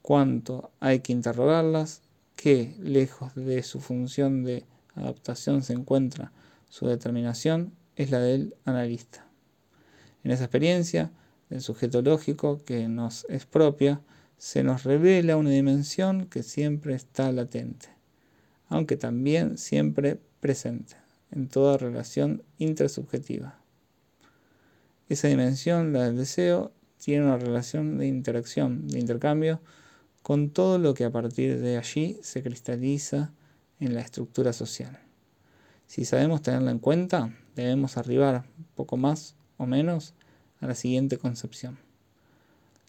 cuánto 0.00 0.70
hay 0.78 1.00
que 1.00 1.12
interrogarlas, 1.12 2.02
qué 2.36 2.76
lejos 2.78 3.34
de 3.34 3.64
su 3.64 3.80
función 3.80 4.44
de 4.44 4.64
adaptación 4.94 5.64
se 5.64 5.72
encuentra 5.72 6.32
su 6.68 6.86
determinación, 6.86 7.72
es 7.96 8.12
la 8.12 8.20
del 8.20 8.54
analista. 8.64 9.26
En 10.22 10.30
esa 10.30 10.44
experiencia, 10.44 11.10
del 11.50 11.62
sujeto 11.62 12.00
lógico 12.02 12.62
que 12.64 12.88
nos 12.88 13.26
es 13.28 13.44
propia, 13.46 14.00
se 14.38 14.62
nos 14.62 14.84
revela 14.84 15.36
una 15.36 15.50
dimensión 15.50 16.26
que 16.26 16.42
siempre 16.42 16.94
está 16.94 17.32
latente, 17.32 17.88
aunque 18.68 18.96
también 18.96 19.58
siempre 19.58 20.20
presente 20.40 20.96
en 21.30 21.48
toda 21.48 21.78
relación 21.78 22.42
intersubjetiva. 22.58 23.58
Esa 25.08 25.28
dimensión, 25.28 25.92
la 25.92 26.04
del 26.04 26.16
deseo, 26.16 26.72
tiene 26.98 27.24
una 27.24 27.38
relación 27.38 27.98
de 27.98 28.06
interacción, 28.06 28.88
de 28.88 28.98
intercambio, 28.98 29.60
con 30.22 30.50
todo 30.50 30.78
lo 30.78 30.94
que 30.94 31.04
a 31.04 31.10
partir 31.12 31.60
de 31.60 31.78
allí 31.78 32.18
se 32.22 32.42
cristaliza 32.42 33.32
en 33.78 33.94
la 33.94 34.00
estructura 34.00 34.52
social. 34.52 34.98
Si 35.86 36.04
sabemos 36.04 36.42
tenerla 36.42 36.72
en 36.72 36.80
cuenta, 36.80 37.32
debemos 37.54 37.96
arribar 37.96 38.44
poco 38.74 38.96
más 38.96 39.36
o 39.56 39.66
menos 39.66 40.14
a 40.60 40.66
la 40.66 40.74
siguiente 40.74 41.18
concepción. 41.18 41.85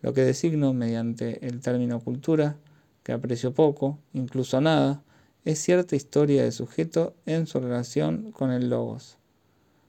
Lo 0.02 0.14
que 0.14 0.22
designo 0.22 0.74
mediante 0.74 1.46
el 1.46 1.60
término 1.62 2.00
cultura, 2.00 2.58
que 3.04 3.14
aprecio 3.14 3.54
poco, 3.54 3.98
incluso 4.14 4.62
nada, 4.62 5.02
es 5.46 5.60
cierta 5.60 5.96
historia 5.96 6.44
de 6.44 6.52
sujeto 6.52 7.16
en 7.26 7.48
su 7.48 7.60
relación 7.60 8.32
con 8.32 8.52
el 8.52 8.70
logos. 8.70 9.18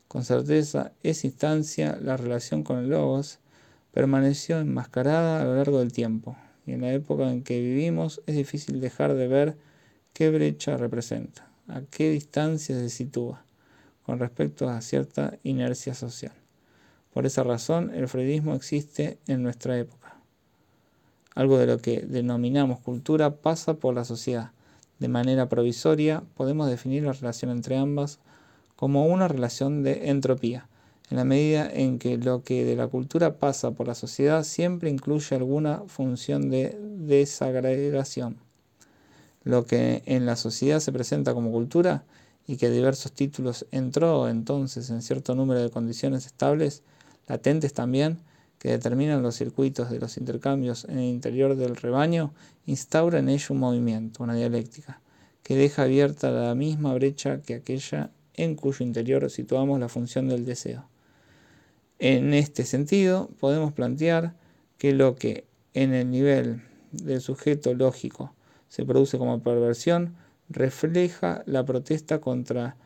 Con 0.06 0.24
certeza, 0.24 0.92
esa 1.02 1.26
instancia, 1.26 1.98
la 2.00 2.16
relación 2.16 2.62
con 2.62 2.78
el 2.78 2.88
logos, 2.88 3.40
permaneció 3.92 4.58
enmascarada 4.60 5.40
a 5.40 5.44
lo 5.44 5.56
largo 5.56 5.80
del 5.80 5.92
tiempo, 5.92 6.36
y 6.64 6.72
en 6.72 6.82
la 6.82 6.92
época 6.92 7.30
en 7.30 7.42
que 7.42 7.60
vivimos 7.60 8.22
es 8.26 8.36
difícil 8.36 8.80
dejar 8.80 9.14
de 9.14 9.28
ver 9.28 9.56
qué 10.12 10.30
brecha 10.30 10.76
representa, 10.76 11.50
a 11.66 11.82
qué 11.82 12.10
distancia 12.10 12.78
se 12.78 12.88
sitúa 12.88 13.44
con 14.04 14.18
respecto 14.18 14.68
a 14.68 14.80
cierta 14.80 15.38
inercia 15.42 15.92
social. 15.92 16.32
Por 17.12 17.26
esa 17.26 17.42
razón, 17.42 17.92
el 17.94 18.08
freudismo 18.08 18.54
existe 18.54 19.18
en 19.26 19.42
nuestra 19.42 19.78
época. 19.78 20.16
Algo 21.34 21.58
de 21.58 21.66
lo 21.66 21.78
que 21.78 22.00
denominamos 22.00 22.80
cultura 22.80 23.36
pasa 23.36 23.74
por 23.74 23.94
la 23.94 24.04
sociedad. 24.04 24.52
De 24.98 25.08
manera 25.08 25.48
provisoria, 25.48 26.22
podemos 26.36 26.68
definir 26.68 27.04
la 27.04 27.12
relación 27.12 27.50
entre 27.50 27.76
ambas 27.76 28.18
como 28.74 29.06
una 29.06 29.28
relación 29.28 29.82
de 29.82 30.08
entropía, 30.10 30.68
en 31.10 31.16
la 31.16 31.24
medida 31.24 31.68
en 31.72 31.98
que 31.98 32.18
lo 32.18 32.42
que 32.42 32.64
de 32.64 32.76
la 32.76 32.88
cultura 32.88 33.38
pasa 33.38 33.70
por 33.70 33.88
la 33.88 33.94
sociedad 33.94 34.44
siempre 34.44 34.90
incluye 34.90 35.34
alguna 35.34 35.82
función 35.86 36.50
de 36.50 36.78
desagregación. 36.80 38.36
Lo 39.42 39.64
que 39.64 40.02
en 40.06 40.26
la 40.26 40.36
sociedad 40.36 40.80
se 40.80 40.92
presenta 40.92 41.34
como 41.34 41.50
cultura 41.50 42.04
y 42.46 42.56
que 42.56 42.70
diversos 42.70 43.12
títulos 43.12 43.66
entró 43.70 44.28
entonces 44.28 44.90
en 44.90 45.02
cierto 45.02 45.34
número 45.34 45.60
de 45.60 45.70
condiciones 45.70 46.26
estables, 46.26 46.82
latentes 47.28 47.72
también, 47.72 48.18
que 48.58 48.70
determinan 48.70 49.22
los 49.22 49.36
circuitos 49.36 49.90
de 49.90 50.00
los 50.00 50.16
intercambios 50.16 50.84
en 50.84 50.98
el 50.98 51.04
interior 51.04 51.54
del 51.54 51.76
rebaño, 51.76 52.32
instaura 52.66 53.20
en 53.20 53.28
ello 53.28 53.46
un 53.50 53.58
movimiento, 53.58 54.24
una 54.24 54.34
dialéctica, 54.34 55.00
que 55.42 55.56
deja 55.56 55.82
abierta 55.82 56.30
la 56.30 56.54
misma 56.54 56.92
brecha 56.94 57.40
que 57.40 57.54
aquella 57.54 58.10
en 58.34 58.54
cuyo 58.54 58.84
interior 58.84 59.30
situamos 59.30 59.78
la 59.80 59.88
función 59.88 60.28
del 60.28 60.44
deseo. 60.44 60.88
En 61.98 62.34
este 62.34 62.64
sentido, 62.64 63.28
podemos 63.40 63.72
plantear 63.72 64.34
que 64.78 64.92
lo 64.92 65.16
que 65.16 65.44
en 65.74 65.94
el 65.94 66.10
nivel 66.10 66.62
del 66.92 67.20
sujeto 67.20 67.74
lógico 67.74 68.32
se 68.68 68.84
produce 68.84 69.18
como 69.18 69.42
perversión 69.42 70.14
refleja 70.48 71.42
la 71.46 71.64
protesta 71.64 72.20
contra 72.20 72.76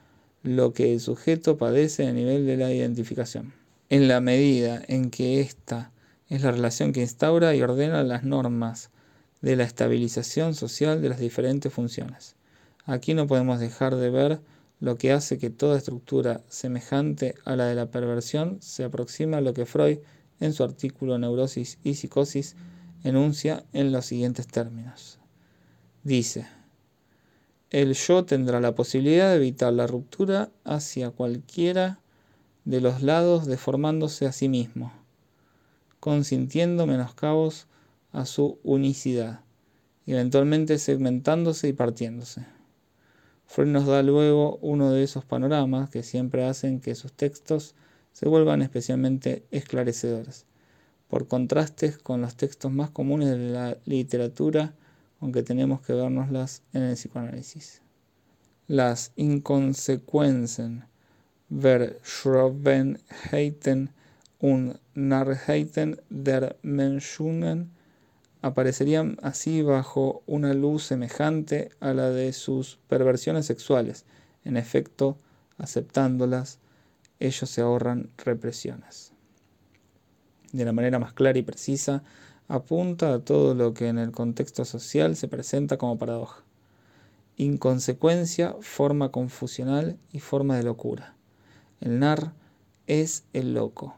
lo 0.43 0.72
que 0.72 0.93
el 0.93 1.01
sujeto 1.01 1.57
padece 1.57 2.07
a 2.07 2.12
nivel 2.12 2.47
de 2.47 2.57
la 2.57 2.72
identificación. 2.72 3.61
En 3.93 4.09
la 4.09 4.22
medida 4.22 4.82
en 4.88 5.11
que 5.11 5.43
esta 5.43 5.93
es 6.30 6.40
la 6.40 6.51
relación 6.51 6.95
que 6.95 7.03
instaura 7.03 7.55
y 7.55 7.61
ordena 7.61 8.03
las 8.03 8.24
normas 8.24 8.88
de 9.43 9.55
la 9.55 9.64
estabilización 9.64 10.55
social 10.55 11.03
de 11.03 11.11
las 11.11 11.18
diferentes 11.18 11.70
funciones. 11.70 12.36
Aquí 12.86 13.12
no 13.12 13.26
podemos 13.26 13.61
dejar 13.61 13.97
de 13.97 14.09
ver 14.09 14.40
lo 14.80 14.97
que 14.97 15.12
hace 15.12 15.36
que 15.36 15.51
toda 15.51 15.76
estructura 15.76 16.40
semejante 16.49 17.34
a 17.45 17.55
la 17.55 17.66
de 17.66 17.74
la 17.74 17.90
perversión 17.90 18.57
se 18.62 18.84
aproxima 18.84 19.36
a 19.36 19.40
lo 19.43 19.53
que 19.53 19.66
Freud 19.66 19.99
en 20.40 20.55
su 20.55 20.64
artículo 20.64 21.18
Neurosis 21.18 21.78
y 21.84 21.93
Psicosis 21.93 22.57
enuncia 23.05 23.66
en 23.74 23.93
los 23.93 24.07
siguientes 24.07 24.47
términos. 24.47 25.18
Dice, 26.03 26.47
el 27.68 27.93
yo 27.93 28.24
tendrá 28.24 28.59
la 28.59 28.74
posibilidad 28.74 29.28
de 29.28 29.36
evitar 29.36 29.74
la 29.74 29.86
ruptura 29.86 30.51
hacia 30.64 31.11
cualquiera 31.11 32.01
de 32.64 32.80
los 32.80 33.02
lados 33.02 33.46
deformándose 33.46 34.26
a 34.26 34.32
sí 34.32 34.48
mismo, 34.48 34.92
consintiendo 36.00 36.86
menoscabos 36.86 37.66
a 38.12 38.24
su 38.24 38.58
unicidad, 38.62 39.40
eventualmente 40.06 40.78
segmentándose 40.78 41.68
y 41.68 41.72
partiéndose. 41.72 42.46
Freud 43.46 43.68
nos 43.68 43.86
da 43.86 44.02
luego 44.02 44.58
uno 44.62 44.90
de 44.90 45.02
esos 45.02 45.24
panoramas 45.24 45.90
que 45.90 46.02
siempre 46.02 46.44
hacen 46.44 46.80
que 46.80 46.94
sus 46.94 47.12
textos 47.12 47.74
se 48.12 48.28
vuelvan 48.28 48.62
especialmente 48.62 49.46
esclarecedores, 49.50 50.46
por 51.08 51.28
contrastes 51.28 51.98
con 51.98 52.20
los 52.20 52.36
textos 52.36 52.72
más 52.72 52.90
comunes 52.90 53.30
de 53.30 53.38
la 53.38 53.76
literatura 53.84 54.74
aunque 55.22 55.44
tenemos 55.44 55.80
que 55.82 55.92
vernoslas 55.92 56.62
en 56.72 56.82
el 56.82 56.94
psicoanálisis. 56.94 57.80
Las 58.66 59.12
Inkonsequenzen 59.14 60.84
Verschrobenheiten 61.61 63.90
und 64.38 64.78
Narrheiten 64.94 66.00
der 66.09 66.57
Menschen 66.62 67.70
aparecerían 68.40 69.18
así 69.22 69.61
bajo 69.62 70.22
una 70.26 70.55
luz 70.55 70.84
semejante 70.84 71.70
a 71.80 71.92
la 71.92 72.09
de 72.11 72.32
sus 72.32 72.78
perversiones 72.88 73.44
sexuales. 73.46 74.05
En 74.44 74.57
efecto, 74.57 75.18
aceptándolas, 75.59 76.59
ellos 77.20 77.50
se 77.50 77.61
ahorran 77.61 78.11
represiones. 78.16 79.12
De 80.53 80.64
la 80.64 80.72
manera 80.72 80.98
más 80.98 81.12
clara 81.12 81.38
y 81.38 81.42
precisa, 81.42 82.03
apunta 82.48 83.12
a 83.12 83.18
todo 83.20 83.55
lo 83.55 83.74
que 83.74 83.88
en 83.88 83.98
el 83.98 84.11
contexto 84.11 84.64
social 84.64 85.16
se 85.16 85.28
presenta 85.28 85.76
como 85.76 85.98
paradoja. 85.98 86.42
Inconsecuencia, 87.36 88.57
forma 88.61 89.11
confusional 89.11 89.98
y 90.12 90.20
forma 90.20 90.57
de 90.57 90.62
locura. 90.64 91.14
El 91.83 91.99
nar 91.99 92.33
es 92.87 93.24
el 93.33 93.55
loco, 93.55 93.97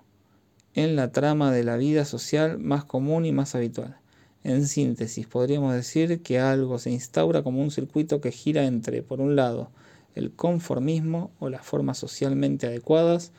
en 0.74 0.96
la 0.96 1.12
trama 1.12 1.52
de 1.52 1.64
la 1.64 1.76
vida 1.76 2.06
social 2.06 2.58
más 2.58 2.86
común 2.86 3.26
y 3.26 3.32
más 3.32 3.54
habitual. 3.54 3.98
En 4.42 4.66
síntesis, 4.66 5.26
podríamos 5.26 5.74
decir 5.74 6.22
que 6.22 6.38
algo 6.38 6.78
se 6.78 6.90
instaura 6.90 7.42
como 7.42 7.60
un 7.60 7.70
circuito 7.70 8.22
que 8.22 8.32
gira 8.32 8.64
entre, 8.64 9.02
por 9.02 9.20
un 9.20 9.36
lado, 9.36 9.68
el 10.14 10.32
conformismo 10.32 11.30
o 11.40 11.50
las 11.50 11.60
formas 11.60 11.98
socialmente 11.98 12.66
adecuadas 12.66 13.32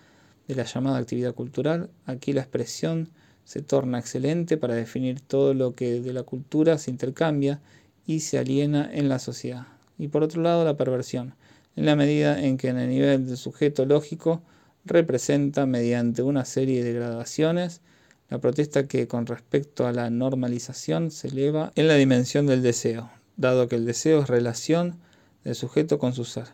de 0.47 0.53
la 0.53 0.65
llamada 0.65 0.99
actividad 0.99 1.33
cultural. 1.33 1.89
Aquí 2.05 2.31
la 2.31 2.41
expresión 2.41 3.09
se 3.45 3.63
torna 3.63 3.97
excelente 3.97 4.57
para 4.57 4.75
definir 4.75 5.21
todo 5.21 5.55
lo 5.55 5.73
que 5.73 6.01
de 6.01 6.13
la 6.13 6.21
cultura 6.21 6.77
se 6.77 6.91
intercambia 6.91 7.61
y 8.05 8.19
se 8.19 8.37
aliena 8.37 8.87
en 8.93 9.09
la 9.09 9.17
sociedad. 9.17 9.65
Y 9.97 10.09
por 10.09 10.21
otro 10.21 10.43
lado, 10.43 10.63
la 10.65 10.77
perversión, 10.77 11.33
en 11.75 11.85
la 11.85 11.95
medida 11.95 12.41
en 12.41 12.57
que 12.57 12.69
en 12.69 12.77
el 12.77 12.89
nivel 12.89 13.27
del 13.27 13.37
sujeto 13.37 13.85
lógico 13.85 14.41
representa 14.85 15.65
mediante 15.65 16.21
una 16.21 16.45
serie 16.45 16.83
de 16.83 16.93
gradaciones 16.93 17.81
la 18.29 18.39
protesta 18.39 18.87
que 18.87 19.07
con 19.07 19.25
respecto 19.27 19.85
a 19.85 19.91
la 19.91 20.09
normalización 20.09 21.11
se 21.11 21.27
eleva 21.27 21.71
en 21.75 21.87
la 21.87 21.95
dimensión 21.95 22.47
del 22.47 22.63
deseo, 22.63 23.09
dado 23.37 23.67
que 23.67 23.75
el 23.75 23.85
deseo 23.85 24.21
es 24.21 24.29
relación 24.29 24.97
del 25.43 25.55
sujeto 25.55 25.99
con 25.99 26.13
su 26.13 26.25
ser. 26.25 26.47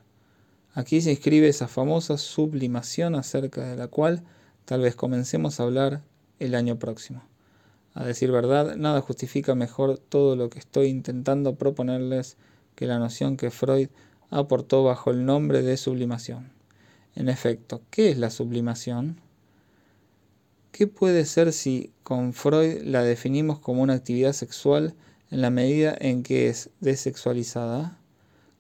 Aquí 0.74 1.01
se 1.01 1.11
inscribe 1.11 1.47
esa 1.47 1.67
famosa 1.67 2.17
sublimación 2.17 3.15
acerca 3.15 3.65
de 3.65 3.78
la 3.78 3.88
cual 3.88 4.24
tal 4.65 4.82
vez 4.82 4.95
comencemos 4.95 5.59
a 5.59 5.63
hablar 5.63 6.01
el 6.39 6.55
año 6.55 6.78
próximo. 6.78 7.24
A 7.93 8.05
decir 8.05 8.32
verdad, 8.32 8.76
nada 8.76 9.01
justifica 9.01 9.53
mejor 9.53 9.97
todo 9.97 10.36
lo 10.36 10.49
que 10.49 10.59
estoy 10.59 10.88
intentando 10.88 11.55
proponerles 11.55 12.38
que 12.76 12.86
la 12.86 12.99
noción 12.99 13.36
que 13.36 13.51
Freud 13.51 13.89
aportó 14.32 14.84
bajo 14.84 15.12
el 15.12 15.26
nombre 15.26 15.62
de 15.62 15.78
sublimación. 15.78 16.52
En 17.16 17.28
efecto, 17.28 17.82
¿qué 17.92 18.10
es 18.10 18.18
la 18.18 18.30
sublimación? 18.30 19.20
¿Qué 20.72 20.88
puede 20.88 21.26
ser 21.26 21.52
si 21.52 21.92
con 22.04 22.32
Freud 22.34 22.82
la 22.84 23.04
definimos 23.04 23.60
como 23.60 23.82
una 23.82 23.94
actividad 23.94 24.32
sexual 24.32 24.96
en 25.30 25.42
la 25.42 25.50
medida 25.50 25.96
en 26.00 26.24
que 26.24 26.48
es 26.48 26.70
desexualizada? 26.80 27.98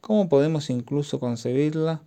¿Cómo 0.01 0.27
podemos 0.27 0.69
incluso 0.69 1.21
concebirla 1.21 2.01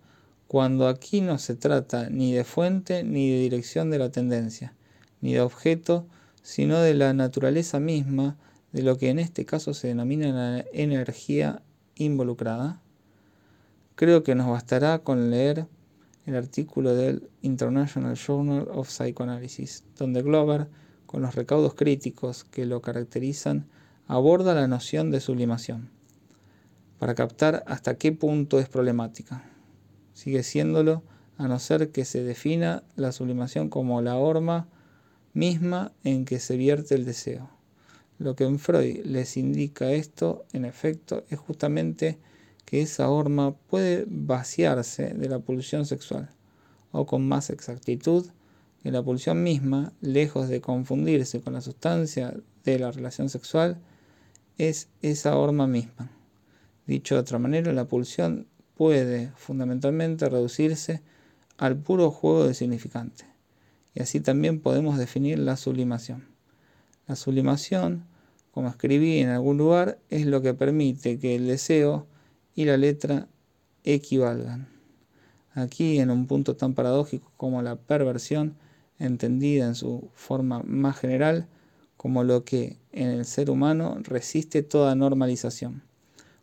cuando 0.47 0.87
aquí 0.87 1.21
no 1.21 1.39
se 1.39 1.55
trata 1.55 2.09
ni 2.11 2.33
de 2.33 2.43
fuente 2.43 3.03
ni 3.03 3.31
de 3.31 3.39
dirección 3.39 3.89
de 3.89 3.97
la 3.97 4.11
tendencia, 4.11 4.75
ni 5.21 5.33
de 5.33 5.41
objeto, 5.41 6.05
sino 6.43 6.79
de 6.79 6.93
la 6.93 7.13
naturaleza 7.13 7.79
misma 7.79 8.37
de 8.73 8.83
lo 8.83 8.99
que 8.99 9.09
en 9.09 9.17
este 9.17 9.45
caso 9.45 9.73
se 9.73 9.87
denomina 9.87 10.31
la 10.31 10.65
energía 10.71 11.63
involucrada? 11.95 12.79
Creo 13.95 14.23
que 14.23 14.35
nos 14.35 14.49
bastará 14.49 14.99
con 14.99 15.31
leer 15.31 15.67
el 16.25 16.35
artículo 16.35 16.93
del 16.95 17.29
International 17.41 18.15
Journal 18.15 18.67
of 18.73 18.89
Psychoanalysis, 18.89 19.85
donde 19.97 20.21
Glover, 20.21 20.67
con 21.05 21.21
los 21.21 21.33
recaudos 21.33 21.75
críticos 21.75 22.43
que 22.43 22.65
lo 22.65 22.81
caracterizan, 22.81 23.67
aborda 24.05 24.53
la 24.53 24.67
noción 24.67 25.11
de 25.11 25.21
sublimación, 25.21 25.89
para 26.99 27.15
captar 27.15 27.63
hasta 27.67 27.95
qué 27.95 28.11
punto 28.11 28.59
es 28.59 28.67
problemática. 28.67 29.43
Sigue 30.13 30.43
siéndolo 30.43 31.03
a 31.37 31.47
no 31.47 31.57
ser 31.59 31.91
que 31.91 32.03
se 32.03 32.21
defina 32.21 32.83
la 32.97 33.13
sublimación 33.13 33.69
como 33.69 34.01
la 34.01 34.17
horma 34.17 34.67
misma 35.33 35.93
en 36.03 36.25
que 36.25 36.39
se 36.41 36.57
vierte 36.57 36.95
el 36.95 37.05
deseo. 37.05 37.49
Lo 38.19 38.35
que 38.35 38.43
en 38.43 38.59
Freud 38.59 39.05
les 39.05 39.37
indica 39.37 39.91
esto, 39.91 40.45
en 40.51 40.65
efecto, 40.65 41.23
es 41.29 41.39
justamente 41.39 42.19
que 42.65 42.81
esa 42.81 43.09
horma 43.09 43.55
puede 43.55 44.05
vaciarse 44.07 45.13
de 45.13 45.29
la 45.29 45.39
pulsión 45.39 45.85
sexual, 45.85 46.29
o 46.91 47.05
con 47.05 47.27
más 47.27 47.49
exactitud, 47.49 48.25
que 48.81 48.91
la 48.91 49.03
pulsión 49.03 49.43
misma, 49.43 49.93
lejos 50.01 50.49
de 50.49 50.61
confundirse 50.61 51.41
con 51.41 51.53
la 51.53 51.61
sustancia 51.61 52.35
de 52.63 52.79
la 52.79 52.91
relación 52.91 53.29
sexual, 53.29 53.79
es 54.57 54.89
esa 55.01 55.37
horma 55.37 55.67
misma. 55.67 56.11
Dicho 56.87 57.15
de 57.15 57.21
otra 57.21 57.39
manera, 57.39 57.73
la 57.73 57.85
pulsión 57.85 58.47
puede 58.75 59.31
fundamentalmente 59.35 60.29
reducirse 60.29 61.01
al 61.57 61.77
puro 61.77 62.11
juego 62.11 62.47
de 62.47 62.53
significante. 62.53 63.25
Y 63.93 64.01
así 64.01 64.19
también 64.19 64.59
podemos 64.59 64.97
definir 64.97 65.39
la 65.39 65.57
sublimación. 65.57 66.27
La 67.07 67.15
sublimación, 67.15 68.05
como 68.51 68.67
escribí 68.67 69.19
en 69.19 69.29
algún 69.29 69.57
lugar, 69.57 69.99
es 70.09 70.25
lo 70.25 70.41
que 70.41 70.53
permite 70.53 71.17
que 71.17 71.35
el 71.35 71.47
deseo 71.47 72.07
y 72.55 72.65
la 72.65 72.77
letra 72.77 73.27
equivalgan. 73.83 74.69
Aquí, 75.53 75.99
en 75.99 76.09
un 76.09 76.27
punto 76.27 76.55
tan 76.55 76.73
paradójico 76.73 77.31
como 77.37 77.61
la 77.61 77.75
perversión, 77.75 78.57
entendida 78.97 79.67
en 79.67 79.75
su 79.75 80.09
forma 80.13 80.61
más 80.63 80.97
general 80.97 81.47
como 81.97 82.23
lo 82.23 82.43
que 82.43 82.77
en 82.91 83.09
el 83.09 83.25
ser 83.25 83.49
humano 83.49 83.97
resiste 84.01 84.63
toda 84.63 84.95
normalización, 84.95 85.83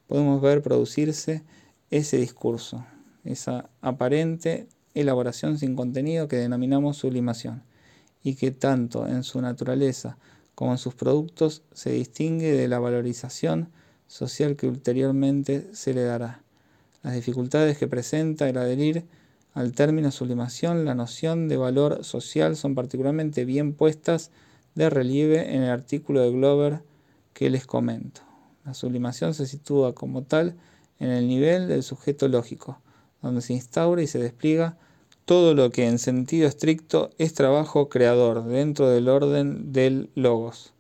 podemos 0.06 0.40
ver 0.40 0.62
producirse 0.62 1.42
ese 1.90 2.18
discurso, 2.18 2.84
esa 3.24 3.70
aparente 3.80 4.66
elaboración 4.94 5.58
sin 5.58 5.76
contenido 5.76 6.28
que 6.28 6.36
denominamos 6.36 6.96
sublimación, 6.96 7.62
y 8.22 8.34
que 8.34 8.50
tanto 8.50 9.06
en 9.06 9.24
su 9.24 9.40
naturaleza 9.40 10.16
como 10.54 10.72
en 10.72 10.78
sus 10.78 10.94
productos 10.94 11.62
se 11.72 11.90
distingue 11.90 12.52
de 12.52 12.68
la 12.68 12.78
valorización 12.78 13.70
social 14.12 14.56
que 14.56 14.66
ulteriormente 14.66 15.70
se 15.72 15.94
le 15.94 16.02
dará. 16.02 16.42
Las 17.02 17.14
dificultades 17.14 17.78
que 17.78 17.88
presenta 17.88 18.46
el 18.46 18.58
adherir 18.58 19.06
al 19.54 19.72
término 19.72 20.10
sublimación, 20.10 20.84
la 20.84 20.94
noción 20.94 21.48
de 21.48 21.56
valor 21.56 22.04
social 22.04 22.54
son 22.56 22.74
particularmente 22.74 23.46
bien 23.46 23.72
puestas 23.72 24.30
de 24.74 24.90
relieve 24.90 25.56
en 25.56 25.62
el 25.62 25.70
artículo 25.70 26.20
de 26.20 26.30
Glover 26.30 26.80
que 27.32 27.48
les 27.48 27.66
comento. 27.66 28.20
La 28.66 28.74
sublimación 28.74 29.32
se 29.32 29.46
sitúa 29.46 29.94
como 29.94 30.24
tal 30.24 30.56
en 30.98 31.08
el 31.08 31.26
nivel 31.26 31.66
del 31.68 31.82
sujeto 31.82 32.28
lógico, 32.28 32.80
donde 33.22 33.40
se 33.40 33.54
instaura 33.54 34.02
y 34.02 34.06
se 34.06 34.18
despliega 34.18 34.76
todo 35.24 35.54
lo 35.54 35.70
que 35.70 35.88
en 35.88 35.98
sentido 35.98 36.46
estricto 36.48 37.08
es 37.16 37.32
trabajo 37.32 37.88
creador 37.88 38.44
dentro 38.44 38.90
del 38.90 39.08
orden 39.08 39.72
del 39.72 40.10
logos. 40.14 40.74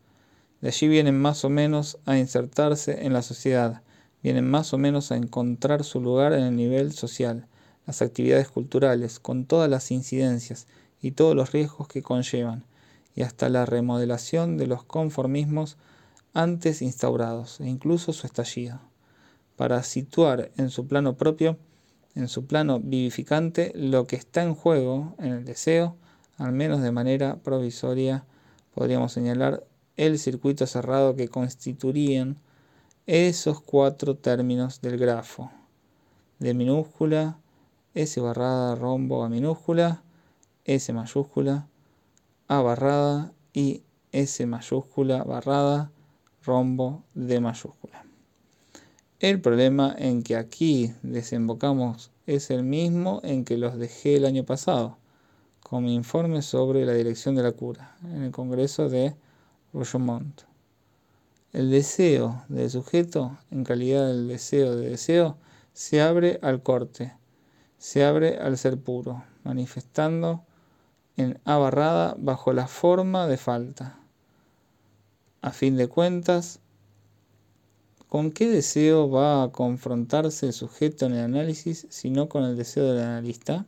De 0.62 0.68
allí 0.68 0.86
vienen 0.86 1.20
más 1.20 1.44
o 1.44 1.50
menos 1.50 1.98
a 2.06 2.16
insertarse 2.16 3.04
en 3.04 3.12
la 3.12 3.22
sociedad, 3.22 3.82
vienen 4.22 4.48
más 4.48 4.72
o 4.72 4.78
menos 4.78 5.10
a 5.10 5.16
encontrar 5.16 5.82
su 5.82 6.00
lugar 6.00 6.32
en 6.32 6.44
el 6.44 6.54
nivel 6.54 6.92
social, 6.92 7.48
las 7.84 8.00
actividades 8.00 8.48
culturales, 8.48 9.18
con 9.18 9.44
todas 9.44 9.68
las 9.68 9.90
incidencias 9.90 10.68
y 11.00 11.10
todos 11.10 11.34
los 11.34 11.50
riesgos 11.50 11.88
que 11.88 12.02
conllevan, 12.02 12.64
y 13.16 13.22
hasta 13.22 13.48
la 13.48 13.66
remodelación 13.66 14.56
de 14.56 14.68
los 14.68 14.84
conformismos 14.84 15.78
antes 16.32 16.80
instaurados, 16.80 17.60
e 17.60 17.68
incluso 17.68 18.12
su 18.12 18.28
estallido, 18.28 18.80
para 19.56 19.82
situar 19.82 20.52
en 20.56 20.70
su 20.70 20.86
plano 20.86 21.16
propio, 21.16 21.58
en 22.14 22.28
su 22.28 22.46
plano 22.46 22.78
vivificante, 22.78 23.72
lo 23.74 24.06
que 24.06 24.14
está 24.14 24.44
en 24.44 24.54
juego 24.54 25.16
en 25.18 25.32
el 25.32 25.44
deseo, 25.44 25.96
al 26.38 26.52
menos 26.52 26.82
de 26.82 26.92
manera 26.92 27.38
provisoria, 27.42 28.24
podríamos 28.74 29.12
señalar 29.12 29.64
el 29.96 30.18
circuito 30.18 30.66
cerrado 30.66 31.16
que 31.16 31.28
constituirían 31.28 32.38
esos 33.06 33.60
cuatro 33.60 34.16
términos 34.16 34.80
del 34.80 34.96
grafo, 34.96 35.50
de 36.38 36.54
minúscula, 36.54 37.38
S 37.94 38.20
barrada, 38.20 38.74
rombo 38.74 39.24
a 39.24 39.28
minúscula, 39.28 40.02
S 40.64 40.92
mayúscula, 40.92 41.68
A 42.48 42.62
barrada 42.62 43.32
y 43.52 43.82
S 44.12 44.46
mayúscula, 44.46 45.24
barrada, 45.24 45.90
rombo 46.44 47.02
de 47.14 47.40
mayúscula. 47.40 48.04
El 49.20 49.40
problema 49.40 49.94
en 49.98 50.22
que 50.22 50.36
aquí 50.36 50.92
desembocamos 51.02 52.10
es 52.26 52.50
el 52.50 52.64
mismo 52.64 53.20
en 53.22 53.44
que 53.44 53.56
los 53.56 53.78
dejé 53.78 54.16
el 54.16 54.26
año 54.26 54.44
pasado, 54.44 54.98
con 55.60 55.84
mi 55.84 55.94
informe 55.94 56.42
sobre 56.42 56.84
la 56.84 56.92
dirección 56.92 57.34
de 57.34 57.42
la 57.42 57.52
cura, 57.52 57.96
en 58.04 58.22
el 58.22 58.32
Congreso 58.32 58.88
de 58.88 59.14
Rochemont. 59.72 60.42
El 61.52 61.70
deseo 61.70 62.44
del 62.48 62.70
sujeto, 62.70 63.38
en 63.50 63.64
calidad 63.64 64.06
del 64.06 64.28
deseo 64.28 64.76
de 64.76 64.90
deseo, 64.90 65.36
se 65.72 66.00
abre 66.00 66.38
al 66.42 66.62
corte, 66.62 67.14
se 67.78 68.04
abre 68.04 68.38
al 68.38 68.58
ser 68.58 68.78
puro, 68.78 69.24
manifestando 69.44 70.44
en 71.16 71.40
A 71.44 71.56
barrada 71.56 72.14
bajo 72.18 72.52
la 72.52 72.66
forma 72.66 73.26
de 73.26 73.36
falta. 73.36 73.98
A 75.40 75.50
fin 75.50 75.76
de 75.76 75.88
cuentas, 75.88 76.60
¿con 78.08 78.30
qué 78.30 78.48
deseo 78.48 79.10
va 79.10 79.42
a 79.42 79.52
confrontarse 79.52 80.46
el 80.46 80.52
sujeto 80.52 81.06
en 81.06 81.12
el 81.12 81.24
análisis 81.24 81.86
si 81.90 82.10
no 82.10 82.28
con 82.28 82.44
el 82.44 82.56
deseo 82.56 82.92
del 82.92 83.02
analista? 83.02 83.66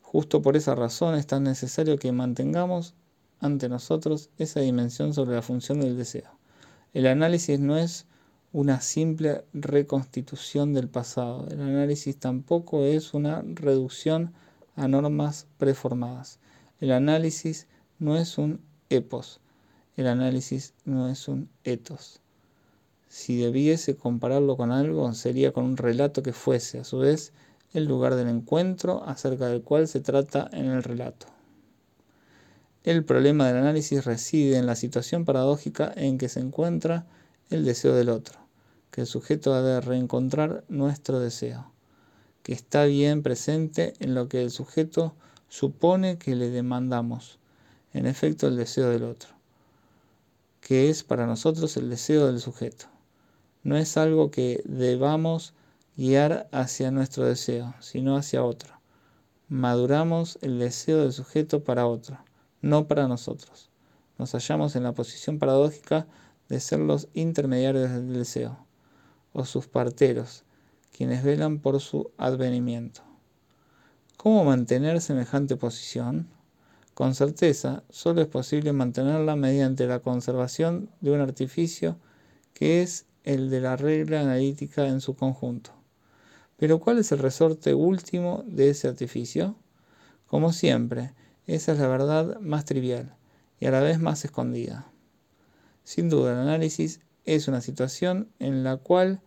Justo 0.00 0.42
por 0.42 0.56
esa 0.56 0.74
razón 0.74 1.14
es 1.14 1.26
tan 1.26 1.42
necesario 1.42 1.98
que 1.98 2.12
mantengamos 2.12 2.94
ante 3.42 3.68
nosotros 3.68 4.30
esa 4.38 4.60
dimensión 4.60 5.12
sobre 5.12 5.34
la 5.34 5.42
función 5.42 5.80
del 5.80 5.98
deseo. 5.98 6.30
El 6.94 7.06
análisis 7.06 7.60
no 7.60 7.76
es 7.76 8.06
una 8.52 8.80
simple 8.80 9.44
reconstitución 9.52 10.72
del 10.72 10.88
pasado. 10.88 11.48
El 11.50 11.60
análisis 11.60 12.18
tampoco 12.18 12.84
es 12.84 13.14
una 13.14 13.42
reducción 13.44 14.32
a 14.76 14.88
normas 14.88 15.46
preformadas. 15.58 16.38
El 16.80 16.92
análisis 16.92 17.66
no 17.98 18.16
es 18.16 18.38
un 18.38 18.60
epos. 18.90 19.40
El 19.96 20.06
análisis 20.06 20.74
no 20.84 21.08
es 21.08 21.28
un 21.28 21.48
etos. 21.64 22.20
Si 23.08 23.36
debiese 23.36 23.96
compararlo 23.96 24.56
con 24.56 24.70
algo, 24.70 25.12
sería 25.12 25.52
con 25.52 25.64
un 25.64 25.76
relato 25.76 26.22
que 26.22 26.32
fuese, 26.32 26.78
a 26.78 26.84
su 26.84 26.98
vez, 26.98 27.32
el 27.74 27.86
lugar 27.86 28.14
del 28.14 28.28
encuentro 28.28 29.02
acerca 29.04 29.48
del 29.48 29.62
cual 29.62 29.88
se 29.88 30.00
trata 30.00 30.48
en 30.52 30.66
el 30.66 30.82
relato. 30.82 31.26
El 32.84 33.04
problema 33.04 33.46
del 33.46 33.58
análisis 33.58 34.04
reside 34.04 34.58
en 34.58 34.66
la 34.66 34.74
situación 34.74 35.24
paradójica 35.24 35.92
en 35.94 36.18
que 36.18 36.28
se 36.28 36.40
encuentra 36.40 37.06
el 37.48 37.64
deseo 37.64 37.94
del 37.94 38.08
otro, 38.08 38.40
que 38.90 39.02
el 39.02 39.06
sujeto 39.06 39.54
ha 39.54 39.62
de 39.62 39.80
reencontrar 39.80 40.64
nuestro 40.68 41.20
deseo, 41.20 41.70
que 42.42 42.52
está 42.52 42.84
bien 42.86 43.22
presente 43.22 43.94
en 44.00 44.16
lo 44.16 44.28
que 44.28 44.42
el 44.42 44.50
sujeto 44.50 45.14
supone 45.48 46.18
que 46.18 46.34
le 46.34 46.50
demandamos, 46.50 47.38
en 47.92 48.06
efecto 48.06 48.48
el 48.48 48.56
deseo 48.56 48.90
del 48.90 49.04
otro, 49.04 49.30
que 50.60 50.90
es 50.90 51.04
para 51.04 51.28
nosotros 51.28 51.76
el 51.76 51.88
deseo 51.88 52.26
del 52.26 52.40
sujeto. 52.40 52.86
No 53.62 53.76
es 53.76 53.96
algo 53.96 54.32
que 54.32 54.60
debamos 54.64 55.54
guiar 55.96 56.48
hacia 56.50 56.90
nuestro 56.90 57.26
deseo, 57.26 57.76
sino 57.78 58.16
hacia 58.16 58.42
otro. 58.42 58.80
Maduramos 59.48 60.36
el 60.42 60.58
deseo 60.58 61.02
del 61.02 61.12
sujeto 61.12 61.62
para 61.62 61.86
otro 61.86 62.18
no 62.62 62.88
para 62.88 63.08
nosotros. 63.08 63.70
Nos 64.18 64.32
hallamos 64.32 64.76
en 64.76 64.84
la 64.84 64.94
posición 64.94 65.38
paradójica 65.38 66.06
de 66.48 66.60
ser 66.60 66.78
los 66.78 67.08
intermediarios 67.12 67.90
del 67.90 68.12
deseo, 68.14 68.66
o 69.32 69.44
sus 69.44 69.66
parteros, 69.66 70.44
quienes 70.96 71.24
velan 71.24 71.58
por 71.58 71.80
su 71.80 72.10
advenimiento. 72.16 73.02
¿Cómo 74.16 74.44
mantener 74.44 75.00
semejante 75.00 75.56
posición? 75.56 76.28
Con 76.94 77.14
certeza, 77.14 77.82
solo 77.90 78.20
es 78.20 78.28
posible 78.28 78.72
mantenerla 78.72 79.34
mediante 79.34 79.86
la 79.86 80.00
conservación 80.00 80.90
de 81.00 81.10
un 81.10 81.20
artificio 81.20 81.96
que 82.54 82.82
es 82.82 83.06
el 83.24 83.50
de 83.50 83.60
la 83.60 83.76
regla 83.76 84.20
analítica 84.20 84.86
en 84.86 85.00
su 85.00 85.16
conjunto. 85.16 85.72
Pero 86.56 86.78
¿cuál 86.78 86.98
es 86.98 87.10
el 87.10 87.18
resorte 87.18 87.74
último 87.74 88.44
de 88.46 88.70
ese 88.70 88.88
artificio? 88.88 89.56
Como 90.26 90.52
siempre, 90.52 91.14
esa 91.46 91.72
es 91.72 91.78
la 91.78 91.88
verdad 91.88 92.38
más 92.40 92.64
trivial 92.64 93.14
y 93.58 93.66
a 93.66 93.70
la 93.70 93.80
vez 93.80 93.98
más 94.00 94.24
escondida. 94.24 94.92
Sin 95.84 96.08
duda, 96.08 96.32
el 96.32 96.38
análisis 96.38 97.00
es 97.24 97.48
una 97.48 97.60
situación 97.60 98.28
en 98.38 98.64
la 98.64 98.76
cual 98.76 99.20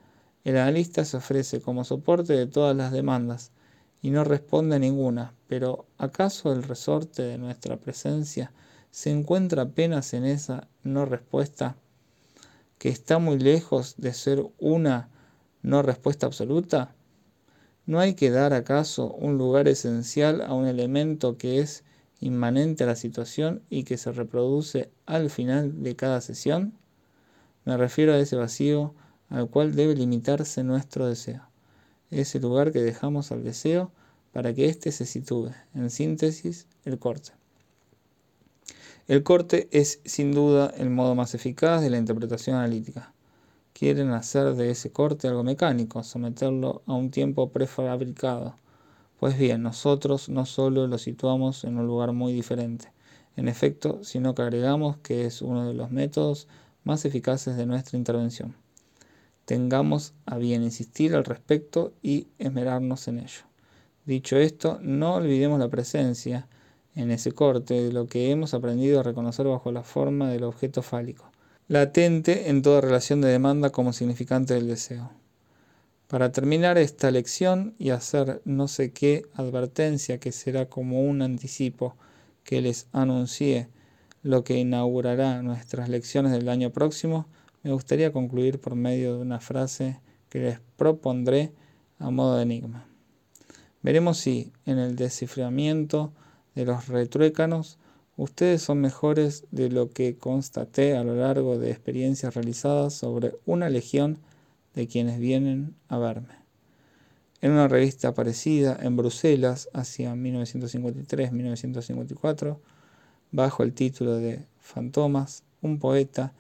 el 0.43 0.57
analista 0.57 1.05
se 1.05 1.18
ofrece 1.18 1.61
como 1.61 1.84
soporte 1.84 2.34
de 2.34 2.47
todas 2.47 2.76
las 2.76 2.91
demandas 2.91 3.51
y 4.01 4.11
no 4.11 4.24
responde 4.24 4.76
a 4.76 4.80
ninguna, 4.80 5.34
pero 5.47 5.88
¿acaso 5.97 6.53
el 6.53 6.63
resorte 6.63 7.24
de 7.24 7.38
nuestra 7.38 7.78
presencia 7.78 8.51
se 8.91 9.09
encuentra 9.09 9.63
apenas 9.63 10.13
en 10.13 10.26
esa 10.26 10.68
no 10.84 11.05
respuesta, 11.05 11.76
que 12.78 12.89
está 12.89 13.18
muy 13.18 13.39
lejos 13.39 13.95
de 13.97 14.13
ser 14.13 14.45
una 14.59 15.09
no 15.63 15.82
respuesta 15.82 16.28
absoluta? 16.28 16.93
¿No 17.88 17.99
hay 17.99 18.13
que 18.13 18.30
dar 18.30 18.53
acaso 18.53 19.13
un 19.13 19.38
lugar 19.38 19.68
esencial 19.68 20.41
a 20.41 20.53
un 20.53 20.68
elemento 20.68 21.38
que 21.38 21.59
es 21.59 21.84
inmanente 22.20 22.84
a 22.84 22.88
la 22.88 22.95
situación 22.95 23.61
y 23.70 23.84
que 23.84 23.97
se 23.97 24.11
reproduce 24.11 24.89
al 25.05 25.30
final 25.30 25.84
de 25.84 25.95
cada 25.95 26.22
sesión? 26.22 26.74
Me 27.66 27.78
refiero 27.78 28.13
a 28.13 28.20
ese 28.20 28.36
vacío 28.36 28.93
al 29.30 29.49
cual 29.49 29.76
debe 29.76 29.95
limitarse 29.95 30.63
nuestro 30.63 31.07
deseo, 31.07 31.41
ese 32.11 32.39
lugar 32.39 32.72
que 32.72 32.82
dejamos 32.82 33.32
al 33.32 33.43
deseo 33.43 33.91
para 34.32 34.53
que 34.53 34.66
éste 34.66 34.91
se 34.91 35.05
sitúe. 35.05 35.51
En 35.74 35.89
síntesis, 35.89 36.68
el 36.84 36.99
corte. 36.99 37.32
El 39.07 39.24
corte 39.24 39.68
es 39.72 39.99
sin 40.05 40.32
duda 40.32 40.74
el 40.78 40.89
modo 40.89 41.16
más 41.16 41.36
eficaz 41.36 41.82
de 41.82 41.89
la 41.89 41.97
interpretación 41.97 42.55
analítica. 42.55 43.13
Quieren 43.74 44.11
hacer 44.11 44.55
de 44.55 44.72
ese 44.72 44.91
corte 44.91 45.28
algo 45.28 45.43
mecánico, 45.43 46.03
someterlo 46.03 46.82
a 46.86 46.93
un 46.93 47.11
tiempo 47.11 47.51
prefabricado 47.51 48.55
pues 49.20 49.38
bien, 49.38 49.63
nosotros 49.63 50.30
no 50.30 50.45
solo 50.45 50.88
lo 50.88 50.97
situamos 50.97 51.63
en 51.63 51.78
un 51.78 51.88
lugar 51.88 52.11
muy 52.11 52.34
diferente, 52.34 52.91
en 53.36 53.47
efecto, 53.47 54.03
sino 54.03 54.36
que 54.36 54.41
agregamos 54.41 54.97
que 54.97 55.26
es 55.26 55.41
uno 55.41 55.68
de 55.68 55.74
los 55.74 55.91
métodos 55.91 56.47
más 56.84 57.05
eficaces 57.05 57.57
de 57.57 57.66
nuestra 57.66 57.97
intervención. 57.97 58.55
Tengamos 59.45 60.13
a 60.26 60.38
bien 60.38 60.63
insistir 60.63 61.16
al 61.16 61.24
respecto 61.24 61.93
y 62.01 62.28
esmerarnos 62.39 63.07
en 63.07 63.20
ello. 63.20 63.41
Dicho 64.05 64.38
esto, 64.38 64.80
no 64.82 65.16
olvidemos 65.16 65.59
la 65.59 65.70
presencia 65.70 66.47
en 66.95 67.11
ese 67.11 67.32
corte 67.32 67.74
de 67.74 67.91
lo 67.91 68.07
que 68.07 68.32
hemos 68.32 68.53
aprendido 68.53 68.99
a 68.99 69.03
reconocer 69.03 69.47
bajo 69.47 69.72
la 69.72 69.84
forma 69.84 70.30
del 70.30 70.43
objeto 70.43 70.82
fálico, 70.82 71.32
latente 71.68 72.49
en 72.49 72.61
toda 72.61 72.82
relación 72.82 73.22
de 73.22 73.30
demanda 73.30 73.70
como 73.70 73.93
significante 73.93 74.53
del 74.53 74.68
deseo. 74.68 75.11
Para 76.16 76.32
terminar 76.32 76.78
esta 76.78 77.11
lección 77.11 77.76
y 77.78 77.89
hacer 77.89 78.41
no 78.45 78.70
sé 78.70 78.93
qué 78.93 79.26
advertencia 79.34 80.18
que 80.18 80.32
será 80.32 80.70
como 80.70 81.01
un 81.01 81.22
anticipo 81.22 81.97
que 82.45 82.61
les 82.61 82.88
anuncie 82.93 83.68
lo 84.24 84.45
que 84.45 84.57
inaugurará 84.57 85.41
nuestras 85.41 85.89
lecciones 85.89 86.32
del 86.32 86.47
año 86.47 86.70
próximo, 86.70 87.28
me 87.63 87.74
gustaría 87.74 88.13
concluir 88.13 88.61
por 88.61 88.76
medio 88.76 89.13
de 89.13 89.24
una 89.24 89.41
frase 89.41 89.99
que 90.30 90.39
les 90.39 90.59
propondré 90.78 91.51
a 91.99 92.09
modo 92.11 92.38
de 92.38 92.43
enigma. 92.43 92.88
Veremos 93.82 94.18
si 94.18 94.53
en 94.66 94.78
el 94.78 94.95
desciframiento 94.95 96.13
de 96.55 96.63
los 96.63 96.88
retruécanos 96.88 97.78
ustedes 98.16 98.61
son 98.61 98.80
mejores 98.80 99.43
de 99.51 99.70
lo 99.70 99.89
que 99.89 100.16
constaté 100.16 100.95
a 100.95 101.03
lo 101.03 101.18
largo 101.18 101.59
de 101.59 101.72
experiencias 101.72 102.36
realizadas 102.36 102.93
sobre 102.93 103.36
una 103.45 103.68
legión 103.68 104.20
de 104.76 104.88
quienes 104.88 105.19
vienen 105.19 105.76
a 105.88 105.97
verme. 105.97 106.36
En 107.41 107.51
una 107.51 107.67
revista 107.67 108.09
aparecida 108.09 108.78
en 108.82 108.97
Bruselas 108.97 109.69
hacia 109.73 110.13
1953-1954, 110.15 112.57
bajo 113.32 113.63
el 113.63 113.73
título 113.73 114.15
de 114.15 114.45
Fantomas, 114.59 115.43
un 115.61 115.80
poeta, 115.80 116.34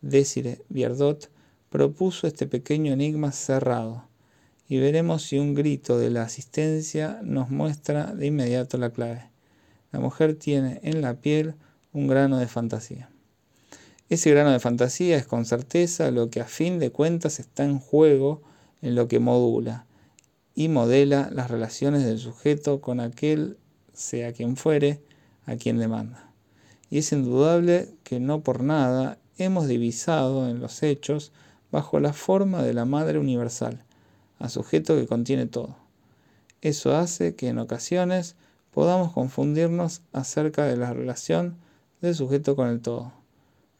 Désiré 0.00 0.62
Viardot, 0.68 1.30
propuso 1.68 2.26
este 2.26 2.46
pequeño 2.46 2.92
enigma 2.92 3.32
cerrado, 3.32 4.08
y 4.68 4.78
veremos 4.78 5.22
si 5.22 5.38
un 5.38 5.54
grito 5.54 5.98
de 5.98 6.10
la 6.10 6.22
asistencia 6.22 7.20
nos 7.22 7.50
muestra 7.50 8.14
de 8.14 8.26
inmediato 8.26 8.78
la 8.78 8.90
clave. 8.90 9.28
la 9.92 9.98
mujer 9.98 10.36
tiene 10.36 10.78
en 10.82 11.02
la 11.02 11.14
piel 11.14 11.54
un 11.92 12.06
grano 12.06 12.38
de 12.38 12.46
fantasía. 12.46 13.09
Ese 14.10 14.32
grano 14.32 14.50
de 14.50 14.58
fantasía 14.58 15.16
es 15.16 15.24
con 15.24 15.44
certeza 15.46 16.10
lo 16.10 16.30
que 16.30 16.40
a 16.40 16.44
fin 16.44 16.80
de 16.80 16.90
cuentas 16.90 17.38
está 17.38 17.64
en 17.64 17.78
juego 17.78 18.42
en 18.82 18.96
lo 18.96 19.06
que 19.06 19.20
modula 19.20 19.86
y 20.52 20.68
modela 20.68 21.30
las 21.32 21.48
relaciones 21.48 22.04
del 22.04 22.18
sujeto 22.18 22.80
con 22.80 22.98
aquel, 22.98 23.56
sea 23.92 24.32
quien 24.32 24.56
fuere, 24.56 25.00
a 25.46 25.54
quien 25.54 25.78
demanda. 25.78 26.28
Y 26.90 26.98
es 26.98 27.12
indudable 27.12 27.94
que 28.02 28.18
no 28.18 28.40
por 28.40 28.64
nada 28.64 29.16
hemos 29.38 29.68
divisado 29.68 30.48
en 30.48 30.58
los 30.58 30.82
hechos 30.82 31.30
bajo 31.70 32.00
la 32.00 32.12
forma 32.12 32.64
de 32.64 32.74
la 32.74 32.86
Madre 32.86 33.20
Universal, 33.20 33.84
a 34.40 34.48
sujeto 34.48 34.96
que 34.96 35.06
contiene 35.06 35.46
todo. 35.46 35.76
Eso 36.62 36.96
hace 36.96 37.36
que 37.36 37.46
en 37.46 37.60
ocasiones 37.60 38.34
podamos 38.72 39.12
confundirnos 39.12 40.02
acerca 40.12 40.64
de 40.64 40.76
la 40.76 40.92
relación 40.92 41.58
del 42.00 42.16
sujeto 42.16 42.56
con 42.56 42.66
el 42.66 42.80
todo, 42.80 43.19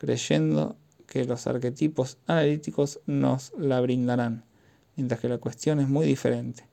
creyendo 0.01 0.79
que 1.07 1.27
los 1.27 1.47
arquetipos 1.47 2.17
analíticos 2.27 3.01
nos 3.05 3.53
la 3.59 3.83
brindarán, 3.83 4.47
mientras 4.97 5.21
que 5.21 5.29
la 5.29 5.37
cuestión 5.37 5.79
es 5.79 5.89
muy 5.89 6.07
diferente, 6.07 6.67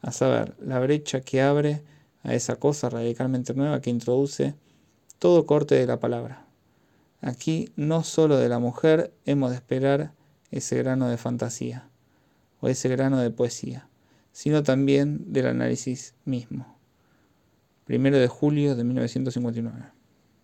a 0.00 0.12
saber, 0.12 0.54
la 0.60 0.78
brecha 0.78 1.20
que 1.20 1.42
abre 1.42 1.82
a 2.22 2.34
esa 2.34 2.54
cosa 2.54 2.88
radicalmente 2.88 3.52
nueva 3.52 3.80
que 3.80 3.90
introduce 3.90 4.54
todo 5.18 5.44
corte 5.44 5.74
de 5.74 5.88
la 5.88 5.98
palabra. 5.98 6.46
Aquí 7.20 7.72
no 7.74 8.04
solo 8.04 8.36
de 8.36 8.48
la 8.48 8.60
mujer 8.60 9.12
hemos 9.26 9.50
de 9.50 9.56
esperar 9.56 10.12
ese 10.52 10.78
grano 10.78 11.08
de 11.08 11.16
fantasía 11.16 11.88
o 12.60 12.68
ese 12.68 12.88
grano 12.88 13.18
de 13.18 13.32
poesía, 13.32 13.88
sino 14.30 14.62
también 14.62 15.32
del 15.32 15.48
análisis 15.48 16.14
mismo. 16.24 16.78
Primero 17.86 18.18
de 18.18 18.28
julio 18.28 18.76
de 18.76 18.84
1959. 18.84 19.97